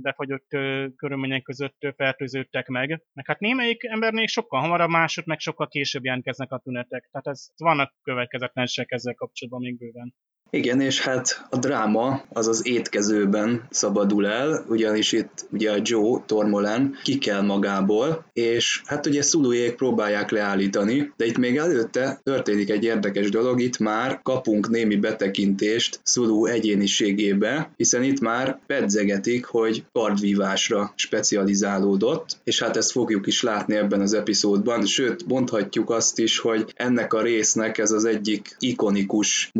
befagyott 0.03 0.49
körülmények 0.97 1.43
között 1.43 1.95
fertőződtek 1.97 2.67
meg. 2.67 2.89
Meg 3.13 3.27
hát 3.27 3.41
némelyik 3.41 3.85
embernél 3.85 4.27
sokkal 4.27 4.61
hamarabb, 4.61 4.91
másod 4.91 5.27
meg 5.27 5.39
sokkal 5.39 5.69
később 5.69 6.05
jelentkeznek 6.05 6.53
a 6.53 6.59
tünetek. 6.59 7.09
Tehát 7.11 7.27
ez 7.27 7.47
vannak 7.57 7.95
következetlenségek 8.03 8.91
ezzel 8.91 9.15
kapcsolatban 9.15 9.63
még 9.63 9.79
bőven. 9.79 10.15
Igen, 10.53 10.81
és 10.81 11.01
hát 11.01 11.47
a 11.51 11.57
dráma 11.59 12.23
az 12.29 12.49
az 12.49 12.67
étkezőben 12.67 13.67
szabadul 13.71 14.27
el, 14.27 14.65
ugyanis 14.69 15.13
itt 15.13 15.47
ugye 15.53 15.71
a 15.73 15.81
Joe 15.83 16.23
Tormolen 16.27 16.95
kikel 17.03 17.43
magából, 17.43 18.25
és 18.33 18.83
hát 18.85 19.07
ugye 19.07 19.23
Szulujék 19.23 19.75
próbálják 19.75 20.31
leállítani, 20.31 21.13
de 21.17 21.27
itt 21.27 21.39
még 21.39 21.57
előtte 21.57 22.21
történik 22.23 22.71
egy 22.71 22.85
érdekes 22.85 23.31
dolog, 23.31 23.61
itt 23.61 23.79
már 23.79 24.21
kapunk 24.23 24.69
némi 24.69 24.97
betekintést 24.97 26.01
Szulu 26.03 26.47
egyéniségébe, 26.47 27.71
hiszen 27.77 28.03
itt 28.03 28.21
már 28.21 28.59
pedzegetik, 28.67 29.45
hogy 29.45 29.85
kardvívásra 29.93 30.93
specializálódott, 30.97 32.37
és 32.45 32.63
hát 32.63 32.77
ezt 32.77 32.91
fogjuk 32.91 33.27
is 33.27 33.43
látni 33.43 33.77
ebben 33.77 34.01
az 34.01 34.13
epizódban, 34.13 34.87
sőt 34.87 35.27
mondhatjuk 35.27 35.91
azt 35.91 36.19
is, 36.19 36.39
hogy 36.39 36.73
ennek 36.75 37.13
a 37.13 37.23
résznek 37.23 37.79
ez 37.79 37.91
az 37.91 38.05
egyik 38.05 38.57
ikonikus 38.59 39.51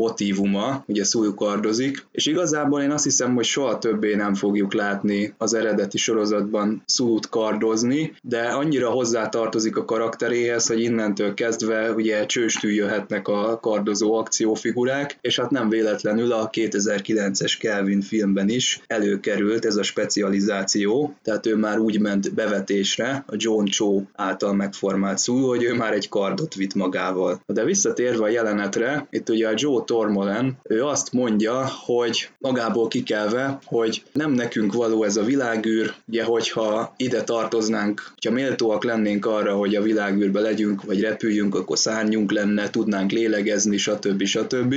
motívuma, 0.81 0.85
ugye 0.87 1.03
szújukardozik, 1.03 2.05
és 2.11 2.25
igazából 2.25 2.81
én 2.81 2.91
azt 2.91 3.03
hiszem, 3.03 3.35
hogy 3.35 3.45
soha 3.45 3.77
többé 3.77 4.15
nem 4.15 4.33
fogjuk 4.33 4.73
látni 4.73 5.33
az 5.37 5.53
eredeti 5.53 5.97
sorozatban 5.97 6.83
szújút 6.85 7.29
kardozni, 7.29 8.13
de 8.21 8.41
annyira 8.41 8.89
hozzátartozik 8.89 9.77
a 9.77 9.85
karakteréhez, 9.85 10.67
hogy 10.67 10.79
innentől 10.79 11.33
kezdve 11.33 11.91
ugye 11.91 12.25
csőstül 12.25 12.71
jöhetnek 12.71 13.27
a 13.27 13.59
kardozó 13.59 14.13
akciófigurák, 14.13 15.17
és 15.21 15.39
hát 15.39 15.49
nem 15.49 15.69
véletlenül 15.69 16.31
a 16.31 16.49
2009-es 16.49 17.55
Kelvin 17.59 18.01
filmben 18.01 18.49
is 18.49 18.81
előkerült 18.87 19.65
ez 19.65 19.75
a 19.75 19.83
specializáció, 19.83 21.15
tehát 21.23 21.45
ő 21.45 21.55
már 21.55 21.79
úgy 21.79 21.99
ment 21.99 22.33
bevetésre 22.33 23.23
a 23.27 23.33
John 23.37 23.65
Cho 23.65 24.01
által 24.13 24.53
megformált 24.53 25.17
szújú, 25.17 25.47
hogy 25.47 25.63
ő 25.63 25.73
már 25.73 25.93
egy 25.93 26.09
kardot 26.09 26.55
vitt 26.55 26.73
magával. 26.73 27.41
De 27.45 27.63
visszatérve 27.63 28.23
a 28.23 28.29
jelenetre, 28.29 29.07
itt 29.09 29.29
ugye 29.29 29.47
a 29.47 29.53
Joe 29.55 29.83
Tormolen, 29.85 30.57
ő 30.71 30.85
azt 30.85 31.13
mondja, 31.13 31.67
hogy 31.85 32.29
magából 32.39 32.87
kikelve, 32.87 33.59
hogy 33.65 34.03
nem 34.13 34.31
nekünk 34.31 34.73
való 34.73 35.03
ez 35.03 35.17
a 35.17 35.23
világűr, 35.23 35.93
ugye 36.07 36.23
hogyha 36.23 36.93
ide 36.97 37.23
tartoznánk, 37.23 38.13
ha 38.25 38.31
méltóak 38.31 38.83
lennénk 38.83 39.25
arra, 39.25 39.55
hogy 39.55 39.75
a 39.75 39.81
világűrbe 39.81 40.39
legyünk, 40.39 40.83
vagy 40.83 41.01
repüljünk, 41.01 41.55
akkor 41.55 41.77
szárnyunk 41.77 42.31
lenne, 42.31 42.69
tudnánk 42.69 43.11
lélegezni, 43.11 43.77
stb. 43.77 44.23
stb. 44.23 44.75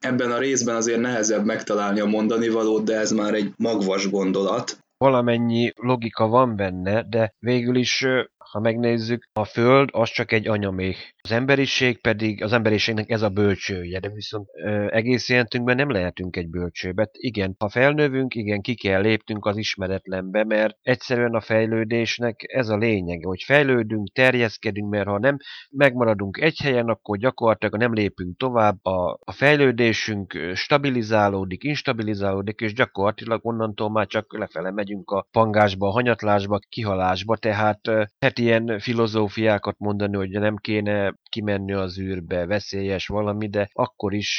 Ebben 0.00 0.30
a 0.30 0.38
részben 0.38 0.76
azért 0.76 1.00
nehezebb 1.00 1.44
megtalálni 1.44 2.00
a 2.00 2.06
mondani 2.06 2.48
valót, 2.48 2.84
de 2.84 2.98
ez 2.98 3.10
már 3.10 3.34
egy 3.34 3.52
magvas 3.56 4.10
gondolat. 4.10 4.76
Valamennyi 4.96 5.72
logika 5.76 6.26
van 6.26 6.56
benne, 6.56 7.06
de 7.08 7.34
végül 7.38 7.76
is 7.76 8.06
ha 8.52 8.60
megnézzük, 8.60 9.28
a 9.32 9.44
Föld 9.44 9.88
az 9.92 10.10
csak 10.10 10.32
egy 10.32 10.48
anyaméh. 10.48 10.96
Az 11.22 11.32
emberiség 11.32 12.00
pedig, 12.00 12.42
az 12.42 12.52
emberiségnek 12.52 13.10
ez 13.10 13.22
a 13.22 13.28
bölcsője, 13.28 14.00
de 14.00 14.08
viszont 14.08 14.48
ö, 14.52 14.86
egész 14.90 15.28
jelentünkben 15.28 15.76
nem 15.76 15.90
lehetünk 15.90 16.36
egy 16.36 16.48
bölcsőbet. 16.48 17.10
Igen, 17.12 17.54
ha 17.58 17.68
felnövünk, 17.68 18.34
igen, 18.34 18.60
ki 18.60 18.74
kell 18.74 19.00
léptünk 19.00 19.46
az 19.46 19.56
ismeretlenbe, 19.56 20.44
mert 20.44 20.76
egyszerűen 20.82 21.34
a 21.34 21.40
fejlődésnek 21.40 22.40
ez 22.46 22.68
a 22.68 22.76
lényege, 22.76 23.26
hogy 23.26 23.42
fejlődünk, 23.42 24.12
terjeszkedünk, 24.12 24.90
mert 24.90 25.06
ha 25.06 25.18
nem 25.18 25.36
megmaradunk 25.70 26.40
egy 26.40 26.58
helyen, 26.62 26.88
akkor 26.88 27.18
gyakorlatilag 27.18 27.76
nem 27.76 27.92
lépünk 27.92 28.36
tovább, 28.36 28.84
a, 28.84 29.18
a 29.24 29.32
fejlődésünk 29.32 30.38
stabilizálódik, 30.54 31.64
instabilizálódik, 31.64 32.60
és 32.60 32.72
gyakorlatilag 32.72 33.40
onnantól 33.46 33.90
már 33.90 34.06
csak 34.06 34.38
lefele 34.38 34.70
megyünk 34.70 35.10
a 35.10 35.26
pangásba, 35.30 35.88
a 35.88 35.92
hanyatlásba, 35.92 36.58
kihalásba, 36.68 37.36
tehát 37.36 37.80
heti 38.18 38.41
ilyen 38.42 38.78
filozófiákat 38.78 39.76
mondani, 39.78 40.16
hogy 40.16 40.30
nem 40.30 40.56
kéne 40.56 41.14
kimenni 41.32 41.72
az 41.72 41.98
űrbe, 41.98 42.46
veszélyes 42.46 43.06
valami, 43.06 43.48
de 43.48 43.68
akkor 43.72 44.14
is 44.14 44.38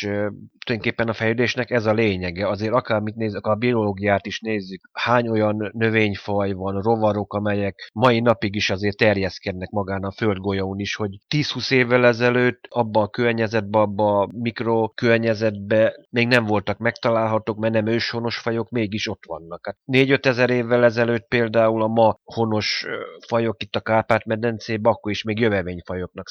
tulajdonképpen 0.65 1.07
a 1.07 1.13
fejlődésnek 1.13 1.69
ez 1.71 1.85
a 1.85 1.93
lényege. 1.93 2.47
Azért 2.47 2.73
akármit 2.73 3.15
nézzük, 3.15 3.45
a 3.45 3.55
biológiát 3.55 4.25
is 4.25 4.39
nézzük, 4.39 4.89
hány 4.91 5.27
olyan 5.27 5.71
növényfaj 5.73 6.51
van, 6.51 6.81
rovarok, 6.81 7.33
amelyek 7.33 7.89
mai 7.93 8.19
napig 8.19 8.55
is 8.55 8.69
azért 8.69 8.97
terjeszkednek 8.97 9.69
magán 9.69 10.03
a 10.03 10.11
földgolyón 10.11 10.79
is, 10.79 10.95
hogy 10.95 11.17
10-20 11.35 11.71
évvel 11.71 12.05
ezelőtt 12.05 12.65
abba 12.69 13.01
a 13.01 13.09
környezetbe, 13.09 13.79
abba 13.79 14.19
a 14.19 14.29
mikrokörnyezetbe 14.31 16.05
még 16.09 16.27
nem 16.27 16.45
voltak 16.45 16.77
megtalálhatók, 16.77 17.57
mert 17.57 17.73
nem 17.73 17.87
őshonos 17.87 18.37
fajok, 18.37 18.69
mégis 18.69 19.07
ott 19.07 19.23
vannak. 19.27 19.65
Hát 19.65 19.77
4-5 19.91 20.25
ezer 20.25 20.49
évvel 20.49 20.83
ezelőtt 20.83 21.27
például 21.27 21.81
a 21.81 21.87
ma 21.87 22.19
honos 22.23 22.85
fajok 23.27 23.63
itt 23.63 23.75
a 23.75 23.81
Kárpát-medencébe, 23.81 24.89
akkor 24.89 25.11
is 25.11 25.23
még 25.23 25.39
jövevényfajoknak 25.39 26.29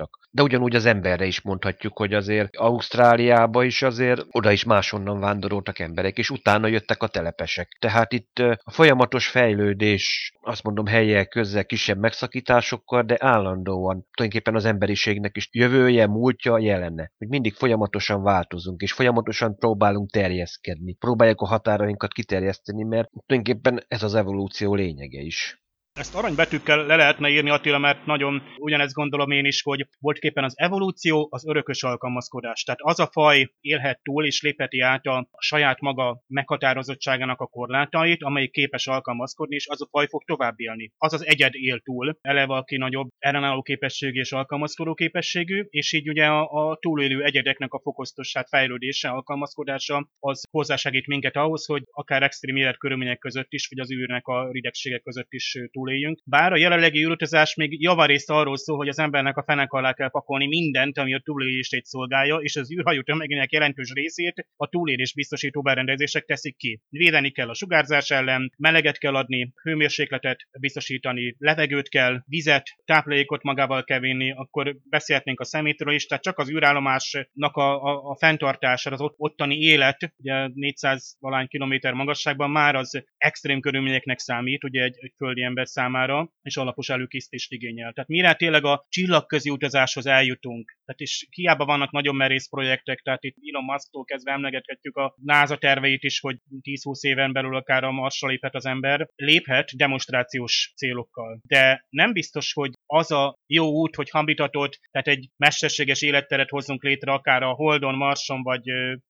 számítottak. 0.00 0.18
De 0.32 0.42
ugyanúgy 0.42 0.74
az 0.74 0.84
emberre 0.86 1.24
is 1.24 1.40
mondhatjuk, 1.40 1.98
hogy 1.98 2.14
azért 2.14 2.56
Ausztráliába 2.56 3.64
is 3.64 3.82
azért 3.82 4.24
oda 4.30 4.50
is 4.50 4.64
máshonnan 4.64 5.20
vándoroltak 5.20 5.78
emberek, 5.78 6.18
és 6.18 6.30
utána 6.30 6.66
jöttek 6.66 7.02
a 7.02 7.06
telepesek. 7.06 7.68
Tehát 7.80 8.12
itt 8.12 8.38
a 8.38 8.70
folyamatos 8.70 9.28
fejlődés, 9.28 10.32
azt 10.40 10.62
mondom 10.62 10.86
helyek 10.86 11.28
közzel 11.28 11.64
kisebb 11.64 11.98
megszakításokkal, 11.98 13.02
de 13.02 13.16
állandóan 13.18 14.06
tulajdonképpen 14.14 14.54
az 14.54 14.64
emberiségnek 14.64 15.36
is 15.36 15.48
jövője, 15.52 16.06
múltja, 16.06 16.58
jelenne. 16.58 17.12
Hogy 17.18 17.28
mindig 17.28 17.54
folyamatosan 17.54 18.22
változunk, 18.22 18.80
és 18.80 18.92
folyamatosan 18.92 19.56
próbálunk 19.56 20.10
terjeszkedni. 20.10 20.94
Próbáljuk 20.94 21.40
a 21.40 21.46
határainkat 21.46 22.12
kiterjeszteni, 22.12 22.82
mert 22.82 23.10
tulajdonképpen 23.26 23.84
ez 23.88 24.02
az 24.02 24.14
evolúció 24.14 24.74
lényege 24.74 25.20
is. 25.20 25.60
Ezt 25.94 26.14
aranybetűkkel 26.14 26.86
le 26.86 26.96
lehetne 26.96 27.28
írni 27.28 27.50
Attila, 27.50 27.78
mert 27.78 28.06
nagyon 28.06 28.42
ugyanezt 28.58 28.94
gondolom 28.94 29.30
én 29.30 29.44
is, 29.44 29.62
hogy 29.62 29.86
voltképpen 29.98 30.44
az 30.44 30.52
evolúció 30.56 31.28
az 31.30 31.46
örökös 31.46 31.82
alkalmazkodás. 31.82 32.62
Tehát 32.62 32.80
az 32.82 33.00
a 33.00 33.08
faj 33.12 33.52
élhet 33.60 34.00
túl 34.02 34.26
és 34.26 34.42
lépheti 34.42 34.80
át 34.80 35.06
a 35.06 35.28
saját 35.38 35.80
maga 35.80 36.22
meghatározottságának 36.26 37.40
a 37.40 37.46
korlátait, 37.46 38.22
amelyik 38.22 38.50
képes 38.50 38.86
alkalmazkodni, 38.86 39.54
és 39.54 39.68
az 39.68 39.82
a 39.82 39.88
faj 39.90 40.06
fog 40.06 40.24
tovább 40.24 40.54
élni. 40.60 40.92
Az 40.96 41.12
az 41.12 41.26
egyed 41.26 41.54
él 41.54 41.80
túl, 41.80 42.18
eleve 42.20 42.54
aki 42.54 42.76
nagyobb 42.76 43.08
ellenálló 43.18 43.62
képességű 43.62 44.20
és 44.20 44.32
alkalmazkodó 44.32 44.94
képességű, 44.94 45.64
és 45.68 45.92
így 45.92 46.08
ugye 46.08 46.26
a, 46.26 46.68
a 46.68 46.76
túlélő 46.76 47.22
egyedeknek 47.22 47.72
a 47.72 47.80
fokoztossát 47.80 48.48
fejlődése, 48.48 49.08
alkalmazkodása 49.08 50.08
az 50.18 50.42
hozzásegít 50.50 51.06
minket 51.06 51.36
ahhoz, 51.36 51.66
hogy 51.66 51.82
akár 51.90 52.22
extrém 52.22 52.56
életkörülmények 52.56 53.18
között 53.18 53.52
is, 53.52 53.68
vagy 53.68 53.78
az 53.78 53.92
űrnek 53.92 54.26
a 54.26 54.50
ridegségek 54.52 55.02
között 55.02 55.32
is 55.32 55.58
túl 55.70 55.79
túléljünk. 55.80 56.18
Bár 56.24 56.52
a 56.52 56.56
jelenlegi 56.56 57.04
űrutazás 57.04 57.54
még 57.54 57.82
javarészt 57.82 58.30
arról 58.30 58.56
szól, 58.56 58.76
hogy 58.76 58.88
az 58.88 58.98
embernek 58.98 59.36
a 59.36 59.42
fenek 59.42 59.72
alá 59.72 59.92
kell 59.92 60.10
pakolni 60.10 60.46
mindent, 60.46 60.98
ami 60.98 61.14
a 61.14 61.20
túlélését 61.24 61.84
szolgálja, 61.84 62.36
és 62.36 62.56
az 62.56 62.72
űrhajó 62.72 63.02
tömegének 63.02 63.52
jelentős 63.52 63.92
részét 63.92 64.46
a 64.56 64.68
túlélés 64.68 65.14
biztosító 65.14 65.62
berendezések 65.62 66.24
teszik 66.24 66.56
ki. 66.56 66.80
Védeni 66.88 67.30
kell 67.30 67.48
a 67.48 67.54
sugárzás 67.54 68.10
ellen, 68.10 68.52
meleget 68.58 68.98
kell 68.98 69.14
adni, 69.14 69.52
hőmérsékletet 69.62 70.38
biztosítani, 70.60 71.34
levegőt 71.38 71.88
kell, 71.88 72.22
vizet, 72.26 72.66
táplálékot 72.84 73.42
magával 73.42 73.84
kell 73.84 74.00
vinni, 74.00 74.32
akkor 74.32 74.76
beszélhetnénk 74.88 75.40
a 75.40 75.44
szemétről 75.44 75.94
is, 75.94 76.06
tehát 76.06 76.22
csak 76.22 76.38
az 76.38 76.50
űrállomásnak 76.50 77.56
a, 77.56 77.82
a, 77.82 78.10
a 78.10 78.16
fenntartása, 78.16 78.90
az 78.90 79.00
ott, 79.00 79.14
ottani 79.16 79.56
élet, 79.56 80.12
ugye 80.16 80.48
400 80.54 81.16
valány 81.20 81.46
kilométer 81.48 81.92
magasságban 81.92 82.50
már 82.50 82.74
az 82.74 83.04
extrém 83.16 83.60
körülményeknek 83.60 84.18
számít, 84.18 84.64
ugye 84.64 84.82
egy, 84.82 84.96
egy 84.98 85.12
földi 85.16 85.42
ember 85.42 85.68
számára, 85.70 86.32
és 86.42 86.56
alapos 86.56 86.88
előkészítést 86.88 87.52
igényel. 87.52 87.92
Tehát 87.92 88.08
mire 88.08 88.34
tényleg 88.34 88.64
a 88.64 88.86
csillagközi 88.88 89.50
utazáshoz 89.50 90.06
eljutunk, 90.06 90.78
tehát 90.84 91.00
is 91.00 91.26
hiába 91.30 91.64
vannak 91.64 91.90
nagyon 91.90 92.16
merész 92.16 92.48
projektek, 92.48 93.00
tehát 93.00 93.24
itt 93.24 93.36
Elon 93.52 93.64
Musk-tól 93.64 94.04
kezdve 94.04 94.32
emlegethetjük 94.32 94.96
a 94.96 95.14
NASA 95.22 95.56
terveit 95.56 96.02
is, 96.02 96.20
hogy 96.20 96.36
10-20 96.62 97.00
éven 97.00 97.32
belül 97.32 97.56
akár 97.56 97.84
a 97.84 97.90
Marsra 97.90 98.28
léphet 98.28 98.54
az 98.54 98.66
ember, 98.66 99.08
léphet 99.16 99.76
demonstrációs 99.76 100.72
célokkal. 100.76 101.40
De 101.42 101.86
nem 101.88 102.12
biztos, 102.12 102.52
hogy 102.52 102.70
az 102.86 103.10
a 103.10 103.38
jó 103.46 103.66
út, 103.66 103.94
hogy 103.94 104.10
habitatot, 104.10 104.78
tehát 104.90 105.08
egy 105.08 105.28
mesterséges 105.36 106.02
életteret 106.02 106.48
hozzunk 106.50 106.82
létre 106.82 107.12
akár 107.12 107.42
a 107.42 107.52
Holdon, 107.52 107.94
Marson, 107.94 108.42
vagy 108.42 108.62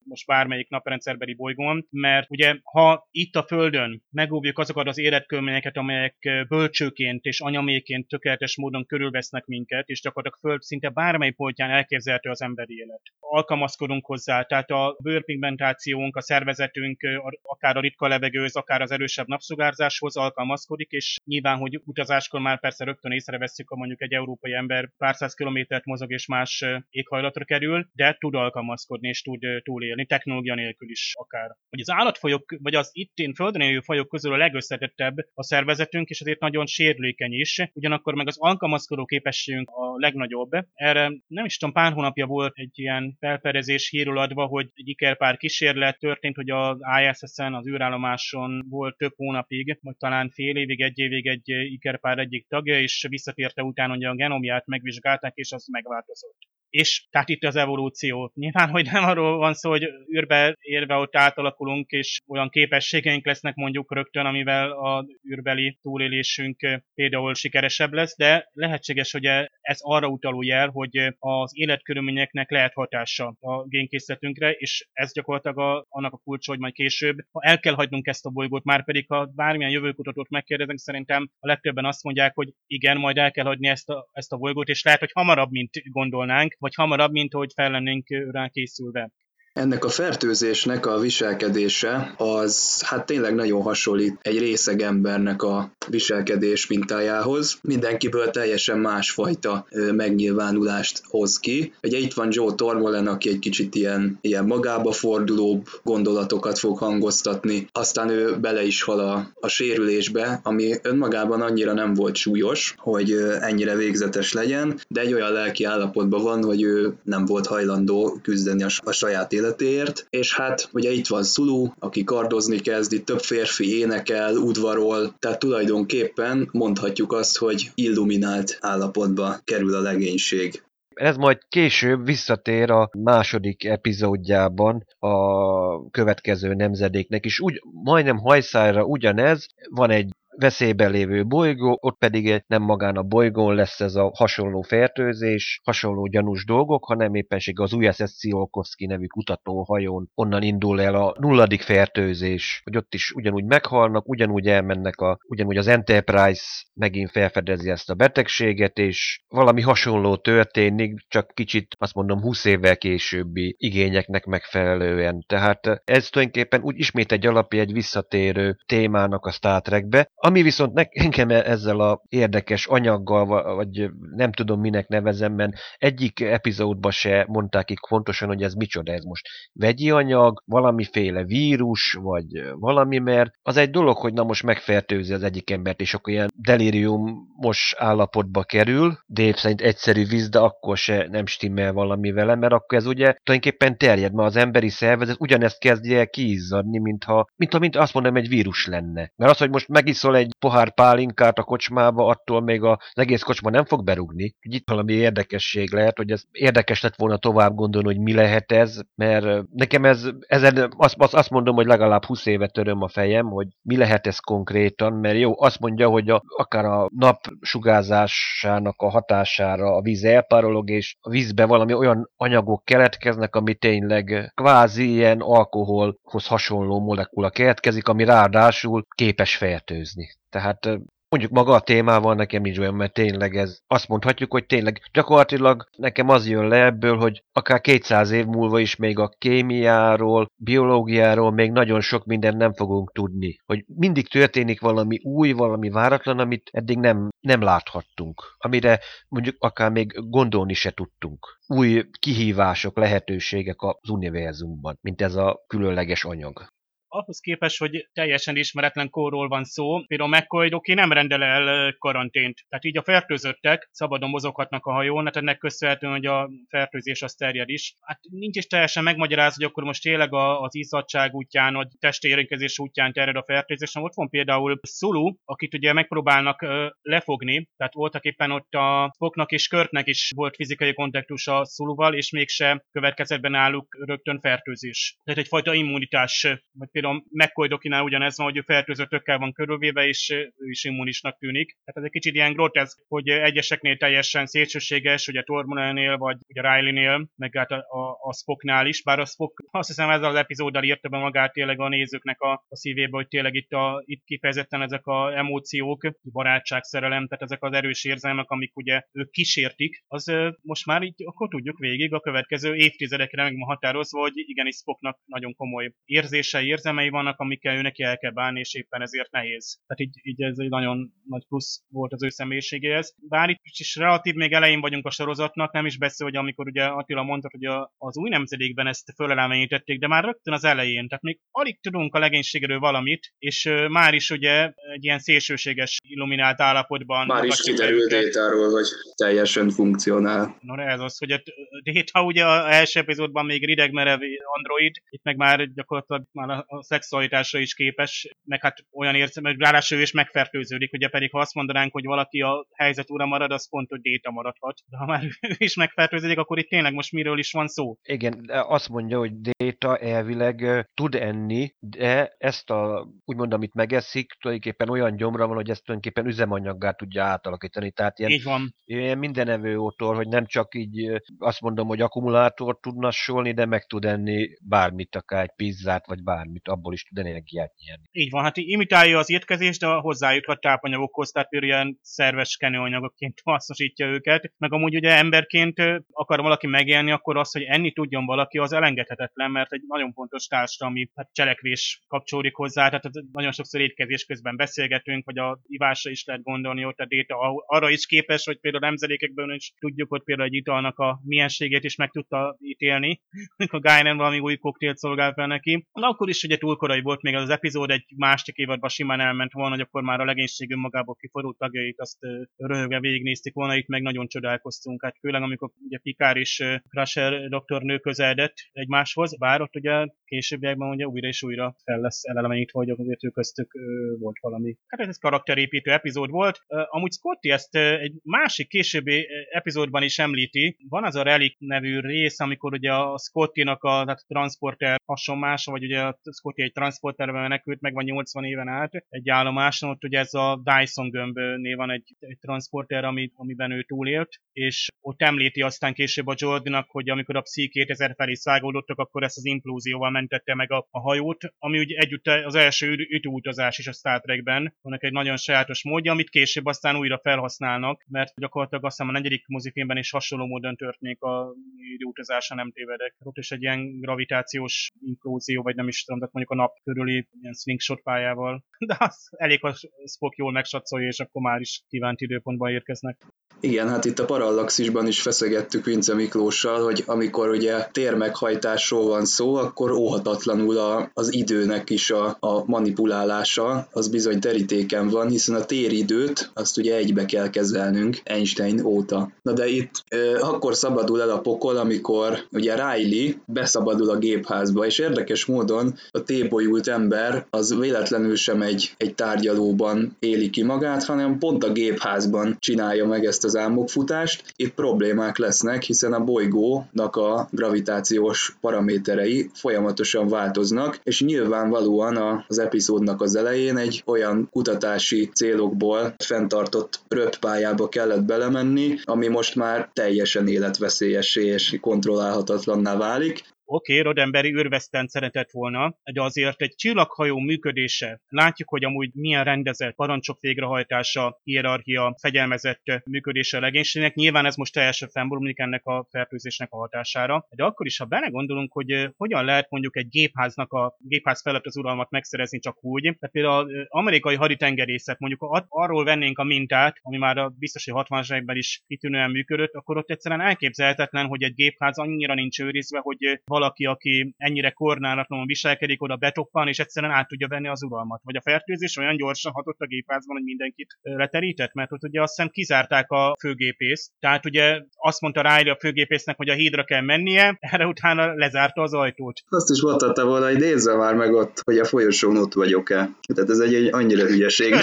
most 0.04 0.26
bármelyik 0.26 0.68
naprendszerbeli 0.68 1.34
bolygón, 1.34 1.86
mert 1.90 2.30
ugye 2.30 2.56
ha 2.62 3.08
itt 3.10 3.36
a 3.36 3.42
Földön 3.42 4.02
megóvjuk 4.10 4.58
azokat 4.58 4.88
az 4.88 4.98
életkörülményeket, 4.98 5.76
amelyek 5.76 6.46
bölcsőként 6.50 7.24
és 7.24 7.40
anyaméként 7.40 8.08
tökéletes 8.08 8.56
módon 8.56 8.86
körülvesznek 8.86 9.44
minket, 9.44 9.88
és 9.88 10.00
gyakorlatilag 10.00 10.50
Föld 10.50 10.62
szinte 10.62 10.88
bármely 10.88 11.30
pontján 11.30 11.70
elképzelhető 11.70 12.30
az 12.30 12.42
emberi 12.42 12.74
élet. 12.74 13.02
Alkalmazkodunk 13.18 14.06
hozzá, 14.06 14.42
tehát 14.42 14.70
a 14.70 14.96
bőrpigmentációnk, 15.02 16.16
a 16.16 16.20
szervezetünk 16.20 17.00
akár 17.42 17.76
a 17.76 17.80
ritka 17.80 18.08
levegőz, 18.08 18.56
akár 18.56 18.80
az 18.80 18.90
erősebb 18.90 19.26
napsugárzáshoz 19.26 20.16
alkalmazkodik, 20.16 20.90
és 20.90 21.16
nyilván, 21.24 21.58
hogy 21.58 21.80
utazáskor 21.84 22.40
már 22.40 22.60
persze 22.60 22.84
rögtön 22.84 23.12
észreveszünk, 23.12 23.68
ha 23.68 23.76
mondjuk 23.76 24.02
egy 24.02 24.12
európai 24.12 24.54
ember 24.54 24.90
pár 24.96 25.14
száz 25.14 25.34
kilométert 25.34 25.84
mozog 25.84 26.12
és 26.12 26.26
más 26.26 26.64
éghajlatra 26.90 27.44
kerül, 27.44 27.88
de 27.92 28.16
tud 28.18 28.34
alkalmazkodni 28.34 29.08
és 29.08 29.22
tud 29.22 29.42
túlélni, 29.62 30.06
technológia 30.06 30.54
nélkül 30.54 30.90
is 30.90 31.12
akár. 31.14 31.56
Hogy 31.68 31.80
az 31.80 31.90
állatfajok, 31.90 32.56
vagy 32.62 32.74
az 32.74 32.90
itt 32.92 33.16
én 33.18 33.34
földön 33.34 33.60
élő 33.60 33.80
fajok 33.80 34.08
közül 34.08 34.32
a 34.32 34.36
legösszetettebb 34.36 35.16
a 35.34 35.42
szervezetünk, 35.42 36.08
és 36.08 36.20
azért 36.20 36.39
nagyon 36.40 36.66
sérülékeny 36.66 37.32
is, 37.32 37.70
ugyanakkor 37.72 38.14
meg 38.14 38.26
az 38.26 38.38
alkalmazkodó 38.38 39.04
képességünk 39.04 39.68
a 39.70 39.94
legnagyobb. 39.96 40.50
Erre 40.74 41.12
nem 41.26 41.44
is 41.44 41.56
tudom, 41.56 41.74
pár 41.74 41.92
hónapja 41.92 42.26
volt 42.26 42.52
egy 42.56 42.78
ilyen 42.78 43.16
felfedezés 43.18 43.88
hírul 43.88 44.18
adva, 44.18 44.46
hogy 44.46 44.70
egy 44.74 44.88
ikerpár 44.88 45.36
kísérlet 45.36 45.98
történt, 45.98 46.36
hogy 46.36 46.50
az 46.50 46.78
ISS-en, 47.00 47.54
az 47.54 47.68
űrállomáson 47.68 48.64
volt 48.68 48.96
több 48.96 49.12
hónapig, 49.16 49.78
vagy 49.80 49.96
talán 49.96 50.30
fél 50.30 50.56
évig, 50.56 50.80
egy 50.80 50.98
évig 50.98 51.26
egy 51.26 51.48
ikerpár 51.48 52.18
egyik 52.18 52.46
tagja, 52.48 52.80
és 52.80 53.06
visszatérte 53.08 53.62
utána, 53.62 53.94
hogy 53.94 54.04
a 54.04 54.14
genomját 54.14 54.66
megvizsgálták, 54.66 55.32
és 55.34 55.52
az 55.52 55.66
megváltozott. 55.66 56.38
És 56.70 57.06
tehát 57.10 57.28
itt 57.28 57.44
az 57.44 57.56
evolúció. 57.56 58.32
Nyilván, 58.34 58.68
hogy 58.68 58.88
nem 58.92 59.04
arról 59.04 59.36
van 59.36 59.54
szó, 59.54 59.70
hogy 59.70 59.88
űrbe 60.16 60.56
érve 60.60 60.94
ott 60.94 61.16
átalakulunk, 61.16 61.90
és 61.90 62.18
olyan 62.26 62.50
képességeink 62.50 63.26
lesznek 63.26 63.54
mondjuk 63.54 63.94
rögtön, 63.94 64.26
amivel 64.26 64.70
a 64.70 65.06
űrbeli 65.30 65.78
túlélésünk 65.82 66.82
például 66.94 67.34
sikeresebb 67.34 67.92
lesz, 67.92 68.16
de 68.16 68.48
lehetséges, 68.52 69.12
hogy 69.12 69.26
ez 69.60 69.78
arra 69.80 70.08
utaló 70.08 70.42
jel, 70.42 70.68
hogy 70.68 71.14
az 71.18 71.50
életkörülményeknek 71.54 72.50
lehet 72.50 72.72
hatása 72.72 73.34
a 73.40 73.68
génkészletünkre, 73.68 74.50
és 74.50 74.88
ez 74.92 75.12
gyakorlatilag 75.12 75.58
a, 75.58 75.86
annak 75.88 76.12
a 76.12 76.20
kulcsa, 76.24 76.50
hogy 76.50 76.60
majd 76.60 76.72
később, 76.72 77.16
ha 77.32 77.40
el 77.42 77.60
kell 77.60 77.74
hagynunk 77.74 78.06
ezt 78.06 78.26
a 78.26 78.30
bolygót, 78.30 78.64
már 78.64 78.84
pedig 78.84 79.04
ha 79.08 79.26
bármilyen 79.34 79.72
jövőkutatót 79.72 80.28
megkérdezünk, 80.28 80.78
szerintem 80.78 81.30
a 81.38 81.46
legtöbben 81.46 81.84
azt 81.84 82.02
mondják, 82.02 82.34
hogy 82.34 82.48
igen, 82.66 82.96
majd 82.96 83.16
el 83.16 83.30
kell 83.30 83.44
hagyni 83.44 83.68
ezt 83.68 83.88
a, 83.88 84.08
ezt 84.12 84.32
a 84.32 84.36
bolygót, 84.36 84.68
és 84.68 84.82
lehet, 84.82 85.00
hogy 85.00 85.10
hamarabb, 85.12 85.50
mint 85.50 85.70
gondolnánk, 85.84 86.56
vagy 86.60 86.74
hamarabb, 86.74 87.10
mint 87.10 87.32
hogy 87.32 87.52
fel 87.54 87.70
lennénk 87.70 88.06
rá 88.30 88.48
készülve. 88.48 89.10
Ennek 89.52 89.84
a 89.84 89.88
fertőzésnek 89.88 90.86
a 90.86 90.98
viselkedése 90.98 92.14
az 92.16 92.80
hát 92.82 93.06
tényleg 93.06 93.34
nagyon 93.34 93.62
hasonlít 93.62 94.18
egy 94.22 94.38
részeg 94.38 94.82
embernek 94.82 95.42
a 95.42 95.70
viselkedés 95.88 96.66
mintájához. 96.66 97.58
Mindenkiből 97.62 98.30
teljesen 98.30 98.78
másfajta 98.78 99.66
megnyilvánulást 99.92 101.02
hoz 101.08 101.38
ki. 101.38 101.72
Ugye 101.82 101.98
itt 101.98 102.12
van 102.12 102.28
Joe 102.30 102.52
Tormolen, 102.54 103.06
aki 103.06 103.28
egy 103.28 103.38
kicsit 103.38 103.74
ilyen, 103.74 104.18
ilyen 104.20 104.44
magába 104.44 104.92
fordulóbb 104.92 105.66
gondolatokat 105.82 106.58
fog 106.58 106.78
hangoztatni, 106.78 107.66
aztán 107.72 108.08
ő 108.08 108.36
bele 108.36 108.62
is 108.62 108.82
hal 108.82 108.98
a, 108.98 109.30
a 109.40 109.48
sérülésbe, 109.48 110.40
ami 110.42 110.74
önmagában 110.82 111.40
annyira 111.40 111.72
nem 111.72 111.94
volt 111.94 112.16
súlyos, 112.16 112.74
hogy 112.78 113.12
ennyire 113.40 113.76
végzetes 113.76 114.32
legyen, 114.32 114.80
de 114.88 115.00
egy 115.00 115.12
olyan 115.12 115.32
lelki 115.32 115.64
állapotban 115.64 116.22
van, 116.22 116.44
hogy 116.44 116.62
ő 116.62 116.94
nem 117.02 117.24
volt 117.24 117.46
hajlandó 117.46 118.18
küzdeni 118.22 118.62
a, 118.62 118.68
a 118.84 118.92
saját 118.92 119.32
életéért, 119.50 120.06
és 120.10 120.36
hát 120.36 120.68
ugye 120.72 120.90
itt 120.90 121.06
van 121.06 121.24
Sulu, 121.24 121.66
aki 121.78 122.04
kardozni 122.04 122.58
kezdi, 122.58 123.02
több 123.02 123.20
férfi 123.20 123.78
énekel, 123.78 124.36
udvarol, 124.36 125.14
tehát 125.18 125.38
tulajdonképpen 125.38 126.48
mondhatjuk 126.52 127.12
azt, 127.12 127.38
hogy 127.38 127.70
illuminált 127.74 128.58
állapotba 128.60 129.36
kerül 129.44 129.74
a 129.74 129.80
legénység. 129.80 130.62
Ez 130.94 131.16
majd 131.16 131.38
később 131.48 132.04
visszatér 132.04 132.70
a 132.70 132.90
második 132.98 133.64
epizódjában 133.64 134.84
a 134.98 135.90
következő 135.90 136.54
nemzedéknek 136.54 137.24
is. 137.24 137.40
Úgy, 137.40 137.62
majdnem 137.82 138.18
hajszára 138.18 138.84
ugyanez, 138.84 139.46
van 139.70 139.90
egy 139.90 140.10
veszélyben 140.36 140.90
lévő 140.90 141.26
bolygó, 141.26 141.78
ott 141.80 141.98
pedig 141.98 142.44
nem 142.46 142.62
magán 142.62 142.96
a 142.96 143.02
bolygón 143.02 143.54
lesz 143.54 143.80
ez 143.80 143.94
a 143.94 144.10
hasonló 144.14 144.62
fertőzés, 144.62 145.60
hasonló 145.64 146.06
gyanús 146.06 146.44
dolgok, 146.44 146.84
hanem 146.84 147.14
éppenség 147.14 147.60
az 147.60 147.72
USS 147.72 148.16
Tsiolkovsky 148.16 148.86
nevű 148.86 149.06
kutatóhajón 149.06 150.10
onnan 150.14 150.42
indul 150.42 150.80
el 150.80 150.94
a 150.94 151.14
nulladik 151.18 151.62
fertőzés, 151.62 152.60
hogy 152.64 152.76
ott 152.76 152.94
is 152.94 153.10
ugyanúgy 153.10 153.44
meghalnak, 153.44 154.08
ugyanúgy 154.08 154.46
elmennek, 154.46 154.96
a, 154.96 155.18
ugyanúgy 155.28 155.56
az 155.56 155.66
Enterprise 155.66 156.44
megint 156.74 157.10
felfedezi 157.10 157.70
ezt 157.70 157.90
a 157.90 157.94
betegséget, 157.94 158.78
és 158.78 159.20
valami 159.28 159.60
hasonló 159.60 160.16
történik, 160.16 161.04
csak 161.08 161.30
kicsit 161.34 161.76
azt 161.78 161.94
mondom 161.94 162.20
20 162.20 162.44
évvel 162.44 162.76
későbbi 162.76 163.54
igényeknek 163.58 164.24
megfelelően. 164.24 165.24
Tehát 165.26 165.82
ez 165.84 166.08
tulajdonképpen 166.08 166.62
úgy 166.62 166.78
ismét 166.78 167.12
egy 167.12 167.26
alapja 167.26 167.60
egy 167.60 167.72
visszatérő 167.72 168.56
témának 168.66 169.26
a 169.26 169.30
Star 169.30 169.62
Trekbe, 169.62 170.10
ami 170.22 170.42
viszont 170.42 170.72
nekem 170.72 171.28
ezzel 171.30 171.80
a 171.80 172.02
érdekes 172.08 172.66
anyaggal, 172.66 173.54
vagy 173.54 173.90
nem 174.16 174.32
tudom 174.32 174.60
minek 174.60 174.88
nevezem, 174.88 175.32
mert 175.32 175.52
egyik 175.76 176.20
epizódban 176.20 176.90
se 176.90 177.24
mondták 177.28 177.64
ki 177.64 177.74
fontosan, 177.88 178.28
hogy 178.28 178.42
ez 178.42 178.54
micsoda 178.54 178.92
ez 178.92 179.04
most. 179.04 179.28
Vegyi 179.52 179.90
anyag, 179.90 180.42
valamiféle 180.46 181.24
vírus, 181.24 181.98
vagy 182.00 182.26
valami, 182.52 182.98
mert 182.98 183.30
az 183.42 183.56
egy 183.56 183.70
dolog, 183.70 183.96
hogy 183.96 184.12
na 184.12 184.24
most 184.24 184.42
megfertőzi 184.42 185.12
az 185.12 185.22
egyik 185.22 185.50
embert, 185.50 185.80
és 185.80 185.94
akkor 185.94 186.12
ilyen 186.12 186.30
delíriumos 186.34 187.74
állapotba 187.78 188.42
kerül, 188.42 188.98
Dave 189.08 189.36
szerint 189.36 189.60
egyszerű 189.60 190.06
víz, 190.06 190.28
de 190.28 190.38
akkor 190.38 190.76
se 190.76 191.06
nem 191.10 191.26
stimmel 191.26 191.72
valami 191.72 192.12
vele, 192.12 192.34
mert 192.34 192.52
akkor 192.52 192.78
ez 192.78 192.86
ugye 192.86 193.14
tulajdonképpen 193.22 193.78
terjed, 193.78 194.14
mert 194.14 194.28
az 194.28 194.36
emberi 194.36 194.68
szervezet 194.68 195.16
ugyanezt 195.18 195.58
kezdje 195.58 195.98
el 195.98 196.08
kiizzadni, 196.08 196.78
mintha, 196.78 197.26
mintha 197.36 197.58
mint 197.58 197.76
azt 197.76 197.94
mondom, 197.94 198.16
egy 198.16 198.28
vírus 198.28 198.66
lenne. 198.66 199.12
Mert 199.16 199.32
az, 199.32 199.38
hogy 199.38 199.50
most 199.50 199.68
megiszol 199.68 200.09
egy 200.14 200.34
pohár 200.38 200.74
pálinkát 200.74 201.38
a 201.38 201.42
kocsmába, 201.42 202.06
attól 202.06 202.40
még 202.40 202.62
az 202.62 202.76
egész 202.92 203.22
kocsma 203.22 203.50
nem 203.50 203.64
fog 203.64 203.84
berugni. 203.84 204.34
Itt 204.40 204.68
valami 204.68 204.92
érdekesség 204.92 205.72
lehet, 205.72 205.96
hogy 205.96 206.10
ez 206.10 206.22
érdekes 206.32 206.82
lett 206.82 206.96
volna 206.96 207.16
tovább 207.16 207.54
gondolni, 207.54 207.88
hogy 207.88 208.00
mi 208.00 208.14
lehet 208.14 208.52
ez, 208.52 208.80
mert 208.94 209.44
nekem 209.52 209.84
ez, 209.84 210.08
ezen 210.26 210.72
azt, 210.76 210.96
azt 210.98 211.30
mondom, 211.30 211.54
hogy 211.54 211.66
legalább 211.66 212.04
20 212.04 212.26
éve 212.26 212.46
töröm 212.46 212.82
a 212.82 212.88
fejem, 212.88 213.26
hogy 213.26 213.46
mi 213.62 213.76
lehet 213.76 214.06
ez 214.06 214.18
konkrétan, 214.18 214.92
mert 214.92 215.18
jó, 215.18 215.42
azt 215.42 215.60
mondja, 215.60 215.88
hogy 215.88 216.10
a, 216.10 216.22
akár 216.36 216.64
a 216.64 216.88
nap 216.96 217.18
sugárzásának 217.40 218.74
a 218.76 218.90
hatására 218.90 219.74
a 219.74 219.80
víz 219.80 220.04
elpárolog, 220.04 220.70
és 220.70 220.96
a 221.00 221.10
vízbe 221.10 221.44
valami 221.44 221.74
olyan 221.74 222.10
anyagok 222.16 222.64
keletkeznek, 222.64 223.36
ami 223.36 223.54
tényleg 223.54 224.32
kvázi 224.34 224.92
ilyen 224.92 225.20
alkoholhoz 225.20 226.26
hasonló 226.26 226.80
molekula 226.80 227.30
keletkezik, 227.30 227.88
ami 227.88 228.04
ráadásul 228.04 228.86
képes 228.94 229.36
fertőzni. 229.36 229.99
Tehát 230.28 230.80
mondjuk 231.10 231.32
maga 231.32 231.52
a 231.52 231.60
témával 231.60 232.14
nekem 232.14 232.42
nincs 232.42 232.58
olyan, 232.58 232.74
mert 232.74 232.92
tényleg 232.92 233.36
ez, 233.36 233.58
azt 233.66 233.88
mondhatjuk, 233.88 234.32
hogy 234.32 234.46
tényleg 234.46 234.80
gyakorlatilag 234.92 235.68
nekem 235.76 236.08
az 236.08 236.28
jön 236.28 236.48
le 236.48 236.64
ebből, 236.64 236.96
hogy 236.96 237.22
akár 237.32 237.60
200 237.60 238.10
év 238.10 238.26
múlva 238.26 238.58
is 238.58 238.76
még 238.76 238.98
a 238.98 239.12
kémiáról, 239.18 240.26
biológiáról 240.36 241.32
még 241.32 241.50
nagyon 241.50 241.80
sok 241.80 242.04
mindent 242.04 242.36
nem 242.36 242.52
fogunk 242.52 242.92
tudni. 242.92 243.36
Hogy 243.46 243.64
mindig 243.66 244.08
történik 244.08 244.60
valami 244.60 244.98
új, 245.02 245.32
valami 245.32 245.68
váratlan, 245.68 246.18
amit 246.18 246.48
eddig 246.52 246.78
nem, 246.78 247.08
nem 247.20 247.40
láthattunk. 247.42 248.22
Amire 248.38 248.80
mondjuk 249.08 249.36
akár 249.38 249.70
még 249.70 249.92
gondolni 250.08 250.54
se 250.54 250.70
tudtunk. 250.70 251.38
Új 251.46 251.84
kihívások, 251.98 252.76
lehetőségek 252.76 253.62
az 253.62 253.88
univerzumban, 253.88 254.78
mint 254.80 255.00
ez 255.00 255.14
a 255.14 255.44
különleges 255.46 256.04
anyag 256.04 256.48
ahhoz 256.92 257.20
képest, 257.20 257.58
hogy 257.58 257.88
teljesen 257.92 258.36
ismeretlen 258.36 258.90
korról 258.90 259.28
van 259.28 259.44
szó, 259.44 259.84
például 259.86 260.10
McCoy 260.10 260.48
Doki 260.48 260.74
nem 260.74 260.92
rendel 260.92 261.22
el 261.22 261.74
karantént. 261.78 262.44
Tehát 262.48 262.64
így 262.64 262.76
a 262.76 262.82
fertőzöttek 262.82 263.68
szabadon 263.72 264.10
mozoghatnak 264.10 264.66
a 264.66 264.72
hajón, 264.72 265.04
hát 265.04 265.16
ennek 265.16 265.38
köszönhetően, 265.38 265.92
hogy 265.92 266.06
a 266.06 266.30
fertőzés 266.48 267.02
az 267.02 267.14
terjed 267.14 267.48
is. 267.48 267.74
Hát 267.80 267.98
nincs 268.10 268.36
is 268.36 268.46
teljesen 268.46 268.82
megmagyaráz, 268.82 269.34
hogy 269.34 269.44
akkor 269.44 269.64
most 269.64 269.82
tényleg 269.82 270.14
az 270.14 270.54
izzadság 270.54 271.14
útján, 271.14 271.54
vagy 271.54 271.68
testérintkezés 271.78 272.58
útján 272.58 272.92
terjed 272.92 273.16
a 273.16 273.24
fertőzés. 273.26 273.74
Ott 273.74 273.94
van 273.94 274.08
például 274.08 274.60
Sulu, 274.62 275.14
akit 275.24 275.54
ugye 275.54 275.72
megpróbálnak 275.72 276.46
lefogni, 276.82 277.48
tehát 277.56 277.74
voltak 277.74 278.04
éppen 278.04 278.30
ott 278.30 278.52
a 278.52 278.92
Spocknak 278.94 279.30
és 279.30 279.48
Körtnek 279.48 279.86
is 279.86 280.12
volt 280.14 280.34
fizikai 280.34 280.74
kontaktus 280.74 281.26
a 281.26 281.44
Suluval, 281.44 281.94
és 281.94 282.10
mégse 282.10 282.64
következett 282.72 283.20
be 283.20 283.28
náluk 283.28 283.76
rögtön 283.86 284.20
fertőzés. 284.20 284.96
Tehát 285.04 285.20
egyfajta 285.20 285.54
immunitás, 285.54 286.26
vagy 286.52 286.68
például 286.80 287.04
McCoy 287.10 287.48
Dokinál 287.48 287.82
ugyanez 287.82 288.16
van, 288.16 288.26
hogy 288.26 288.36
ő 288.36 288.40
fertőzöttökkel 288.40 289.18
van 289.18 289.32
körülvéve, 289.32 289.86
és 289.86 290.10
ő 290.10 290.48
is 290.48 290.64
immunisnak 290.64 291.18
tűnik. 291.18 291.58
Tehát 291.64 291.76
ez 291.78 291.84
egy 291.84 291.90
kicsit 291.90 292.14
ilyen 292.14 292.32
groteszk, 292.32 292.78
hogy 292.88 293.08
egyeseknél 293.08 293.76
teljesen 293.76 294.26
szélsőséges, 294.26 295.08
ugye 295.08 295.22
Tormonelnél, 295.22 295.96
vagy 295.96 296.16
ugye 296.28 296.40
Riley-nél, 296.40 297.08
meg 297.16 297.36
hát 297.36 297.50
a, 297.50 297.56
a, 297.56 298.08
a 298.08 298.12
Spocknál 298.14 298.66
is, 298.66 298.82
bár 298.82 298.98
a 298.98 299.04
Spock 299.04 299.44
azt 299.50 299.68
hiszem 299.68 299.90
ez 299.90 300.02
az 300.02 300.14
epizóddal 300.14 300.62
írta 300.62 300.88
be 300.88 300.98
magát 300.98 301.32
tényleg 301.32 301.60
a 301.60 301.68
nézőknek 301.68 302.20
a, 302.20 302.32
a 302.48 302.56
szívébe, 302.56 302.96
hogy 302.96 303.08
tényleg 303.08 303.34
itt, 303.34 303.52
a, 303.52 303.82
itt 303.84 304.04
kifejezetten 304.04 304.62
ezek 304.62 304.86
a 304.86 305.16
emóciók, 305.16 305.80
barátság, 306.12 306.62
szerelem, 306.62 307.06
tehát 307.08 307.24
ezek 307.24 307.42
az 307.42 307.52
erős 307.52 307.84
érzelmek, 307.84 308.30
amik 308.30 308.56
ugye 308.56 308.82
ők 308.92 309.10
kísértik, 309.10 309.84
az 309.86 310.12
most 310.42 310.66
már 310.66 310.82
így 310.82 310.94
akkor 311.04 311.28
tudjuk 311.28 311.58
végig 311.58 311.92
a 311.92 312.00
következő 312.00 312.54
évtizedekre 312.54 313.22
meg 313.22 313.34
határozva, 313.38 314.00
hogy 314.00 314.12
igenis 314.14 314.54
Spocknak 314.54 314.98
nagyon 315.04 315.34
komoly 315.34 315.72
érzései, 315.84 316.46
érzelmei, 316.46 316.69
érzelmei 316.70 317.02
vannak, 317.02 317.18
amikkel 317.18 317.56
ő 317.56 317.60
neki 317.60 317.82
el 317.82 317.98
kell 317.98 318.10
bánni, 318.10 318.40
és 318.40 318.54
éppen 318.54 318.82
ezért 318.82 319.10
nehéz. 319.10 319.58
Tehát 319.66 319.80
így, 319.80 320.00
így 320.02 320.22
ez 320.22 320.38
egy 320.38 320.48
nagyon 320.48 320.92
nagy 321.08 321.24
plusz 321.28 321.62
volt 321.68 321.92
az 321.92 322.02
ő 322.02 322.08
személyiségéhez. 322.08 322.94
Bár 323.08 323.28
itt 323.28 323.40
is 323.42 323.76
relatív 323.76 324.14
még 324.14 324.32
elején 324.32 324.60
vagyunk 324.60 324.86
a 324.86 324.90
sorozatnak, 324.90 325.52
nem 325.52 325.66
is 325.66 325.78
beszél, 325.78 326.06
hogy 326.06 326.16
amikor 326.16 326.46
ugye 326.46 326.64
Attila 326.64 327.02
mondta, 327.02 327.28
hogy 327.30 327.44
a, 327.44 327.72
az 327.78 327.96
új 327.96 328.08
nemzedékben 328.08 328.66
ezt 328.66 328.92
fölelemenítették, 328.96 329.78
de 329.78 329.86
már 329.86 330.04
rögtön 330.04 330.34
az 330.34 330.44
elején, 330.44 330.88
tehát 330.88 331.02
még 331.02 331.18
alig 331.30 331.60
tudunk 331.60 331.94
a 331.94 331.98
legénységről 331.98 332.58
valamit, 332.58 333.12
és 333.18 333.44
uh, 333.44 333.68
már 333.68 333.94
is 333.94 334.10
ugye 334.10 334.52
egy 334.72 334.84
ilyen 334.84 334.98
szélsőséges 334.98 335.78
illuminált 335.88 336.40
állapotban. 336.40 337.06
Már 337.06 337.24
is 337.24 337.40
kiderült 337.40 337.88
Détáról, 337.88 338.50
hogy 338.50 338.66
teljesen 338.94 339.50
funkcionál. 339.50 340.36
No, 340.40 340.58
ez 340.58 340.80
az, 340.80 340.98
hogy 340.98 341.10
a 341.10 341.22
Déta 341.62 342.04
ugye 342.04 342.26
az 342.26 342.44
első 342.44 342.80
epizódban 342.80 343.24
még 343.24 343.46
ridegmerev 343.46 344.00
android, 344.36 344.74
itt 344.88 345.02
meg 345.02 345.16
már 345.16 345.52
gyakorlatilag 345.52 346.02
már 346.12 346.44
a 346.46 346.59
szexualitásra 346.62 347.38
is 347.38 347.54
képes, 347.54 348.14
meg 348.24 348.40
hát 348.42 348.64
olyan 348.72 348.94
érzem, 348.94 349.24
hogy 349.24 349.38
ráadásul 349.38 349.78
ő 349.78 349.82
is 349.82 349.92
megfertőződik, 349.92 350.72
ugye 350.72 350.88
pedig 350.88 351.10
ha 351.10 351.18
azt 351.18 351.34
mondanánk, 351.34 351.72
hogy 351.72 351.84
valaki 351.84 352.20
a 352.20 352.46
helyzet 352.54 352.90
ura 352.90 353.06
marad, 353.06 353.30
az 353.30 353.48
pont, 353.48 353.70
hogy 353.70 353.80
déta 353.80 354.10
maradhat. 354.10 354.58
De 354.66 354.76
ha 354.76 354.86
már 354.86 355.04
ő 355.20 355.34
is 355.38 355.54
megfertőződik, 355.54 356.18
akkor 356.18 356.38
itt 356.38 356.48
tényleg 356.48 356.72
most 356.72 356.92
miről 356.92 357.18
is 357.18 357.32
van 357.32 357.46
szó? 357.46 357.76
Igen, 357.82 358.24
azt 358.28 358.68
mondja, 358.68 358.98
hogy 358.98 359.12
déta 359.20 359.76
elvileg 359.76 360.68
tud 360.74 360.94
enni, 360.94 361.54
de 361.58 362.14
ezt 362.18 362.50
a, 362.50 362.88
úgymond, 363.04 363.32
amit 363.32 363.54
megeszik, 363.54 364.12
tulajdonképpen 364.20 364.68
olyan 364.68 364.96
gyomra 364.96 365.26
van, 365.26 365.36
hogy 365.36 365.50
ezt 365.50 365.64
tulajdonképpen 365.64 366.10
üzemanyaggá 366.10 366.70
tudja 366.70 367.04
átalakítani. 367.04 367.70
Tehát 367.70 367.98
ilyen, 367.98 368.10
így 368.10 368.22
van. 368.22 368.54
ilyen 368.64 368.98
mindenevő 368.98 369.58
ótor, 369.58 369.96
hogy 369.96 370.08
nem 370.08 370.26
csak 370.26 370.54
így 370.54 371.02
azt 371.18 371.40
mondom, 371.40 371.66
hogy 371.66 371.80
akkumulátort 371.80 372.60
tud 372.60 372.76
nassolni, 372.76 373.32
de 373.32 373.46
meg 373.46 373.64
tud 373.64 373.84
enni 373.84 374.28
bármit, 374.42 374.96
akár 374.96 375.22
egy 375.22 375.34
pizzát, 375.36 375.86
vagy 375.86 376.02
bármit 376.02 376.48
abból 376.50 376.72
is 376.72 376.82
tud 376.82 376.98
energiát 376.98 377.52
nyerni. 377.66 377.84
Így 377.92 378.10
van, 378.10 378.22
hát 378.22 378.36
imitálja 378.36 378.98
az 378.98 379.10
étkezést, 379.10 379.60
de 379.60 379.66
hozzájuthat 379.66 380.40
tápanyagokhoz, 380.40 381.10
tehát 381.10 381.28
ilyen 381.32 381.78
szerves 381.82 382.36
kenőanyagokként 382.36 383.20
hasznosítja 383.24 383.86
őket. 383.86 384.32
Meg 384.38 384.52
amúgy 384.52 384.76
ugye 384.76 384.96
emberként 384.96 385.62
akar 385.92 386.20
valaki 386.20 386.46
megélni, 386.46 386.90
akkor 386.90 387.16
az, 387.16 387.32
hogy 387.32 387.42
enni 387.42 387.72
tudjon 387.72 388.06
valaki, 388.06 388.38
az 388.38 388.52
elengedhetetlen, 388.52 389.30
mert 389.30 389.52
egy 389.52 389.62
nagyon 389.66 389.92
fontos 389.92 390.26
társadalmi 390.26 390.90
hát 390.94 391.08
cselekvés 391.12 391.82
kapcsolódik 391.86 392.34
hozzá, 392.34 392.68
tehát 392.68 392.90
nagyon 393.12 393.32
sokszor 393.32 393.60
étkezés 393.60 394.04
közben 394.04 394.36
beszélgetünk, 394.36 395.04
vagy 395.04 395.18
a 395.18 395.38
ivásra 395.46 395.90
is 395.90 396.04
lehet 396.04 396.22
gondolni, 396.22 396.64
ott 396.64 396.78
a 396.78 396.86
déta 396.86 397.16
arra 397.46 397.70
is 397.70 397.86
képes, 397.86 398.24
hogy 398.24 398.40
például 398.40 398.64
nemzedékekben 398.64 399.34
is 399.34 399.52
tudjuk, 399.58 399.88
hogy 399.88 400.02
például 400.02 400.28
egy 400.28 400.34
italnak 400.34 400.78
a 400.78 401.00
mienségét 401.04 401.64
is 401.64 401.76
meg 401.76 401.90
tudta 401.90 402.36
ítélni, 402.40 403.00
amikor 403.36 403.60
Guinan 403.60 403.96
valami 403.96 404.18
új 404.18 404.36
koktélt 404.36 404.76
szolgál 404.76 405.12
fel 405.12 405.26
neki. 405.26 405.66
Na, 405.72 405.88
akkor 405.88 406.08
is 406.08 406.22
ugye 406.22 406.36
túl 406.40 406.56
korai 406.56 406.80
volt 406.80 407.02
még 407.02 407.14
az 407.14 407.30
epizód, 407.30 407.70
egy 407.70 407.84
másik 407.96 408.36
évadban 408.36 408.68
simán 408.68 409.00
elment 409.00 409.32
volna, 409.32 409.50
hogy 409.50 409.64
akkor 409.64 409.82
már 409.82 410.00
a 410.00 410.04
legénység 410.04 410.52
önmagából 410.52 410.94
kiforult 410.94 411.38
tagjait 411.38 411.80
azt 411.80 411.98
röhögve 412.36 412.80
végignézték 412.80 413.34
volna, 413.34 413.56
itt 413.56 413.66
meg 413.66 413.82
nagyon 413.82 414.08
csodálkoztunk. 414.08 414.82
Hát 414.82 414.98
főleg 415.00 415.22
amikor 415.22 415.50
ugye 415.66 415.78
Pikár 415.78 416.16
és 416.16 416.44
Crusher 416.68 417.28
doktornő 417.28 417.78
közeledett 417.78 418.34
egymáshoz, 418.52 419.18
bár 419.18 419.40
ott 419.40 419.56
ugye 419.56 419.86
későbbiekben 420.04 420.68
ugye 420.68 420.86
újra 420.86 421.08
és 421.08 421.22
újra 421.22 421.56
fel 421.64 421.80
lesz 421.80 422.04
elemenítve, 422.04 422.58
hogy 422.58 422.70
azért 422.70 423.04
ő 423.04 423.08
köztük 423.08 423.52
volt 423.98 424.18
valami. 424.20 424.56
Hát 424.66 424.80
ez 424.80 424.98
karakterépítő 424.98 425.70
epizód 425.70 426.10
volt. 426.10 426.40
Amúgy 426.46 426.92
Scotty 426.92 427.28
ezt 427.30 427.56
egy 427.56 427.92
másik 428.02 428.48
későbbi 428.48 429.06
epizódban 429.30 429.82
is 429.82 429.98
említi. 429.98 430.56
Van 430.68 430.84
az 430.84 430.94
a 430.94 431.02
Relic 431.02 431.34
nevű 431.38 431.80
rész, 431.80 432.20
amikor 432.20 432.52
ugye 432.52 432.72
a 432.72 432.98
Scotty-nak 432.98 433.62
a 433.62 433.82
tehát 433.84 434.04
transporter 434.06 434.80
hasonmása, 434.84 435.50
vagy 435.50 435.64
ugye 435.64 435.80
a 435.80 435.98
Scotty 436.30 436.42
egy 436.42 436.52
transporterben 436.52 437.22
menekült, 437.22 437.60
meg 437.60 437.72
van 437.72 437.84
80 437.84 438.24
éven 438.24 438.48
át 438.48 438.84
egy 438.88 439.08
állomáson, 439.08 439.70
ott 439.70 439.84
ugye 439.84 439.98
ez 439.98 440.14
a 440.14 440.42
Dyson 440.44 440.90
gömbnél 440.90 441.56
van 441.56 441.70
egy, 441.70 441.94
egy 441.98 442.18
transporter, 442.18 442.84
ami, 442.84 443.10
amiben 443.14 443.50
ő 443.50 443.62
túlélt, 443.62 444.20
és 444.32 444.68
ott 444.80 445.02
említi 445.02 445.42
aztán 445.42 445.74
később 445.74 446.06
a 446.06 446.14
Jordanak, 446.16 446.70
hogy 446.70 446.90
amikor 446.90 447.16
a 447.16 447.20
Psi 447.20 447.48
2000 447.48 447.94
felé 447.96 448.14
szágódottak, 448.14 448.78
akkor 448.78 449.02
ezt 449.02 449.16
az 449.16 449.24
implózióval 449.24 449.90
mentette 449.90 450.34
meg 450.34 450.52
a, 450.52 450.66
a 450.70 450.80
hajót, 450.80 451.34
ami 451.38 451.58
ugye 451.58 451.78
együtt 451.78 452.06
az 452.06 452.34
első 452.34 452.72
ütőutazás 452.72 453.58
is 453.58 453.66
a 453.66 453.72
Star 453.72 454.00
Trekben, 454.00 454.54
vannak 454.62 454.84
egy 454.84 454.92
nagyon 454.92 455.16
sajátos 455.16 455.64
módja, 455.64 455.92
amit 455.92 456.10
később 456.10 456.46
aztán 456.46 456.76
újra 456.76 456.98
felhasználnak, 457.02 457.84
mert 457.88 458.12
gyakorlatilag 458.16 458.64
azt 458.64 458.76
hiszem 458.76 458.94
a 458.94 458.98
negyedik 458.98 459.26
mozifilmben 459.26 459.76
is 459.76 459.90
hasonló 459.90 460.26
módon 460.26 460.56
történik 460.56 461.02
a 461.02 461.34
időutazása, 461.74 462.34
nem 462.34 462.52
tévedek. 462.52 462.94
Ott 462.98 463.16
is 463.16 463.30
egy 463.30 463.42
ilyen 463.42 463.80
gravitációs 463.80 464.70
implózió, 464.80 465.42
vagy 465.42 465.54
nem 465.54 465.68
is 465.68 465.84
tudom, 465.84 466.00
tehát 466.10 466.28
mondjuk 466.28 466.30
a 466.30 466.42
nap 466.42 466.52
körüli 466.64 467.08
ilyen 467.20 467.34
slingshot 467.34 467.82
pályával. 467.82 468.44
De 468.66 468.76
az 468.78 469.08
elég, 469.10 469.40
ha 469.40 469.54
Spock 469.84 470.16
jól 470.16 470.32
megsatszolja, 470.32 470.88
és 470.88 471.00
akkor 471.00 471.22
már 471.22 471.40
is 471.40 471.64
kívánt 471.68 472.00
időpontban 472.00 472.50
érkeznek. 472.50 473.06
Igen, 473.40 473.68
hát 473.68 473.84
itt 473.84 473.98
a 473.98 474.04
Parallaxisban 474.04 474.86
is 474.86 475.02
feszegettük 475.02 475.64
Vince 475.64 475.94
Miklóssal, 475.94 476.64
hogy 476.64 476.82
amikor 476.86 477.28
ugye 477.28 477.68
térmeghajtásról 477.72 478.86
van 478.86 479.04
szó, 479.04 479.34
akkor 479.34 479.70
óhatatlanul 479.70 480.58
a, 480.58 480.90
az 480.94 481.14
időnek 481.14 481.70
is 481.70 481.90
a, 481.90 482.16
a 482.20 482.44
manipulálása, 482.46 483.68
az 483.72 483.88
bizony 483.88 484.20
terítéken 484.20 484.88
van, 484.88 485.08
hiszen 485.08 485.34
a 485.34 485.44
téridőt 485.44 486.30
azt 486.34 486.58
ugye 486.58 486.76
egybe 486.76 487.04
kell 487.04 487.30
kezelnünk 487.30 488.00
Einstein 488.04 488.64
óta. 488.64 489.12
Na 489.22 489.32
de 489.32 489.46
itt 489.46 489.70
e, 489.88 490.18
akkor 490.20 490.54
szabadul 490.54 491.00
el 491.00 491.10
a 491.10 491.20
pokol, 491.20 491.56
amikor 491.56 492.18
ugye 492.30 492.54
Riley 492.54 493.14
beszabadul 493.26 493.90
a 493.90 493.98
gépházba, 493.98 494.66
és 494.66 494.78
érdekes 494.78 495.24
módon 495.24 495.74
a 495.90 495.99
tébolyult 496.02 496.68
ember 496.68 497.26
az 497.30 497.58
véletlenül 497.58 498.16
sem 498.16 498.42
egy, 498.42 498.74
egy 498.76 498.94
tárgyalóban 498.94 499.96
éli 499.98 500.30
ki 500.30 500.42
magát, 500.42 500.84
hanem 500.84 501.18
pont 501.18 501.44
a 501.44 501.52
gépházban 501.52 502.36
csinálja 502.38 502.86
meg 502.86 503.04
ezt 503.04 503.24
az 503.24 503.36
álmokfutást. 503.36 504.32
Itt 504.36 504.54
problémák 504.54 505.18
lesznek, 505.18 505.62
hiszen 505.62 505.92
a 505.92 506.04
bolygónak 506.04 506.96
a 506.96 507.28
gravitációs 507.30 508.36
paraméterei 508.40 509.30
folyamatosan 509.34 510.08
változnak, 510.08 510.80
és 510.82 511.02
nyilvánvalóan 511.02 512.24
az 512.28 512.38
epizódnak 512.38 513.02
az 513.02 513.14
elején 513.14 513.56
egy 513.56 513.82
olyan 513.86 514.28
kutatási 514.32 515.10
célokból 515.14 515.94
fenntartott 516.04 516.80
röppályába 516.88 517.68
kellett 517.68 518.02
belemenni, 518.02 518.78
ami 518.84 519.08
most 519.08 519.34
már 519.34 519.70
teljesen 519.72 520.28
életveszélyessé 520.28 521.26
és 521.26 521.58
kontrollálhatatlanná 521.60 522.76
válik, 522.76 523.22
oké, 523.50 523.72
okay, 523.72 523.84
Rodemberi 523.84 524.34
űrveszten 524.34 524.86
szeretett 524.86 525.30
volna, 525.30 525.74
de 525.92 526.02
azért 526.02 526.40
egy 526.40 526.54
csillaghajó 526.54 527.18
működése, 527.18 528.00
látjuk, 528.08 528.48
hogy 528.48 528.64
amúgy 528.64 528.90
milyen 528.94 529.24
rendezett 529.24 529.74
parancsok 529.74 530.20
végrehajtása, 530.20 531.20
hierarchia, 531.22 531.96
fegyelmezett 532.00 532.62
működése 532.84 533.36
a 533.36 533.40
legénységnek. 533.40 533.94
Nyilván 533.94 534.26
ez 534.26 534.36
most 534.36 534.52
teljesen 534.52 534.88
fennborulnik 534.88 535.38
ennek 535.38 535.66
a 535.66 535.86
fertőzésnek 535.90 536.52
a 536.52 536.56
hatására, 536.56 537.26
de 537.30 537.44
akkor 537.44 537.66
is, 537.66 537.78
ha 537.78 537.84
belegondolunk, 537.84 538.52
hogy 538.52 538.90
hogyan 538.96 539.24
lehet 539.24 539.50
mondjuk 539.50 539.76
egy 539.76 539.88
gépháznak 539.88 540.52
a 540.52 540.76
gépház 540.78 541.22
felett 541.22 541.46
az 541.46 541.56
uralmat 541.56 541.90
megszerezni 541.90 542.38
csak 542.38 542.64
úgy, 542.64 542.82
tehát 542.82 543.10
például 543.12 543.34
az 543.34 543.66
amerikai 543.68 544.14
haditengerészet, 544.14 544.98
mondjuk 544.98 545.46
arról 545.48 545.84
vennénk 545.84 546.18
a 546.18 546.24
mintát, 546.24 546.78
ami 546.82 546.96
már 546.96 547.18
a 547.18 547.28
biztos, 547.38 547.64
hogy 547.64 547.84
60-as 547.88 548.12
években 548.12 548.36
is 548.36 548.62
kitűnően 548.66 549.10
működött, 549.10 549.52
akkor 549.52 549.76
ott 549.76 549.90
egyszerűen 549.90 550.20
elképzelhetetlen, 550.20 551.06
hogy 551.06 551.22
egy 551.22 551.34
gépház 551.34 551.78
annyira 551.78 552.14
nincs 552.14 552.40
őrizve, 552.40 552.78
hogy 552.82 553.20
valaki, 553.40 553.64
aki 553.64 554.14
ennyire 554.16 554.50
kornálatlanul 554.50 555.26
viselkedik, 555.26 555.82
oda 555.82 555.96
betoppan, 555.96 556.48
és 556.48 556.58
egyszerűen 556.58 556.92
át 556.92 557.08
tudja 557.08 557.28
venni 557.28 557.48
az 557.48 557.62
uralmat. 557.62 558.00
Vagy 558.04 558.16
a 558.16 558.22
fertőzés 558.22 558.76
olyan 558.76 558.96
gyorsan 558.96 559.32
hatott 559.32 559.58
a 559.58 559.66
gépházban, 559.66 560.16
hogy 560.16 560.24
mindenkit 560.24 560.68
leterített, 560.82 561.52
mert 561.52 561.72
ott 561.72 561.82
ugye 561.82 562.02
azt 562.02 562.14
hiszem 562.14 562.30
kizárták 562.30 562.90
a 562.90 563.16
főgépészt. 563.20 563.90
Tehát 563.98 564.26
ugye 564.26 564.60
azt 564.76 565.00
mondta 565.00 565.20
Riley 565.20 565.52
a 565.52 565.58
főgépésznek, 565.60 566.16
hogy 566.16 566.28
a 566.28 566.34
hídra 566.34 566.64
kell 566.64 566.80
mennie, 566.80 567.36
erre 567.54 567.66
utána 567.66 568.14
lezárta 568.14 568.62
az 568.62 568.74
ajtót. 568.74 569.20
Azt 569.28 569.50
is 569.50 569.62
mondhatta 569.62 570.04
volna, 570.04 570.26
hogy 570.26 570.38
nézze 570.38 570.76
már 570.76 570.94
meg 570.94 571.12
ott, 571.12 571.40
hogy 571.44 571.58
a 571.58 571.64
folyosón 571.64 572.16
ott 572.16 572.34
vagyok-e. 572.34 572.90
Tehát 573.14 573.30
ez 573.30 573.38
egy, 573.38 573.54
egy 573.54 573.68
annyira 573.72 574.06
hülyeség 574.06 574.54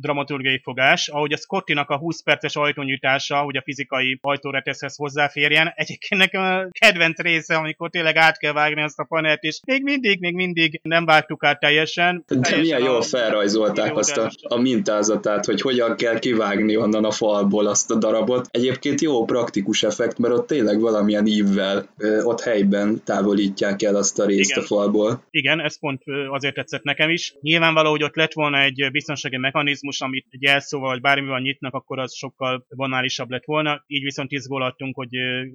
dramaturgiai 0.00 0.60
fogás, 0.62 1.08
ahogy 1.08 1.32
a 1.32 1.36
Scottinak 1.36 1.90
a 1.90 1.96
20 1.96 2.22
perces 2.22 2.56
ajtónyújtása, 2.56 3.36
hogy 3.36 3.56
a 3.56 3.62
fizikai 3.62 4.18
ajtóreteszhez 4.22 4.96
hozzáférjen. 4.96 5.72
Egyébként 5.74 6.20
nekem 6.20 6.42
a 6.42 6.68
kedvenc 6.70 7.18
része, 7.18 7.54
amikor 7.56 7.90
tényleg 7.90 8.16
át 8.16 8.38
kell 8.38 8.52
vágni 8.52 8.82
azt 8.82 8.98
a 8.98 9.04
panelt, 9.04 9.42
és 9.42 9.60
még 9.66 9.82
mindig, 9.82 10.20
még 10.20 10.34
mindig 10.34 10.80
nem 10.82 11.04
vágtuk 11.04 11.44
át 11.44 11.60
teljesen. 11.60 12.24
De 12.26 12.34
teljesen 12.34 12.60
milyen 12.60 12.92
jól 12.92 13.02
felrajzolták 13.02 13.96
azt 13.96 14.16
a, 14.16 14.30
a 14.42 14.60
mintázatát, 14.60 15.44
hogy 15.44 15.60
hogyan 15.60 15.96
kell 15.96 16.18
kivágni 16.18 16.76
onnan 16.76 17.04
a 17.04 17.10
falból 17.10 17.66
azt 17.66 17.90
a 17.90 17.94
darabot. 17.94 18.48
Egyébként 18.50 19.00
jó 19.00 19.24
praktikus 19.24 19.82
effekt, 19.82 20.18
mert 20.18 20.34
ott 20.34 20.46
tényleg 20.46 20.80
valamilyen 20.80 21.26
ívvel 21.26 21.88
ott 22.22 22.40
helyben 22.40 23.00
távolítják 23.04 23.82
el 23.82 23.96
azt 23.96 24.18
a 24.18 24.24
részt 24.24 24.50
Igen. 24.50 24.62
a 24.62 24.66
falból. 24.66 25.22
Igen, 25.30 25.60
ez 25.60 25.78
pont 25.78 26.02
azért 26.30 26.54
tetszett 26.54 26.82
nekem 26.82 27.10
is. 27.10 27.34
Nyilvánvaló, 27.40 27.90
hogy 27.90 28.02
ott 28.02 28.14
lett 28.14 28.32
volna 28.32 28.60
egy 28.60 28.88
biztonsági 28.92 29.36
mechanizmus, 29.36 29.89
amit 29.98 30.26
egy 30.30 30.42
jelszóval 30.42 30.90
vagy 30.90 31.00
bármivel 31.00 31.40
nyitnak, 31.40 31.74
akkor 31.74 31.98
az 31.98 32.14
sokkal 32.14 32.66
banálisabb 32.76 33.30
lett 33.30 33.44
volna. 33.44 33.84
Így 33.86 34.02
viszont 34.02 34.32
izgulottunk, 34.32 34.94
hogy 34.94 35.08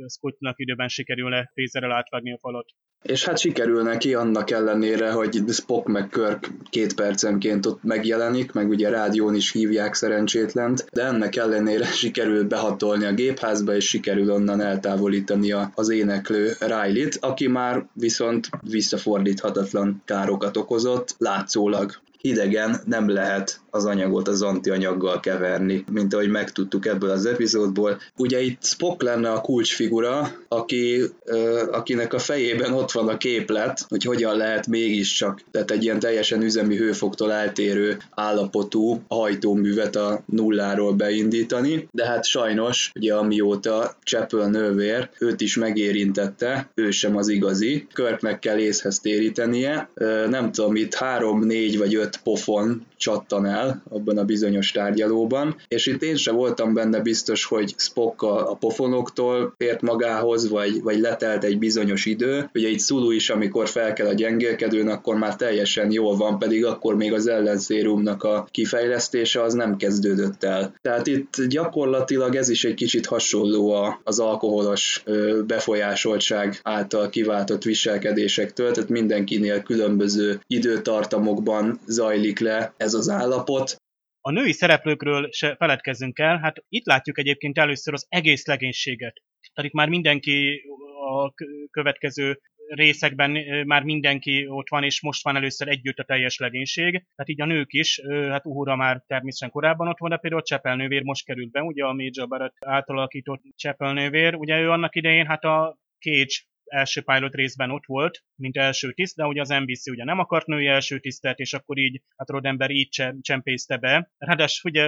Scottnak 0.08 0.60
időben 0.60 0.88
sikerülne 0.88 1.52
lézerrel 1.54 1.92
átvágni 1.92 2.34
a 2.34 2.38
falat. 2.42 2.66
És 3.06 3.26
hát 3.26 3.40
sikerül 3.40 3.84
neki 3.84 4.14
annak 4.14 4.52
ellenére, 4.52 5.12
hogy 5.12 5.42
Spock 5.48 5.88
meg 5.88 6.10
Kirk 6.10 6.52
két 6.70 6.96
percenként 6.96 7.66
ott 7.66 7.84
megjelenik, 7.84 8.52
meg 8.52 8.70
ugye 8.70 8.90
rádión 8.90 9.36
is 9.36 9.52
hívják 9.52 9.94
szerencsétlent, 9.94 10.86
de 10.94 11.04
ennek 11.04 11.36
ellenére 11.36 11.86
sikerül 12.02 12.48
behatolni 12.48 13.06
a 13.06 13.14
gépházba, 13.14 13.76
és 13.76 13.88
sikerül 13.88 14.32
onnan 14.32 14.62
eltávolítani 14.62 15.52
az 15.76 15.90
éneklő 15.90 16.52
Riley-t, 16.60 17.18
aki 17.22 17.48
már 17.48 17.86
viszont 17.94 18.50
visszafordíthatatlan 18.62 20.02
károkat 20.06 20.58
okozott, 20.58 21.16
látszólag 21.18 22.04
idegen 22.26 22.82
nem 22.86 23.09
lehet 23.09 23.59
az 23.76 23.86
anyagot 23.86 24.28
az 24.28 24.41
antianyaggal 24.41 25.19
keverni, 25.19 25.84
mint 25.91 26.13
ahogy 26.13 26.30
megtudtuk 26.30 26.86
ebből 26.86 27.09
az 27.09 27.26
epizódból. 27.26 27.99
Ugye 28.17 28.41
itt 28.41 28.63
Spock 28.63 29.01
lenne 29.01 29.32
a 29.32 29.41
kulcsfigura, 29.41 30.32
aki, 30.47 31.01
ö, 31.26 31.61
akinek 31.71 32.13
a 32.13 32.19
fejében 32.19 32.73
ott 32.73 32.91
van 32.91 33.07
a 33.07 33.17
képlet, 33.17 33.86
hogy 33.88 34.03
hogyan 34.03 34.38
lehet 34.38 34.67
mégiscsak, 34.67 35.41
tehát 35.51 35.71
egy 35.71 35.84
ilyen 35.84 35.99
teljesen 35.99 36.41
üzemi 36.41 36.76
hőfoktól 36.76 37.32
eltérő 37.32 37.97
állapotú 38.09 39.01
hajtóművet 39.07 39.95
a 39.95 40.23
nulláról 40.26 40.93
beindítani, 40.93 41.88
de 41.91 42.05
hát 42.05 42.26
sajnos, 42.26 42.91
ugye 42.95 43.13
amióta 43.13 43.95
Chapel 44.03 44.49
nővér 44.49 45.09
őt 45.19 45.41
is 45.41 45.55
megérintette, 45.55 46.69
ő 46.76 46.91
sem 46.91 47.17
az 47.17 47.28
igazi, 47.28 47.88
Kirknek 47.93 48.39
kell 48.39 48.57
észhez 48.57 48.99
térítenie, 48.99 49.89
ö, 49.93 50.28
nem 50.28 50.51
tudom, 50.51 50.76
itt 50.76 50.93
három, 50.93 51.39
négy 51.39 51.78
vagy 51.78 51.95
öt 51.95 52.14
pofon 52.24 52.86
csattan 52.98 53.46
el 53.46 53.84
abban 53.89 54.18
a 54.18 54.24
bizonyos 54.24 54.72
tárgyalóban, 54.72 55.56
és 55.68 55.86
itt 55.86 56.04
én 56.04 56.16
sem 56.16 56.36
voltam 56.36 56.74
benne 56.74 57.00
biztos, 57.00 57.46
hogy 57.46 57.74
Spock 57.78 58.22
a, 58.22 58.52
a 58.52 58.56
pofonoktól 58.56 59.54
ért 59.58 59.82
magához, 59.82 60.50
vagy, 60.50 60.82
vagy 60.82 61.00
letelt 61.00 61.43
egy 61.43 61.58
bizonyos 61.58 62.06
idő. 62.06 62.50
Ugye 62.54 62.68
itt 62.68 62.82
Sulu 62.82 63.12
is, 63.12 63.30
amikor 63.30 63.68
fel 63.68 63.93
kell 63.93 64.08
a 64.08 64.14
gyengélkedőn, 64.14 64.88
akkor 64.88 65.16
már 65.16 65.36
teljesen 65.36 65.91
jól 65.91 66.16
van, 66.16 66.39
pedig 66.39 66.66
akkor 66.66 66.96
még 66.96 67.14
az 67.14 67.28
ellenszérumnak 67.28 68.24
a 68.24 68.48
kifejlesztése 68.52 69.41
az 69.41 69.54
nem 69.54 69.78
kezdődött 69.78 70.43
el. 70.43 70.74
Tehát 70.82 71.08
itt 71.08 71.41
gyakorlatilag 71.48 72.36
ez 72.36 72.50
is 72.50 72.64
egy 72.64 72.74
kicsit 72.74 73.06
hasonló 73.06 73.76
az 74.04 74.20
alkoholos 74.20 75.04
befolyásoltság 75.48 76.60
által 76.64 77.10
kiváltott 77.10 77.64
viselkedésektől, 77.64 78.72
tehát 78.72 78.89
mindenkinél 78.89 79.62
különböző 79.62 80.39
időtartamokban 80.48 81.80
zajlik 81.88 82.39
le 82.39 82.74
ez 82.86 82.94
az 82.94 83.10
állapot. 83.10 83.76
A 84.22 84.32
női 84.32 84.52
szereplőkről 84.52 85.32
se 85.32 85.56
feledkezzünk 85.56 86.20
el, 86.20 86.38
hát 86.38 86.64
itt 86.70 86.86
látjuk 86.86 87.20
egyébként 87.20 87.58
először 87.58 87.94
az 87.94 88.06
egész 88.10 88.46
legénységet. 88.46 89.22
Tehát 89.54 89.70
itt 89.70 89.76
már 89.76 89.90
mindenki 89.90 90.62
a 91.08 91.34
következő 91.72 92.40
részekben 92.68 93.32
már 93.66 93.84
mindenki 93.84 94.48
ott 94.48 94.70
van, 94.70 94.84
és 94.84 95.02
most 95.02 95.24
van 95.24 95.36
először 95.36 95.68
együtt 95.68 95.98
a 95.98 96.04
teljes 96.04 96.38
legénység. 96.38 96.92
Tehát 96.92 97.30
így 97.30 97.42
a 97.42 97.46
nők 97.46 97.74
is, 97.74 98.02
hát 98.30 98.46
Uhura 98.46 98.76
már 98.76 99.04
természetesen 99.08 99.50
korábban 99.50 99.88
ott 99.88 100.00
van, 100.00 100.10
de 100.10 100.18
például 100.18 100.42
Csepel 100.42 100.76
nővér 100.76 101.04
most 101.04 101.26
került 101.26 101.52
be, 101.52 101.62
ugye 101.62 101.84
a 101.86 101.94
Major 101.94 102.28
Barrett 102.28 102.56
általakított 102.60 103.42
Csepel 103.56 103.94
nővér. 103.94 104.36
Ugye 104.36 104.60
ő 104.60 104.70
annak 104.70 104.96
idején 104.96 105.26
hát 105.26 105.44
a 105.44 105.78
Cage 106.00 106.36
első 106.66 107.01
pilot 107.01 107.36
részben 107.36 107.72
ott 107.72 107.86
volt, 107.86 108.24
mint 108.36 108.57
első 108.57 108.91
tiszt, 108.91 109.16
de 109.16 109.26
ugye 109.26 109.41
az 109.41 109.49
NBC 109.49 109.88
ugye 109.88 110.03
nem 110.03 110.20
akart 110.20 110.45
női 110.45 110.68
első 110.68 110.99
tisztet, 110.99 111.39
és 111.39 111.53
akkor 111.53 111.78
így, 111.78 112.01
hát 112.18 112.30
Rodember 112.30 112.70
így 112.70 112.89
csempészte 113.22 113.78
be. 113.78 114.11
Ráadásul 114.18 114.72
ugye 114.72 114.88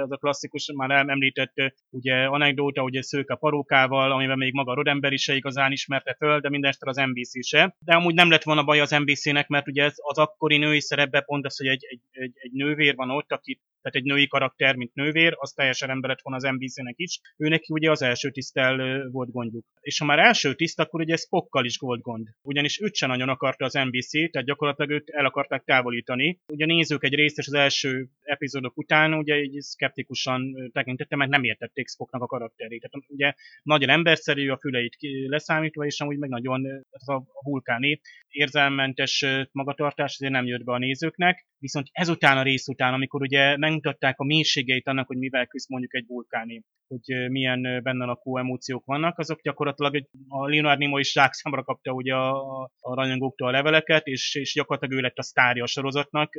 az 0.00 0.12
a 0.12 0.16
klasszikus, 0.16 0.70
már 0.74 0.90
említett 0.90 1.54
ugye 1.90 2.14
anekdóta, 2.24 2.82
ugye 2.82 3.02
szőke 3.02 3.34
parókával, 3.34 4.12
amiben 4.12 4.38
még 4.38 4.52
maga 4.52 4.74
Rodember 4.74 5.12
is 5.12 5.22
se 5.22 5.34
igazán 5.34 5.72
ismerte 5.72 6.14
föl, 6.14 6.40
de 6.40 6.48
mindenesetre 6.48 6.90
az 6.90 6.96
NBC 6.96 7.46
se. 7.46 7.76
De 7.78 7.94
amúgy 7.94 8.14
nem 8.14 8.30
lett 8.30 8.42
volna 8.42 8.64
baj 8.64 8.80
az 8.80 8.90
NBC-nek, 8.90 9.48
mert 9.48 9.68
ugye 9.68 9.84
ez 9.84 9.94
az 9.96 10.18
akkori 10.18 10.56
női 10.56 10.80
szerepbe 10.80 11.20
pont 11.20 11.46
az, 11.46 11.56
hogy 11.56 11.66
egy, 11.66 11.84
egy, 11.88 12.00
egy, 12.10 12.32
egy 12.34 12.52
nővér 12.52 12.94
van 12.94 13.10
ott, 13.10 13.32
akit 13.32 13.60
tehát 13.86 14.06
egy 14.06 14.12
női 14.12 14.26
karakter, 14.26 14.76
mint 14.76 14.94
nővér, 14.94 15.34
az 15.36 15.52
teljesen 15.52 15.90
ember 15.90 16.10
lett 16.10 16.20
az 16.22 16.42
NBC-nek 16.42 16.94
is. 16.96 17.20
Ő 17.36 17.48
neki 17.48 17.72
ugye 17.72 17.90
az 17.90 18.02
első 18.02 18.30
tisztel 18.30 19.06
volt 19.10 19.30
gondjuk. 19.30 19.64
És 19.80 19.98
ha 19.98 20.04
már 20.04 20.18
első 20.18 20.54
tiszt, 20.54 20.80
akkor 20.80 21.00
ugye 21.00 21.16
Spockkal 21.16 21.64
is 21.64 21.76
volt 21.76 22.00
gond. 22.00 22.28
Ugyanis 22.42 22.80
őt 22.80 22.94
sem 22.94 23.08
nagyon 23.08 23.28
akarta 23.28 23.64
az 23.64 23.72
NBC, 23.72 24.10
tehát 24.10 24.46
gyakorlatilag 24.46 24.90
őt 24.90 25.10
el 25.10 25.24
akarták 25.24 25.64
távolítani. 25.64 26.40
Ugye 26.46 26.66
nézők 26.66 27.04
egy 27.04 27.14
részt 27.14 27.38
és 27.38 27.46
az 27.46 27.52
első 27.52 28.08
epizódok 28.22 28.76
után 28.76 29.14
ugye 29.14 29.34
egy 29.34 29.56
szkeptikusan 29.58 30.70
tekintette, 30.72 31.16
mert 31.16 31.30
nem 31.30 31.44
értették 31.44 31.88
Spocknak 31.88 32.22
a 32.22 32.26
karakterét. 32.26 32.80
Tehát 32.80 33.06
ugye 33.08 33.32
nagyon 33.62 33.88
emberszerű, 33.88 34.48
a 34.48 34.58
füleit 34.58 34.96
leszámítva, 35.26 35.84
és 35.84 36.00
amúgy 36.00 36.18
meg 36.18 36.28
nagyon 36.28 36.84
a 37.06 37.22
vulkáni 37.42 38.00
érzelmentes 38.28 39.24
magatartás 39.52 40.12
azért 40.12 40.32
nem 40.32 40.46
jött 40.46 40.64
be 40.64 40.72
a 40.72 40.78
nézőknek. 40.78 41.46
Viszont 41.58 41.88
ezután 41.92 42.36
a 42.36 42.42
rész 42.42 42.68
után, 42.68 42.92
amikor 42.92 43.20
ugye 43.20 43.56
megmutatták 43.56 44.18
a 44.18 44.24
mélységeit 44.24 44.86
annak, 44.88 45.06
hogy 45.06 45.16
mivel 45.16 45.46
küzd 45.46 45.70
mondjuk 45.70 45.94
egy 45.94 46.04
vulkáni, 46.06 46.62
hogy 46.88 47.30
milyen 47.30 47.82
benne 47.82 48.04
lakó 48.04 48.38
emóciók 48.38 48.84
vannak, 48.84 49.18
azok 49.18 49.40
gyakorlatilag 49.42 50.08
a 50.28 50.48
Leonard 50.48 50.78
Nimoy 50.78 51.00
is 51.00 51.12
zsákszámra 51.12 51.62
kapta 51.62 51.92
ugye 51.92 52.14
a, 52.14 52.62
a 52.80 52.94
rajongóktól 52.94 53.48
a 53.48 53.50
leveleket, 53.50 54.06
és, 54.06 54.34
és 54.34 54.52
gyakorlatilag 54.54 54.98
ő 54.98 55.00
lett 55.00 55.18
a 55.18 55.22
sztárja 55.22 55.62
a 55.62 55.66
sorozatnak, 55.66 56.34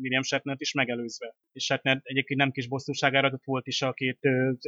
William 0.00 0.22
Shatner 0.22 0.56
is 0.58 0.72
megelőzve. 0.72 1.34
És 1.52 1.64
Shatner 1.64 2.00
egyébként 2.02 2.40
nem 2.40 2.50
kis 2.50 2.68
bosszúságára 2.68 3.30
ott 3.32 3.44
volt 3.44 3.66
is 3.66 3.82
a 3.82 3.92
két 3.92 4.18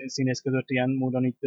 színész 0.07 0.41
között 0.41 0.71
ilyen 0.71 0.91
módon 0.91 1.25
itt 1.25 1.39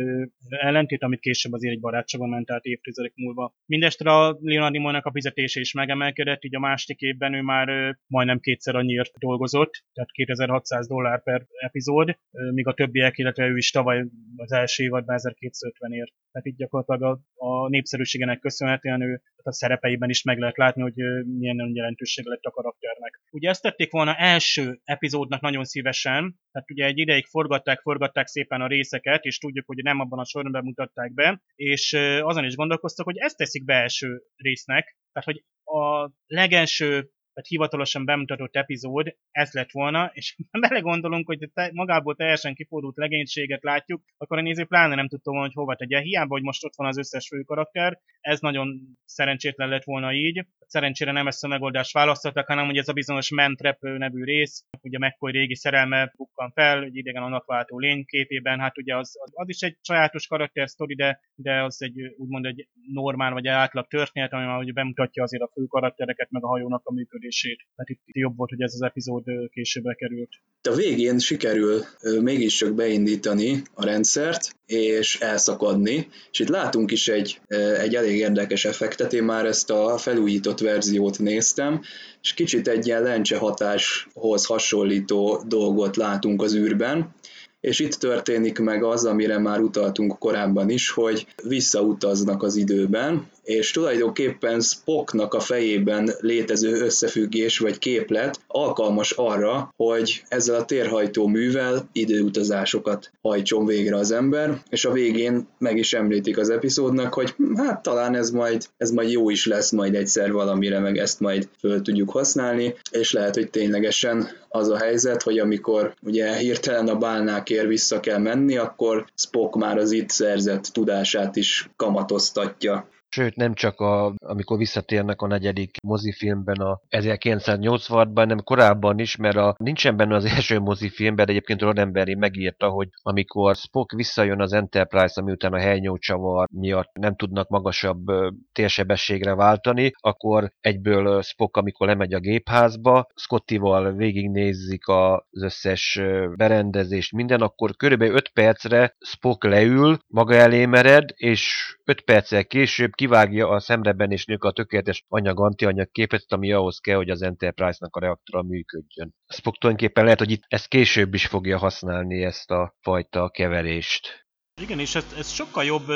ellentét, 0.50 1.04
amit 1.04 1.20
később 1.20 1.54
azért 1.54 1.74
egy 1.74 1.80
barátságban 1.80 2.30
ment 2.30 2.52
át 2.52 2.64
évtizedek 2.64 3.12
múlva. 3.16 3.54
Mindestre 3.66 4.12
a 4.12 4.38
Leonard 4.42 4.72
Nimoynak 4.72 5.06
a 5.06 5.12
fizetése 5.12 5.60
is 5.60 5.74
megemelkedett, 5.74 6.44
így 6.44 6.56
a 6.56 6.60
másik 6.60 7.00
évben 7.00 7.34
ő 7.34 7.42
már 7.42 7.98
majdnem 8.08 8.40
kétszer 8.48 8.76
annyiért 8.76 9.18
dolgozott, 9.18 9.84
tehát 9.94 10.12
2600 10.12 10.88
dollár 10.88 11.24
per 11.24 11.46
epizód, 11.58 12.18
míg 12.32 12.68
a 12.68 12.74
többiek, 12.74 13.18
illetve 13.18 13.46
ő 13.46 13.58
is 13.58 13.72
tavaly 13.72 14.06
az 14.36 14.52
első 14.52 14.84
évadban 14.84 15.16
1250 15.16 15.92
ért. 15.92 16.14
Tehát 16.32 16.48
így 16.48 16.56
gyakorlatilag 16.56 17.22
a, 17.36 17.46
a 17.48 17.70
népszerűségenek 17.70 18.40
köszönhetően 18.40 19.02
ő 19.02 19.22
a 19.44 19.52
szerepeiben 19.52 20.10
is 20.10 20.24
meg 20.24 20.38
lehet 20.38 20.58
látni, 20.58 20.82
hogy 20.82 20.96
milyen 21.38 21.56
nagyon 21.56 21.76
jelentősége 21.76 22.30
lett 22.30 22.44
a 22.44 22.52
karakternek. 22.52 23.22
Ugye 23.32 23.50
ezt 23.50 23.62
tették 23.62 23.92
volna 23.92 24.16
első 24.16 24.80
epizódnak 24.84 25.42
nagyon 25.42 25.64
szívesen, 25.64 26.40
tehát 26.52 26.72
ugye 26.72 26.86
egy 26.86 26.98
ideig 26.98 27.26
forgatták, 27.26 27.82
forgatták 27.82 28.28
szépen 28.28 28.62
a 28.62 28.68
részeket, 28.68 29.24
és 29.24 29.38
tudjuk, 29.38 29.66
hogy 29.66 29.84
nem 29.84 30.00
abban 30.00 30.20
a 30.20 30.26
sorban 30.26 30.64
mutatták 30.64 31.14
be, 31.14 31.42
és 31.56 31.94
azon 32.22 32.46
is 32.46 32.56
gondolkoztak, 32.56 33.06
hogy 33.06 33.18
ezt 33.18 33.38
teszik 33.38 33.66
be 33.66 33.74
első 33.74 34.22
résznek, 34.36 34.98
tehát 35.12 35.30
hogy 35.30 35.44
a 35.64 36.12
legelső 36.28 37.10
tehát 37.38 37.52
hivatalosan 37.52 38.06
bemutatott 38.06 38.56
epizód 38.56 39.16
ez 39.32 39.52
lett 39.52 39.72
volna, 39.72 40.12
és 40.14 40.36
belegondolunk, 40.68 41.28
hogy 41.28 41.50
te, 41.54 41.70
magából 41.74 42.16
teljesen 42.16 42.54
kipódult 42.54 42.98
legénységet 42.98 43.64
látjuk, 43.64 44.04
akkor 44.18 44.38
a 44.38 44.42
néző 44.42 44.66
pláne 44.66 44.96
nem 44.96 45.08
tudta 45.08 45.32
volna, 45.32 45.46
hogy 45.46 45.56
hova 45.56 45.76
tegye. 45.76 46.00
Hiába, 46.00 46.34
hogy 46.34 46.44
most 46.44 46.64
ott 46.64 46.76
van 46.76 46.88
az 46.88 46.98
összes 46.98 47.28
fő 47.28 47.42
karakter, 47.42 48.00
ez 48.20 48.40
nagyon 48.40 48.98
szerencsétlen 49.06 49.70
lett 49.70 49.84
volna 49.84 50.14
így. 50.14 50.46
Szerencsére 50.68 51.12
nem 51.12 51.28
ezt 51.28 51.44
a 51.44 51.48
megoldást 51.48 51.94
választottak, 51.94 52.48
hanem 52.48 52.66
hogy 52.66 52.78
ez 52.78 52.88
a 52.88 52.94
bizonyos 52.94 53.30
mentrepő 53.30 53.98
nevű 53.98 54.24
rész, 54.24 54.66
ugye 54.82 54.98
McCoy 54.98 55.32
régi 55.32 55.56
szerelme 55.56 56.14
bukkan 56.16 56.52
fel, 56.52 56.84
egy 56.84 56.96
idegen 56.96 57.24
annak 57.24 57.46
váltó 57.46 57.80
lény 57.80 58.06
képében, 58.06 58.60
hát 58.60 58.78
ugye 58.78 58.96
az, 58.96 59.16
az, 59.34 59.50
is 59.50 59.62
egy 59.62 59.78
sajátos 59.82 60.28
karakter 60.28 60.70
sztori, 60.70 60.96
de, 60.96 61.20
de 61.36 61.64
az 61.64 61.82
egy 61.82 62.14
úgymond 62.18 62.46
egy 62.46 62.68
normál 62.94 63.34
vagy 63.34 63.48
átlag 63.48 63.88
történet, 63.88 64.34
ami 64.34 64.46
már 64.46 64.60
ugye 64.60 64.72
bemutatja 64.72 65.24
azért 65.24 65.44
a 65.44 65.52
fő 65.54 65.66
karaktereket, 65.66 66.32
meg 66.32 66.44
a 66.44 66.48
hajónak 66.48 66.82
a 66.86 66.94
működését 66.94 67.27
működését. 67.28 67.60
Tehát 67.76 67.90
itt 67.90 68.02
jobb 68.06 68.36
volt, 68.38 68.50
hogy 68.50 68.62
ez 68.62 68.74
az 68.74 68.82
epizód 68.82 69.24
később 69.52 69.84
került. 69.96 70.30
A 70.70 70.76
végén 70.76 71.20
sikerül 71.20 71.82
mégiscsak 72.22 72.74
beindítani 72.74 73.62
a 73.74 73.86
rendszert, 73.86 74.56
és 74.66 75.20
elszakadni, 75.20 76.08
és 76.32 76.40
itt 76.40 76.48
látunk 76.48 76.92
is 76.92 77.08
egy, 77.08 77.40
egy 77.80 77.96
elég 77.96 78.18
érdekes 78.18 78.66
effektet, 78.66 79.14
én 79.14 79.24
már 79.24 79.46
ezt 79.46 79.70
a 79.70 79.98
felújított 79.98 80.60
verziót 80.60 81.20
néztem, 81.20 81.82
és 82.22 82.34
kicsit 82.34 82.68
egy 82.68 82.86
ilyen 82.86 83.04
lencse 83.04 83.38
hatáshoz 83.38 84.46
hasonlító 84.46 85.44
dolgot 85.48 85.96
látunk 85.96 86.42
az 86.42 86.56
űrben, 86.56 87.16
és 87.60 87.80
itt 87.80 87.94
történik 87.94 88.60
meg 88.60 88.84
az, 88.84 89.06
amire 89.06 89.38
már 89.38 89.60
utaltunk 89.60 90.20
korábban 90.20 90.70
is, 90.70 90.90
hogy 90.90 91.28
visszautaznak 91.44 92.44
az 92.44 92.56
időben, 92.56 93.28
és 93.48 93.72
tulajdonképpen 93.72 94.62
Spocknak 94.62 95.34
a 95.34 95.40
fejében 95.40 96.12
létező 96.20 96.82
összefüggés 96.82 97.60
vagy 97.60 97.78
képlet 97.78 98.40
alkalmas 98.48 99.12
arra, 99.12 99.74
hogy 99.76 100.24
ezzel 100.28 100.56
a 100.56 100.66
térhajtó 100.66 101.28
művel 101.28 101.90
időutazásokat 101.92 103.12
hajtson 103.22 103.66
végre 103.66 103.96
az 103.96 104.12
ember, 104.12 104.62
és 104.70 104.86
a 104.86 104.92
végén 104.92 105.48
meg 105.58 105.78
is 105.78 105.94
említik 105.94 106.38
az 106.38 106.50
epizódnak, 106.50 107.14
hogy 107.14 107.36
hát 107.56 107.82
talán 107.82 108.16
ez 108.16 108.30
majd, 108.30 108.66
ez 108.78 108.92
majd 108.92 109.12
jó 109.12 109.30
is 109.30 109.46
lesz 109.46 109.72
majd 109.72 109.96
egyszer 109.96 110.32
valamire, 110.32 110.80
meg 110.80 110.98
ezt 110.98 111.20
majd 111.20 111.50
föl 111.60 111.82
tudjuk 111.82 112.10
használni, 112.10 112.76
és 112.92 113.12
lehet, 113.12 113.36
hogy 113.36 113.50
ténylegesen 113.50 114.30
az 114.50 114.70
a 114.70 114.78
helyzet, 114.78 115.22
hogy 115.22 115.40
amikor 115.40 115.94
ugye 116.02 116.36
hirtelen 116.36 116.88
a 116.88 116.96
bálnákért 116.96 117.68
vissza 117.68 118.00
kell 118.00 118.20
menni, 118.20 118.58
akkor 118.58 119.06
Spock 119.16 119.56
már 119.56 119.78
az 119.78 119.92
itt 119.92 120.10
szerzett 120.10 120.64
tudását 120.64 121.36
is 121.36 121.70
kamatoztatja. 121.76 122.88
Sőt, 123.18 123.36
nem 123.36 123.54
csak 123.54 123.80
a, 123.80 124.14
amikor 124.18 124.58
visszatérnek 124.58 125.22
a 125.22 125.28
negyedik 125.28 125.78
mozifilmben 125.84 126.56
a 126.56 126.80
1980-ban, 126.90 128.12
hanem 128.16 128.44
korábban 128.44 129.00
is, 129.00 129.16
mert 129.16 129.36
a, 129.36 129.56
nincsen 129.58 129.98
benne 129.98 130.16
az 130.16 130.26
első 130.36 130.60
mozifilmben, 130.60 131.26
de 131.26 131.32
egyébként 131.32 131.62
Roddenberry 131.62 132.16
megírta, 132.16 132.70
hogy 132.70 132.90
amikor 133.02 133.56
Spock 133.56 133.92
visszajön 133.92 134.42
az 134.42 134.54
Enterprise, 134.54 135.22
ami 135.22 135.32
után 135.32 135.54
a 135.54 135.60
helynyócsavar 135.60 136.48
miatt 136.52 136.92
nem 136.94 137.16
tudnak 137.16 137.50
magasabb 137.50 138.06
térsebességre 138.52 139.36
váltani, 139.36 139.92
akkor 140.00 140.52
egyből 140.60 141.22
Spock, 141.22 141.58
amikor 141.58 141.88
lemegy 141.88 142.14
a 142.14 142.20
gépházba, 142.20 143.08
Scottival 143.16 143.92
végignézik 143.92 144.88
az 144.88 145.44
összes 145.44 146.02
berendezést, 146.36 147.12
minden, 147.12 147.42
akkor 147.42 147.76
körülbelül 147.76 148.16
5 148.16 148.30
percre 148.30 148.96
Spock 149.00 149.44
leül, 149.44 149.98
maga 150.08 150.36
elé 150.36 150.66
mered, 150.66 151.10
és 151.16 151.76
5 151.88 152.02
perccel 152.02 152.46
később 152.46 152.96
kivágja 153.08 153.50
a 153.50 153.60
szemrebenésnők 153.60 154.44
a 154.44 154.52
tökéletes 154.52 155.06
anyag 155.08 155.40
antianyag 155.40 155.92
képet, 155.92 156.26
ami 156.28 156.52
ahhoz 156.52 156.80
kell, 156.80 156.96
hogy 156.96 157.10
az 157.10 157.22
Enterprise-nak 157.22 157.96
a 157.96 158.00
reaktora 158.00 158.42
működjön. 158.44 159.14
Spock 159.28 159.58
tulajdonképpen 159.58 160.04
lehet, 160.04 160.20
hogy 160.20 160.32
itt 160.32 160.44
ezt 160.48 160.68
később 160.68 161.14
is 161.14 161.26
fogja 161.26 161.58
használni 161.58 162.24
ezt 162.24 162.52
a 162.52 162.76
fajta 162.82 163.30
keverést. 163.30 164.28
Igen, 164.62 164.80
és 164.80 164.96
ez, 164.96 165.16
ez 165.18 165.30
sokkal 165.30 165.64
jobb 165.64 165.88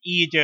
így 0.00 0.36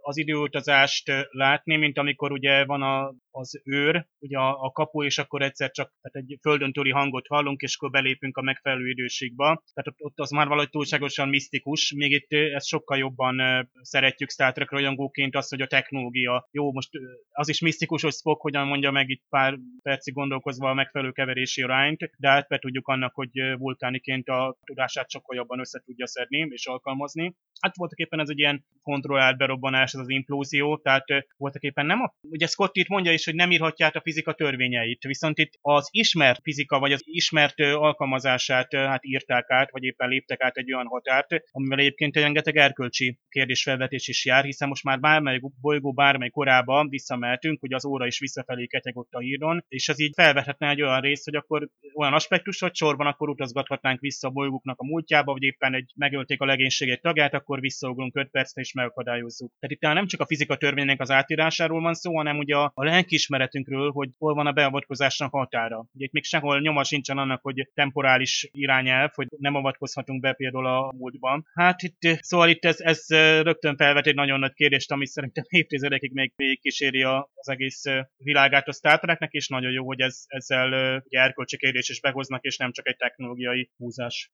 az 0.00 0.16
időutazást 0.16 1.12
látni, 1.30 1.76
mint 1.76 1.98
amikor 1.98 2.32
ugye 2.32 2.64
van 2.64 2.82
a, 2.82 3.14
az 3.30 3.60
őr, 3.64 4.06
ugye 4.18 4.38
a, 4.38 4.62
a 4.62 4.70
kapu, 4.70 5.02
és 5.04 5.18
akkor 5.18 5.42
egyszer 5.42 5.70
csak 5.70 5.92
tehát 6.00 6.28
egy 6.28 6.38
földön 6.40 6.72
túli 6.72 6.90
hangot 6.90 7.26
hallunk, 7.26 7.60
és 7.60 7.76
akkor 7.76 7.90
belépünk 7.90 8.36
a 8.36 8.42
megfelelő 8.42 8.88
időségbe. 8.88 9.44
Tehát 9.44 9.86
ott, 9.86 9.96
ott 9.98 10.20
az 10.20 10.30
már 10.30 10.48
valahogy 10.48 10.70
túlságosan 10.70 11.28
misztikus, 11.28 11.92
még 11.96 12.10
itt 12.10 12.32
ezt 12.54 12.66
sokkal 12.66 12.98
jobban 12.98 13.68
szeretjük 13.80 14.30
Star 14.30 14.52
Trek 14.52 14.70
rajongóként 14.70 15.36
azt, 15.36 15.50
hogy 15.50 15.60
a 15.60 15.66
technológia, 15.66 16.48
jó, 16.50 16.72
most 16.72 16.90
az 17.30 17.48
is 17.48 17.60
misztikus, 17.60 18.02
hogy 18.02 18.12
Spock 18.12 18.40
hogyan 18.40 18.66
mondja 18.66 18.90
meg 18.90 19.08
itt 19.08 19.22
pár 19.28 19.58
percig 19.82 20.14
gondolkozva 20.14 20.70
a 20.70 20.74
megfelelő 20.74 21.10
keverési 21.10 21.62
arányt, 21.62 22.10
de 22.18 22.28
át 22.28 22.48
be 22.48 22.58
tudjuk 22.58 22.88
annak, 22.88 23.14
hogy 23.14 23.30
vulkániként 23.58 24.28
a 24.28 24.56
tudását 24.64 25.10
sokkal 25.10 25.36
jobban 25.36 25.58
össze 25.58 25.82
tudja 25.84 26.06
szedni 26.06 26.46
és 26.50 26.66
alkalmazni. 26.66 27.34
Hát 27.60 27.76
voltak 27.76 27.98
éppen 27.98 28.20
ez 28.20 28.28
egy 28.28 28.38
ilyen 28.38 28.64
kontrollált 29.02 29.36
berobbanás, 29.36 29.92
ez 29.92 30.00
az 30.00 30.08
implózió, 30.08 30.76
tehát 30.76 31.04
voltak 31.36 31.62
éppen 31.62 31.86
nem 31.86 32.00
a, 32.00 32.14
ugye 32.22 32.46
Scott 32.46 32.76
itt 32.76 32.88
mondja 32.88 33.12
is, 33.12 33.24
hogy 33.24 33.34
nem 33.34 33.50
írhatja 33.50 33.86
át 33.86 33.96
a 33.96 34.00
fizika 34.00 34.32
törvényeit, 34.32 35.02
viszont 35.02 35.38
itt 35.38 35.52
az 35.60 35.88
ismert 35.90 36.40
fizika, 36.42 36.78
vagy 36.78 36.92
az 36.92 37.02
ismert 37.04 37.60
alkalmazását 37.60 38.74
hát 38.74 39.04
írták 39.04 39.50
át, 39.50 39.70
vagy 39.70 39.82
éppen 39.82 40.08
léptek 40.08 40.42
át 40.42 40.56
egy 40.56 40.72
olyan 40.74 40.86
határt, 40.86 41.26
amivel 41.50 41.78
egyébként 41.78 42.16
rengeteg 42.16 42.56
erkölcsi 42.56 43.18
kérdésfelvetés 43.28 44.08
is 44.08 44.24
jár, 44.24 44.44
hiszen 44.44 44.68
most 44.68 44.84
már 44.84 45.00
bármely 45.00 45.40
bolygó, 45.60 45.92
bármely 45.92 46.28
korába 46.28 46.86
visszameltünk, 46.88 47.60
hogy 47.60 47.72
az 47.72 47.84
óra 47.84 48.06
is 48.06 48.18
visszafelé 48.18 48.66
ketyeg 48.66 48.96
ott 48.96 49.12
a 49.12 49.20
híron, 49.20 49.64
és 49.68 49.88
ez 49.88 50.00
így 50.00 50.12
felvethetne 50.14 50.68
egy 50.68 50.82
olyan 50.82 51.00
részt, 51.00 51.24
hogy 51.24 51.34
akkor 51.34 51.68
olyan 51.94 52.12
aspektus, 52.12 52.60
hogy 52.60 52.74
sorban 52.74 53.06
akkor 53.06 53.28
utazgathatnánk 53.28 54.00
vissza 54.00 54.28
a 54.28 54.30
bolygóknak 54.30 54.78
a 54.80 54.86
múltjába, 54.86 55.32
vagy 55.32 55.42
éppen 55.42 55.74
egy 55.74 55.92
megölték 55.96 56.40
a 56.40 56.44
legénység 56.44 56.88
egy 56.88 57.00
tagját, 57.00 57.34
akkor 57.34 57.60
visszaugrunk 57.60 58.16
5 58.16 58.30
percre 58.30 58.60
és 58.60 58.72
megakadályozzuk. 58.94 59.52
Tehát 59.60 59.74
itt 59.76 59.80
nem 59.80 60.06
csak 60.06 60.20
a 60.20 60.26
fizika 60.26 60.56
törvénynek 60.56 61.00
az 61.00 61.10
átírásáról 61.10 61.80
van 61.80 61.94
szó, 61.94 62.16
hanem 62.16 62.38
ugye 62.38 62.56
a, 62.56 62.72
a 62.74 62.84
lelkiismeretünkről, 62.84 63.90
hogy 63.90 64.08
hol 64.18 64.34
van 64.34 64.46
a 64.46 64.52
beavatkozásnak 64.52 65.30
határa. 65.32 65.86
Ugye 65.94 66.04
itt 66.04 66.12
még 66.12 66.24
sehol 66.24 66.60
nyoma 66.60 66.84
sincsen 66.84 67.18
annak, 67.18 67.42
hogy 67.42 67.68
temporális 67.74 68.48
irányelv, 68.52 69.10
hogy 69.14 69.26
nem 69.38 69.54
avatkozhatunk 69.54 70.20
be 70.20 70.32
például 70.32 70.66
a 70.66 70.92
múltban. 70.96 71.46
Hát 71.54 71.82
itt, 71.82 72.00
szóval 72.20 72.48
itt 72.48 72.64
ez, 72.64 72.80
ez 72.80 73.06
rögtön 73.42 73.76
felvet 73.76 74.06
egy 74.06 74.14
nagyon 74.14 74.38
nagy 74.38 74.52
kérdést, 74.52 74.92
ami 74.92 75.06
szerintem 75.06 75.44
évtizedekig 75.60 76.12
még 76.12 76.32
végigkíséri 76.36 77.02
az 77.02 77.48
egész 77.48 77.82
világát 78.16 78.68
a 78.68 78.72
Star 78.72 78.98
Treknek, 78.98 79.32
és 79.32 79.48
nagyon 79.48 79.70
jó, 79.70 79.86
hogy 79.86 80.00
ez, 80.00 80.24
ezzel 80.26 80.68
ugye 81.04 81.20
erkölcsi 81.20 81.56
kérdés 81.56 81.88
is 81.88 82.00
behoznak, 82.00 82.44
és 82.44 82.56
nem 82.56 82.72
csak 82.72 82.88
egy 82.88 82.96
technológiai 82.96 83.70
húzás. 83.76 84.30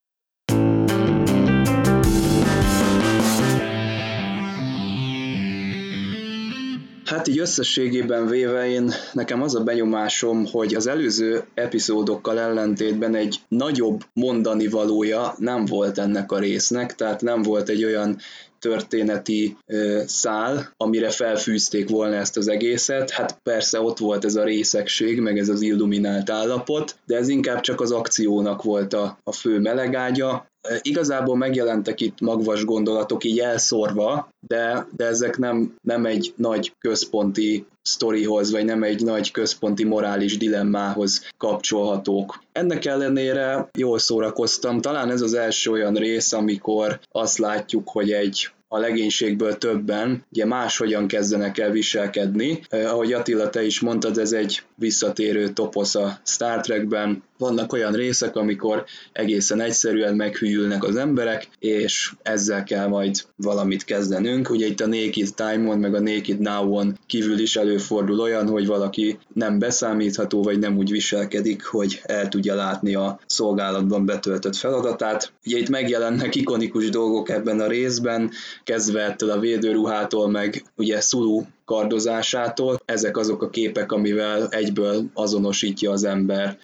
Hát 7.09 7.29
így 7.29 7.39
összességében 7.39 8.27
véve 8.27 8.69
én, 8.69 8.93
nekem 9.13 9.43
az 9.43 9.55
a 9.55 9.63
benyomásom, 9.63 10.47
hogy 10.47 10.75
az 10.75 10.87
előző 10.87 11.45
epizódokkal 11.55 12.39
ellentétben 12.39 13.15
egy 13.15 13.37
nagyobb 13.49 14.01
mondani 14.13 14.67
valója 14.67 15.35
nem 15.39 15.65
volt 15.65 15.99
ennek 15.99 16.33
a 16.33 16.39
résznek, 16.39 16.95
tehát 16.95 17.21
nem 17.21 17.43
volt 17.43 17.69
egy 17.69 17.85
olyan 17.85 18.19
történeti 18.59 19.57
ö, 19.67 20.03
szál, 20.07 20.73
amire 20.77 21.11
felfűzték 21.11 21.89
volna 21.89 22.15
ezt 22.15 22.37
az 22.37 22.49
egészet. 22.49 23.11
Hát 23.11 23.39
persze 23.43 23.81
ott 23.81 23.99
volt 23.99 24.25
ez 24.25 24.37
a 24.37 24.45
részegség, 24.45 25.21
meg 25.21 25.39
ez 25.39 25.49
az 25.49 25.61
illuminált 25.61 26.31
állapot, 26.31 26.97
de 27.07 27.17
ez 27.17 27.29
inkább 27.29 27.61
csak 27.61 27.81
az 27.81 27.93
akciónak 27.93 28.63
volt 28.63 28.93
a, 28.93 29.19
a 29.25 29.33
fő 29.33 29.59
melegágya. 29.59 30.47
Igazából 30.83 31.37
megjelentek 31.37 32.01
itt 32.01 32.21
magvas 32.21 32.65
gondolatok 32.65 33.25
így 33.25 33.39
elszórva, 33.39 34.29
de, 34.47 34.87
de 34.97 35.05
ezek 35.05 35.39
nem, 35.39 35.75
nem 35.83 36.07
egy 36.07 36.33
nagy 36.37 36.73
központi 36.79 37.67
sztorihoz, 37.83 38.51
vagy 38.51 38.65
nem 38.65 38.83
egy 38.83 39.05
nagy 39.05 39.31
központi 39.31 39.85
morális 39.85 40.37
dilemmához 40.37 41.29
kapcsolhatók. 41.37 42.43
Ennek 42.53 42.85
ellenére 42.85 43.69
jól 43.79 43.99
szórakoztam. 43.99 44.81
Talán 44.81 45.11
ez 45.11 45.21
az 45.21 45.35
első 45.35 45.71
olyan 45.71 45.95
rész, 45.95 46.33
amikor 46.33 47.01
azt 47.11 47.39
látjuk, 47.39 47.89
hogy 47.89 48.13
egy 48.13 48.51
a 48.69 48.79
legénységből 48.79 49.59
többen 49.59 50.25
ugye 50.33 50.47
máshogyan 50.47 51.07
kezdenek 51.07 51.59
el 51.59 51.71
viselkedni. 51.71 52.61
Eh, 52.69 52.93
ahogy 52.93 53.13
Attila, 53.13 53.51
te 53.51 53.65
is 53.65 53.81
mondtad, 53.81 54.19
ez 54.19 54.33
egy 54.33 54.63
visszatérő 54.75 55.49
toposz 55.49 55.95
a 55.95 56.19
Star 56.25 56.61
Trekben. 56.61 57.23
Vannak 57.39 57.73
olyan 57.73 57.93
részek, 57.93 58.37
amikor 58.37 58.85
egészen 59.13 59.61
egyszerűen 59.61 60.15
meghűlnek 60.15 60.85
az 60.85 60.97
emberek, 60.97 61.49
és 61.59 62.13
ezzel 62.23 62.65
kell 62.65 62.87
majd 62.87 63.17
valamit 63.37 63.85
kezdenünk. 63.85 64.51
Ugye 64.51 64.67
itt 64.67 64.81
a 64.81 64.87
Naked 64.87 65.35
Time-on, 65.35 65.79
meg 65.79 65.95
a 65.95 66.01
Naked 66.01 66.39
Now-on 66.39 66.99
kívül 67.07 67.39
is 67.39 67.57
előfordul 67.57 68.21
olyan, 68.21 68.49
hogy 68.49 68.67
valaki 68.67 69.19
nem 69.33 69.59
beszámítható, 69.59 70.43
vagy 70.43 70.59
nem 70.59 70.77
úgy 70.77 70.91
viselkedik, 70.91 71.65
hogy 71.65 72.01
el 72.03 72.29
tudja 72.29 72.55
látni 72.55 72.95
a 72.95 73.21
szolgálatban 73.27 74.07
betöltött 74.07 74.57
feladatát. 74.57 75.33
Ugye 75.47 75.59
itt 75.59 75.69
megjelennek 75.69 76.35
ikonikus 76.35 76.91
dolgok 76.91 77.29
ebben 77.29 77.61
a 77.61 77.67
részben, 77.67 78.31
kezdve 78.65 79.05
ettől 79.05 79.31
a 79.31 79.39
védőruhától, 79.39 80.31
meg 80.31 80.65
ugye 80.77 81.01
Sulu 81.01 81.43
kardozásától. 81.65 82.81
Ezek 82.85 83.17
azok 83.17 83.43
a 83.43 83.51
képek, 83.51 83.93
amivel 83.93 84.49
egyből 84.49 85.05
azonosítja 85.15 85.91
az 85.91 86.05
ember 86.05 86.59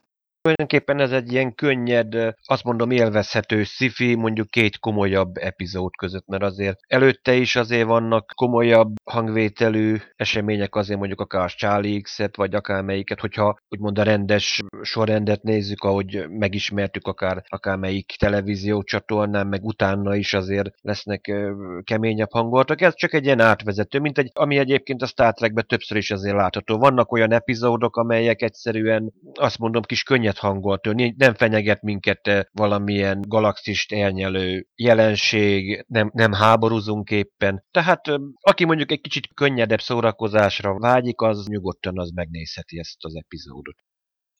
Tulajdonképpen 0.45 1.01
ez 1.01 1.13
egy 1.13 1.33
ilyen 1.33 1.55
könnyed, 1.55 2.35
azt 2.45 2.65
mondom 2.65 2.91
élvezhető 2.91 3.63
sci 3.63 4.15
mondjuk 4.15 4.51
két 4.51 4.79
komolyabb 4.79 5.37
epizód 5.37 5.97
között, 5.97 6.27
mert 6.27 6.43
azért 6.43 6.79
előtte 6.87 7.35
is 7.35 7.57
azért 7.57 7.87
vannak 7.87 8.33
komolyabb 8.35 8.95
hangvételű 9.05 9.97
események, 10.17 10.75
azért 10.75 10.99
mondjuk 10.99 11.21
akár 11.21 11.51
Charlie 11.51 12.01
X-et, 12.01 12.37
vagy 12.37 12.55
akármelyiket, 12.55 13.21
hogyha 13.21 13.57
úgymond 13.69 13.99
a 13.99 14.03
rendes 14.03 14.61
sorrendet 14.83 15.43
nézzük, 15.43 15.83
ahogy 15.83 16.25
megismertük 16.29 17.07
akár, 17.07 17.43
akármelyik 17.49 18.17
televízió 18.19 18.83
csatornán, 18.83 19.47
meg 19.47 19.65
utána 19.65 20.15
is 20.15 20.35
azért 20.35 20.71
lesznek 20.81 21.33
keményebb 21.85 22.33
hangoltak. 22.33 22.81
Ez 22.81 22.95
csak 22.95 23.13
egy 23.13 23.25
ilyen 23.25 23.41
átvezető, 23.41 23.99
mint 23.99 24.19
egy, 24.19 24.31
ami 24.35 24.59
egyébként 24.59 25.03
a 25.03 25.07
Star 25.07 25.33
Trekben 25.33 25.67
többször 25.67 25.97
is 25.97 26.11
azért 26.11 26.37
látható. 26.37 26.79
Vannak 26.79 27.13
olyan 27.13 27.33
epizódok, 27.33 27.97
amelyek 27.97 28.43
egyszerűen 28.43 29.13
azt 29.35 29.59
mondom 29.59 29.83
kis 29.83 30.03
könnyed 30.03 30.33
hangolt, 30.39 30.95
nem 31.17 31.35
fenyeget 31.35 31.83
minket 31.83 32.27
eh, 32.27 32.43
valamilyen 32.53 33.21
galaxist 33.29 33.93
elnyelő 33.93 34.67
jelenség, 34.75 35.85
nem, 35.89 36.11
nem 36.15 36.33
háborúzunk 36.33 37.11
éppen. 37.11 37.65
Tehát 37.71 38.09
eh, 38.09 38.15
aki 38.41 38.65
mondjuk 38.65 38.91
egy 38.91 39.01
kicsit 39.01 39.29
könnyedebb 39.35 39.81
szórakozásra 39.81 40.79
vágyik, 40.79 41.21
az 41.21 41.47
nyugodtan 41.47 41.99
az 41.99 42.11
megnézheti 42.11 42.79
ezt 42.79 43.05
az 43.05 43.15
epizódot. 43.15 43.77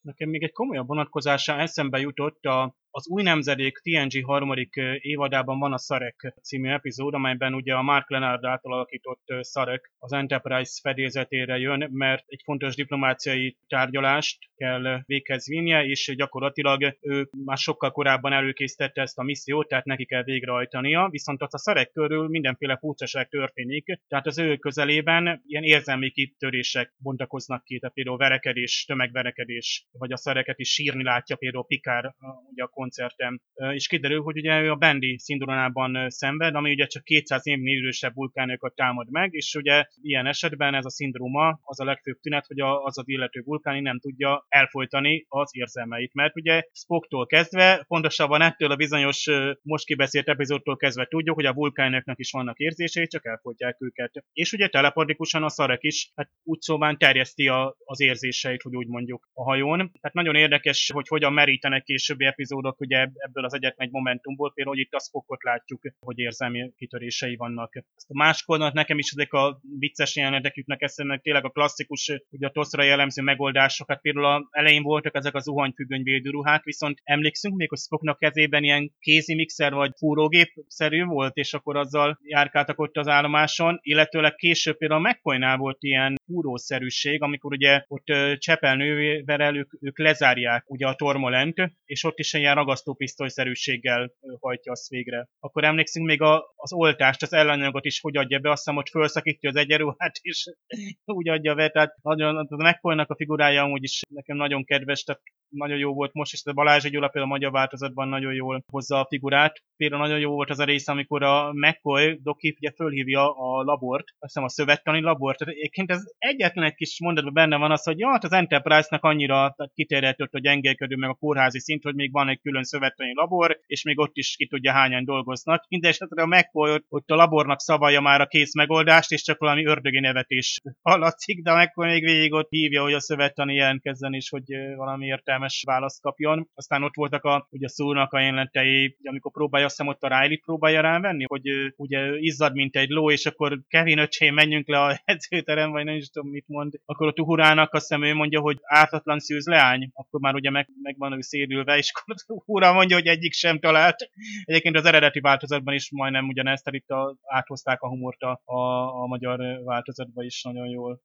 Nekem 0.01 0.29
még 0.29 0.43
egy 0.43 0.53
komolyabb 0.53 0.87
vonatkozása 0.87 1.59
eszembe 1.59 1.99
jutott 1.99 2.45
a 2.45 2.75
az 2.97 3.09
új 3.09 3.23
nemzedék 3.23 3.79
TNG 3.79 4.25
harmadik 4.25 4.75
évadában 4.99 5.59
van 5.59 5.73
a 5.73 5.79
Szarek 5.79 6.35
című 6.43 6.69
epizód, 6.69 7.15
amelyben 7.15 7.55
ugye 7.55 7.75
a 7.75 7.83
Mark 7.83 8.11
Leonard 8.11 8.45
által 8.45 8.73
alakított 8.73 9.35
Szarek 9.41 9.93
az 9.99 10.13
Enterprise 10.13 10.81
fedélzetére 10.83 11.59
jön, 11.59 11.89
mert 11.93 12.25
egy 12.27 12.41
fontos 12.45 12.75
diplomáciai 12.75 13.57
tárgyalást 13.69 14.39
kell 14.57 15.03
véghez 15.07 15.47
vinnie, 15.49 15.85
és 15.85 16.13
gyakorlatilag 16.17 16.97
ő 17.01 17.29
már 17.45 17.59
sokkal 17.59 17.91
korábban 17.91 18.33
előkészítette 18.33 19.03
ezt 19.03 19.19
a 19.19 19.23
missziót, 19.23 19.69
tehát 19.69 19.85
neki 19.85 20.05
kell 20.05 20.23
végrehajtania, 20.23 21.09
viszont 21.11 21.43
az 21.43 21.55
a 21.55 21.59
Szarek 21.59 21.91
körül 21.93 22.29
mindenféle 22.29 22.77
furcsaság 22.77 23.29
történik, 23.29 24.01
tehát 24.09 24.27
az 24.27 24.39
ő 24.39 24.57
közelében 24.57 25.43
ilyen 25.47 25.63
érzelmi 25.63 26.11
kitörések 26.11 26.95
bontakoznak 26.97 27.65
ki, 27.65 27.79
tehát 27.79 27.95
például 27.95 28.17
verekedés, 28.17 28.85
tömegverekedés, 28.87 29.87
vagy 29.93 30.13
a 30.13 30.17
Szareket 30.17 30.59
is 30.59 30.73
sírni 30.73 31.03
látja 31.03 31.37
például 31.37 31.67
Pikár, 31.67 32.15
ugye 32.51 32.63
a 32.63 32.69
koncertem, 32.85 33.41
és 33.75 33.87
kiderül, 33.87 34.23
hogy 34.23 34.37
ugye 34.37 34.61
ő 34.61 34.71
a 34.71 34.75
Bendi 34.75 35.19
szindrómában 35.19 36.11
szenved, 36.11 36.55
ami 36.55 36.71
ugye 36.73 36.87
csak 36.87 37.05
200 37.05 37.47
évnél 37.47 37.77
idősebb 37.77 38.15
vulkánokat 38.15 38.75
támad 38.75 39.11
meg, 39.11 39.33
és 39.33 39.55
ugye 39.55 39.85
ilyen 40.03 40.27
esetben 40.27 40.75
ez 40.75 40.85
a 40.85 40.91
szindróma 40.91 41.59
az 41.63 41.81
a 41.81 41.85
legfőbb 41.85 42.19
tünet, 42.21 42.47
hogy 42.47 42.61
az 42.61 42.99
az 42.99 43.09
illető 43.09 43.43
vulkáni 43.45 43.81
nem 43.81 44.01
tudja 44.01 44.47
elfolytani 44.49 45.25
az 45.29 45.51
érzelmeit, 45.53 46.15
mert 46.15 46.37
ugye 46.37 46.63
Spocktól 46.73 47.27
kezdve, 47.27 47.85
pontosabban 47.89 48.43
ettől 48.43 48.71
a 48.71 48.77
bizonyos 48.77 49.31
most 49.63 49.87
kibeszélt 49.87 50.29
epizódtól 50.29 50.77
kezdve 50.77 51.07
tudjuk, 51.07 51.35
hogy 51.35 51.47
a 51.47 51.53
vulkánoknak 51.53 52.19
is 52.19 52.31
vannak 52.31 52.59
érzései, 52.59 53.07
csak 53.07 53.27
elfolytják 53.27 53.77
őket. 53.81 54.25
És 54.33 54.53
ugye 54.53 54.69
telepatikusan 54.69 55.43
a 55.43 55.49
szarek 55.49 55.83
is, 55.83 56.11
hát 56.15 56.31
úgy 56.43 56.61
szóval 56.61 56.97
terjeszti 56.97 57.49
a, 57.49 57.77
az 57.85 58.01
érzéseit, 58.01 58.63
hogy 58.63 58.77
úgy 58.77 58.87
mondjuk 58.87 59.29
a 59.33 59.43
hajón. 59.43 59.77
Tehát 59.79 60.17
nagyon 60.17 60.35
érdekes, 60.35 60.91
hogy 60.95 61.09
hogyan 61.09 61.33
merítenek 61.33 61.83
későbbi 61.83 62.25
epizódok 62.25 62.74
láthatók 62.75 62.81
ugye 62.81 63.23
ebből 63.27 63.45
az 63.45 63.55
egyetlen 63.55 63.87
egy 63.87 63.93
momentumból, 63.93 64.53
például 64.53 64.79
itt 64.79 64.93
a 64.93 65.01
Spockot 65.01 65.43
látjuk, 65.43 65.81
hogy 66.01 66.19
érzelmi 66.19 66.73
kitörései 66.77 67.37
vannak. 67.37 67.77
Ezt 67.77 68.11
a 68.11 68.17
máskor 68.17 68.73
nekem 68.73 68.99
is 68.99 69.11
ezek 69.11 69.33
a 69.33 69.61
vicces 69.79 70.17
jelenetek 70.17 70.57
jutnak 70.57 70.83
eszembe, 70.83 71.19
tényleg 71.19 71.45
a 71.45 71.51
klasszikus, 71.51 72.13
ugye 72.31 72.47
a 72.47 72.51
toszra 72.51 72.83
jellemző 72.83 73.23
megoldások, 73.23 73.89
hát 73.89 74.01
például 74.01 74.27
a 74.27 74.49
elején 74.51 74.83
voltak 74.83 75.15
ezek 75.15 75.35
az 75.35 75.43
zuhanyfüggöny 75.43 76.03
védőruhák, 76.03 76.65
viszont 76.65 77.01
emlékszünk 77.03 77.57
még, 77.57 77.69
hogy 77.69 77.79
Spocknak 77.79 78.19
kezében 78.19 78.65
ilyen 78.65 78.93
kézi 78.99 79.35
mixer 79.35 79.73
vagy 79.73 79.93
fúrógép 79.97 80.53
szerű 80.67 81.05
volt, 81.05 81.37
és 81.37 81.55
akkor 81.55 81.77
azzal 81.77 82.19
járkáltak 82.23 82.79
ott 82.79 82.97
az 82.97 83.09
állomáson, 83.09 83.79
illetőleg 83.83 84.35
később 84.35 84.77
például 84.77 85.05
a 85.05 85.09
McCoy-nál 85.09 85.57
volt 85.57 85.77
ilyen 85.81 86.15
fúrószerűség, 86.27 87.23
amikor 87.23 87.53
ugye 87.53 87.85
ott 87.89 88.39
csepelnővel 88.39 89.57
ők, 89.57 89.73
ők 89.81 89.99
lezárják 89.99 90.71
ugye 90.71 90.87
a 90.87 90.95
tormolent, 90.95 91.57
és 91.85 92.05
ott 92.05 92.19
is 92.19 92.33
ilyen 92.33 92.55
ragasztópisztolyszerűséggel 92.55 94.13
hajtja 94.41 94.73
azt 94.73 94.89
végre. 94.89 95.29
Akkor 95.41 95.65
emlékszünk 95.65 96.07
még 96.07 96.21
a, 96.21 96.53
az 96.57 96.73
oltást, 96.73 97.23
az 97.23 97.33
ellenanyagot 97.33 97.85
is 97.85 98.01
hogy 98.01 98.17
adja 98.17 98.39
be, 98.39 98.51
azt 98.51 98.59
hiszem, 98.59 98.75
hogy 98.75 98.89
felszakítja 98.91 99.51
az 99.51 99.57
egyenruhát, 99.57 100.17
és 100.21 100.51
úgy 101.05 101.29
adja 101.29 101.55
be, 101.55 101.69
tehát 101.69 101.95
nagyon, 102.03 102.37
a 102.37 102.57
mccoy 102.57 102.99
a 102.99 103.15
figurája 103.17 103.63
amúgy 103.63 103.83
is 103.83 104.03
nekem 104.09 104.37
nagyon 104.37 104.65
kedves, 104.65 105.03
tehát 105.03 105.23
nagyon 105.49 105.79
jó 105.79 105.95
volt 105.95 106.13
most, 106.13 106.33
és 106.33 106.43
a 106.45 106.53
Balázs 106.53 106.83
Gyula 106.83 107.09
például 107.09 107.33
a 107.33 107.37
magyar 107.37 107.53
változatban 107.53 108.09
nagyon 108.09 108.35
jól 108.35 108.65
hozza 108.67 109.01
a 109.01 109.07
figurát. 109.07 109.63
Például 109.77 110.03
nagyon 110.03 110.19
jó 110.19 110.31
volt 110.31 110.51
az 110.51 110.59
a 110.59 110.65
rész, 110.65 110.89
amikor 110.89 111.23
a 111.23 111.53
McCoy 111.53 112.19
Doki 112.23 112.55
ugye 112.57 112.71
fölhívja 112.71 113.31
a 113.31 113.63
labort, 113.63 114.05
azt 114.05 114.17
hiszem 114.19 114.45
a 114.45 114.49
szövettani 114.49 115.01
labort. 115.01 115.39
Tehát 115.39 115.55
egyébként 115.55 115.91
ez 115.91 116.03
egyetlen 116.19 116.65
egy 116.65 116.75
kis 116.75 117.01
mondatban 117.01 117.33
benne 117.33 117.57
van 117.57 117.71
az, 117.71 117.83
hogy 117.83 117.99
ja, 117.99 118.11
hát 118.11 118.25
az 118.25 118.33
Enterprise-nak 118.33 119.05
annyira 119.05 119.57
kiterjedt 119.75 120.21
a 120.21 120.39
gyengélkedő 120.39 120.97
meg 120.97 121.11
a 121.11 121.15
kórházi 121.15 121.61
szint, 121.61 121.83
hogy 121.83 121.95
még 121.95 122.13
van 122.13 122.29
egy 122.29 122.41
külön 122.41 122.63
szövettani 122.63 123.15
labor, 123.15 123.61
és 123.67 123.83
még 123.83 123.99
ott 123.99 124.17
is 124.17 124.37
ki 124.37 124.47
tudja 124.47 124.73
hányan 124.73 125.05
dolgoznak. 125.05 125.65
Mindenesetre 125.69 126.23
a 126.23 126.27
McCoy 126.27 126.83
ott 126.89 127.11
a 127.11 127.15
labornak 127.15 127.61
szavalja 127.61 128.01
már 128.01 128.21
a 128.21 128.27
kész 128.27 128.55
megoldást, 128.55 129.13
és 129.13 129.23
csak 129.23 129.39
valami 129.39 129.65
ördögi 129.65 130.01
nevetés 130.01 130.61
hallatszik, 130.83 131.43
de 131.43 131.51
a 131.51 131.63
McCoy 131.63 131.87
még 131.87 132.05
végig 132.05 132.33
ott 132.33 132.51
hívja, 132.51 132.83
hogy 132.83 132.93
a 132.93 133.01
szövettani 133.01 133.55
jelentkezzen, 133.55 134.15
és 134.15 134.29
hogy 134.29 134.45
valami 134.77 135.07
értelmes 135.07 135.63
választ 135.67 136.03
kapjon. 136.03 136.49
Aztán 136.55 136.83
ott 136.83 136.95
voltak 136.95 137.25
a, 137.25 137.47
ugye 137.51 137.67
a 137.67 137.69
szónak 137.69 138.13
a 138.13 138.21
jelenetei, 138.21 138.97
amikor 139.03 139.33
próbálja, 139.33 139.67
azt 139.67 139.77
hiszem 139.77 139.93
ott 139.93 140.03
a 140.03 140.21
Riley 140.21 140.39
próbálja 140.45 140.81
rávenni, 140.81 141.25
hogy 141.27 141.43
ugye 141.77 142.19
izzad, 142.19 142.55
mint 142.55 142.77
egy 142.77 142.89
ló, 142.89 143.11
és 143.11 143.27
akkor 143.27 143.61
Kevin 143.69 143.99
öcsém, 143.99 144.35
menjünk 144.35 144.69
le 144.69 144.81
a 144.81 145.01
edzőterem, 145.05 145.71
vagy 145.71 145.85
nem 145.85 145.95
is 145.95 146.04
tudom 146.11 146.31
mit 146.31 146.49
mond. 146.49 146.73
Akkor 146.85 147.07
ott 147.07 147.21
Uhurának 147.21 147.73
azt 147.73 147.89
hiszem 147.89 148.05
ő 148.05 148.15
mondja, 148.15 148.41
hogy 148.41 148.59
ártatlan 148.63 149.19
szűz 149.19 149.47
leány, 149.47 149.91
akkor 149.93 150.21
már 150.21 150.35
ugye 150.35 150.51
meg, 150.51 150.69
meg 150.83 150.99
van 150.99 151.13
ő 151.13 151.21
szédülve, 151.21 151.77
és 151.77 151.93
akkor 151.95 152.15
Uhura 152.27 152.73
mondja, 152.73 152.97
hogy 152.97 153.07
egyik 153.07 153.33
sem 153.33 153.59
talált. 153.59 154.09
Egyébként 154.45 154.77
az 154.77 154.85
eredeti 154.85 155.21
változatban 155.21 155.75
is 155.75 155.91
majdnem 155.91 156.29
ugyanezt, 156.29 156.69
itt 156.71 156.91
a, 156.91 157.17
áthozták 157.23 157.83
a 157.83 157.89
humort 157.89 158.23
a, 158.23 158.41
a, 158.45 158.61
a 159.03 159.07
magyar 159.07 159.63
változatban 159.65 160.25
is 160.25 160.43
nagyon 160.43 160.69
jól. 160.69 161.01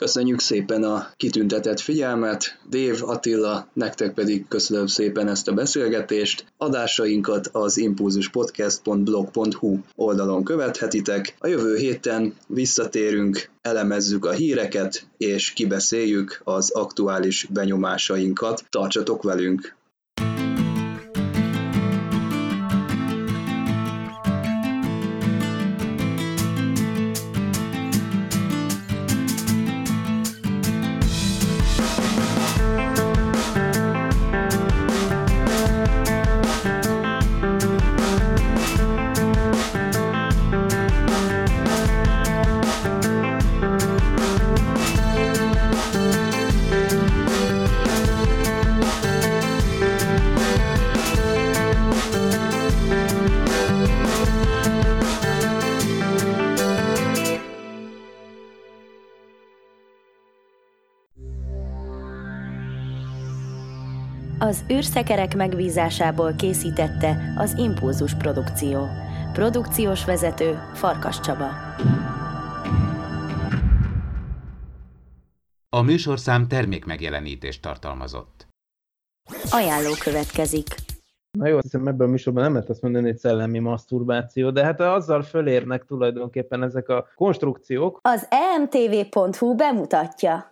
Köszönjük 0.00 0.40
szépen 0.40 0.82
a 0.82 1.08
kitüntetett 1.16 1.80
figyelmet, 1.80 2.58
Dév, 2.70 3.02
Attila, 3.02 3.68
nektek 3.72 4.14
pedig 4.14 4.48
köszönöm 4.48 4.86
szépen 4.86 5.28
ezt 5.28 5.48
a 5.48 5.52
beszélgetést. 5.52 6.44
Adásainkat 6.56 7.48
az 7.52 7.76
impulzuspodcast.blog.hu 7.76 9.78
oldalon 9.96 10.44
követhetitek. 10.44 11.36
A 11.38 11.46
jövő 11.46 11.76
héten 11.76 12.34
visszatérünk, 12.46 13.50
elemezzük 13.62 14.24
a 14.24 14.30
híreket, 14.30 15.06
és 15.16 15.52
kibeszéljük 15.52 16.40
az 16.44 16.70
aktuális 16.70 17.46
benyomásainkat. 17.50 18.64
Tartsatok 18.70 19.22
velünk! 19.22 19.78
Az 64.50 64.64
űrszekerek 64.72 65.36
megbízásából 65.36 66.34
készítette 66.34 67.34
az 67.36 67.54
Impulzus 67.58 68.14
Produkció. 68.14 68.86
Produkciós 69.32 70.04
vezető 70.04 70.58
Farkas 70.74 71.20
Csaba. 71.20 71.48
A 75.68 75.82
műsorszám 75.82 76.48
termék 76.48 76.84
megjelenítést 76.84 77.62
tartalmazott. 77.62 78.46
Ajánló 79.50 79.90
következik. 80.04 80.66
Na 81.38 81.48
jó, 81.48 81.54
azt 81.56 81.62
hiszem 81.62 81.86
ebből 81.86 82.06
a 82.06 82.10
műsorban 82.10 82.42
nem 82.42 82.52
lehet 82.52 82.68
azt 82.68 82.82
mondani, 82.82 83.06
hogy 83.06 83.18
szellemi 83.18 83.58
maszturbáció, 83.58 84.50
de 84.50 84.64
hát 84.64 84.80
azzal 84.80 85.22
fölérnek 85.22 85.84
tulajdonképpen 85.84 86.62
ezek 86.62 86.88
a 86.88 87.06
konstrukciók. 87.14 87.98
Az 88.02 88.28
emtv.hu 88.30 89.54
bemutatja. 89.54 90.50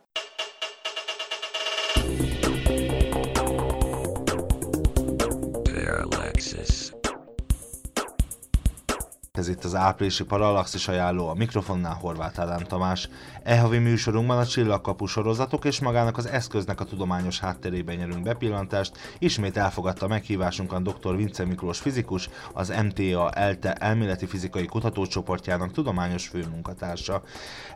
Ez 9.39 9.49
itt 9.49 9.64
az 9.64 9.74
áprilisi 9.74 10.24
Parallaxis 10.24 10.89
ajánló, 10.89 11.28
a 11.28 11.34
mikrofonnál 11.34 11.95
Horváth 11.95 12.41
Ádám 12.41 12.62
Tamás. 12.62 13.09
E 13.43 13.61
havi 13.61 13.78
műsorunkban 13.78 14.39
a 14.39 14.47
csillagkapu 14.47 15.07
sorozatok 15.07 15.64
és 15.64 15.80
magának 15.80 16.16
az 16.16 16.26
eszköznek 16.26 16.80
a 16.80 16.84
tudományos 16.84 17.39
hátterében 17.41 17.97
nyerünk 17.97 18.22
bepillantást. 18.22 18.99
Ismét 19.18 19.57
elfogadta 19.57 20.09
meghívásunkat 20.09 20.82
dr. 20.82 21.16
Vince 21.16 21.45
Miklós 21.45 21.78
fizikus, 21.78 22.28
az 22.53 22.72
MTA 22.82 23.30
ELTE 23.30 23.72
elméleti 23.72 24.26
fizikai 24.26 24.66
kutatócsoportjának 24.66 25.72
tudományos 25.72 26.28
főmunkatársa. 26.28 27.22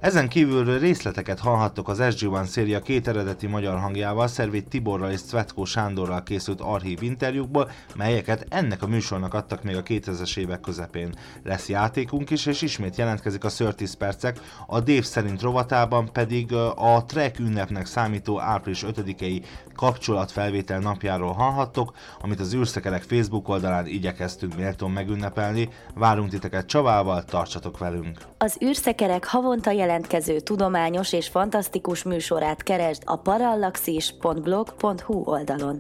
Ezen 0.01 0.29
kívül 0.29 0.79
részleteket 0.79 1.39
hallhattok 1.39 1.89
az 1.89 1.99
SG-1 2.01 2.45
széria 2.45 2.81
két 2.81 3.09
eredeti 3.09 3.47
magyar 3.47 3.79
hangjával, 3.79 4.27
Szervét 4.27 4.69
Tiborral 4.69 5.11
és 5.11 5.21
Cvetkó 5.21 5.65
Sándorral 5.65 6.23
készült 6.23 6.61
archív 6.61 7.03
interjúkból, 7.03 7.71
melyeket 7.95 8.47
ennek 8.49 8.83
a 8.83 8.87
műsornak 8.87 9.35
adtak 9.35 9.63
még 9.63 9.77
a 9.77 9.83
2000-es 9.83 10.37
évek 10.37 10.61
közepén 10.61 11.15
lesz 11.53 11.69
játékunk 11.69 12.31
is, 12.31 12.47
és 12.47 12.63
ismét 12.63 12.97
jelentkezik 12.97 13.45
a 13.45 13.51
30 13.59 13.95
percek, 13.95 14.41
a 14.67 14.81
Dév 14.81 15.05
szerint 15.05 15.43
rovatában 15.43 16.13
pedig 16.13 16.53
a 16.75 17.05
Trek 17.07 17.39
ünnepnek 17.39 17.87
számító 17.87 18.41
április 18.41 18.85
5-i 18.87 19.43
kapcsolatfelvétel 19.75 20.79
napjáról 20.79 21.33
hallhattok, 21.33 21.93
amit 22.21 22.41
az 22.41 22.55
űrszekerek 22.55 23.03
Facebook 23.03 23.49
oldalán 23.49 23.87
igyekeztünk 23.87 24.57
méltón 24.57 24.91
megünnepelni. 24.91 25.69
Várunk 25.95 26.31
titeket 26.31 26.67
Csavával, 26.67 27.25
tartsatok 27.25 27.79
velünk! 27.79 28.19
Az 28.39 28.59
űrszekerek 28.65 29.25
havonta 29.25 29.71
jelentkező 29.71 30.41
tudományos 30.41 31.13
és 31.13 31.29
fantasztikus 31.29 32.03
műsorát 32.03 32.63
keresd 32.63 33.03
a 33.05 33.17
parallaxis.blog.hu 33.17 35.23
oldalon. 35.25 35.79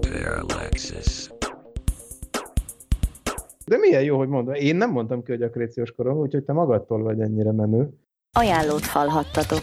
Parallaxis. 0.00 1.35
De 3.66 3.76
milyen 3.76 4.02
jó, 4.02 4.16
hogy 4.16 4.28
mondom. 4.28 4.54
Én 4.54 4.76
nem 4.76 4.90
mondtam 4.90 5.22
ki, 5.22 5.30
hogy 5.30 5.42
akréciós 5.42 5.92
korom, 5.92 6.18
úgyhogy 6.18 6.44
te 6.44 6.52
magadtól 6.52 7.02
vagy 7.02 7.20
ennyire 7.20 7.52
menő. 7.52 7.88
Ajánlót 8.32 8.86
hallhattatok. 8.86 9.60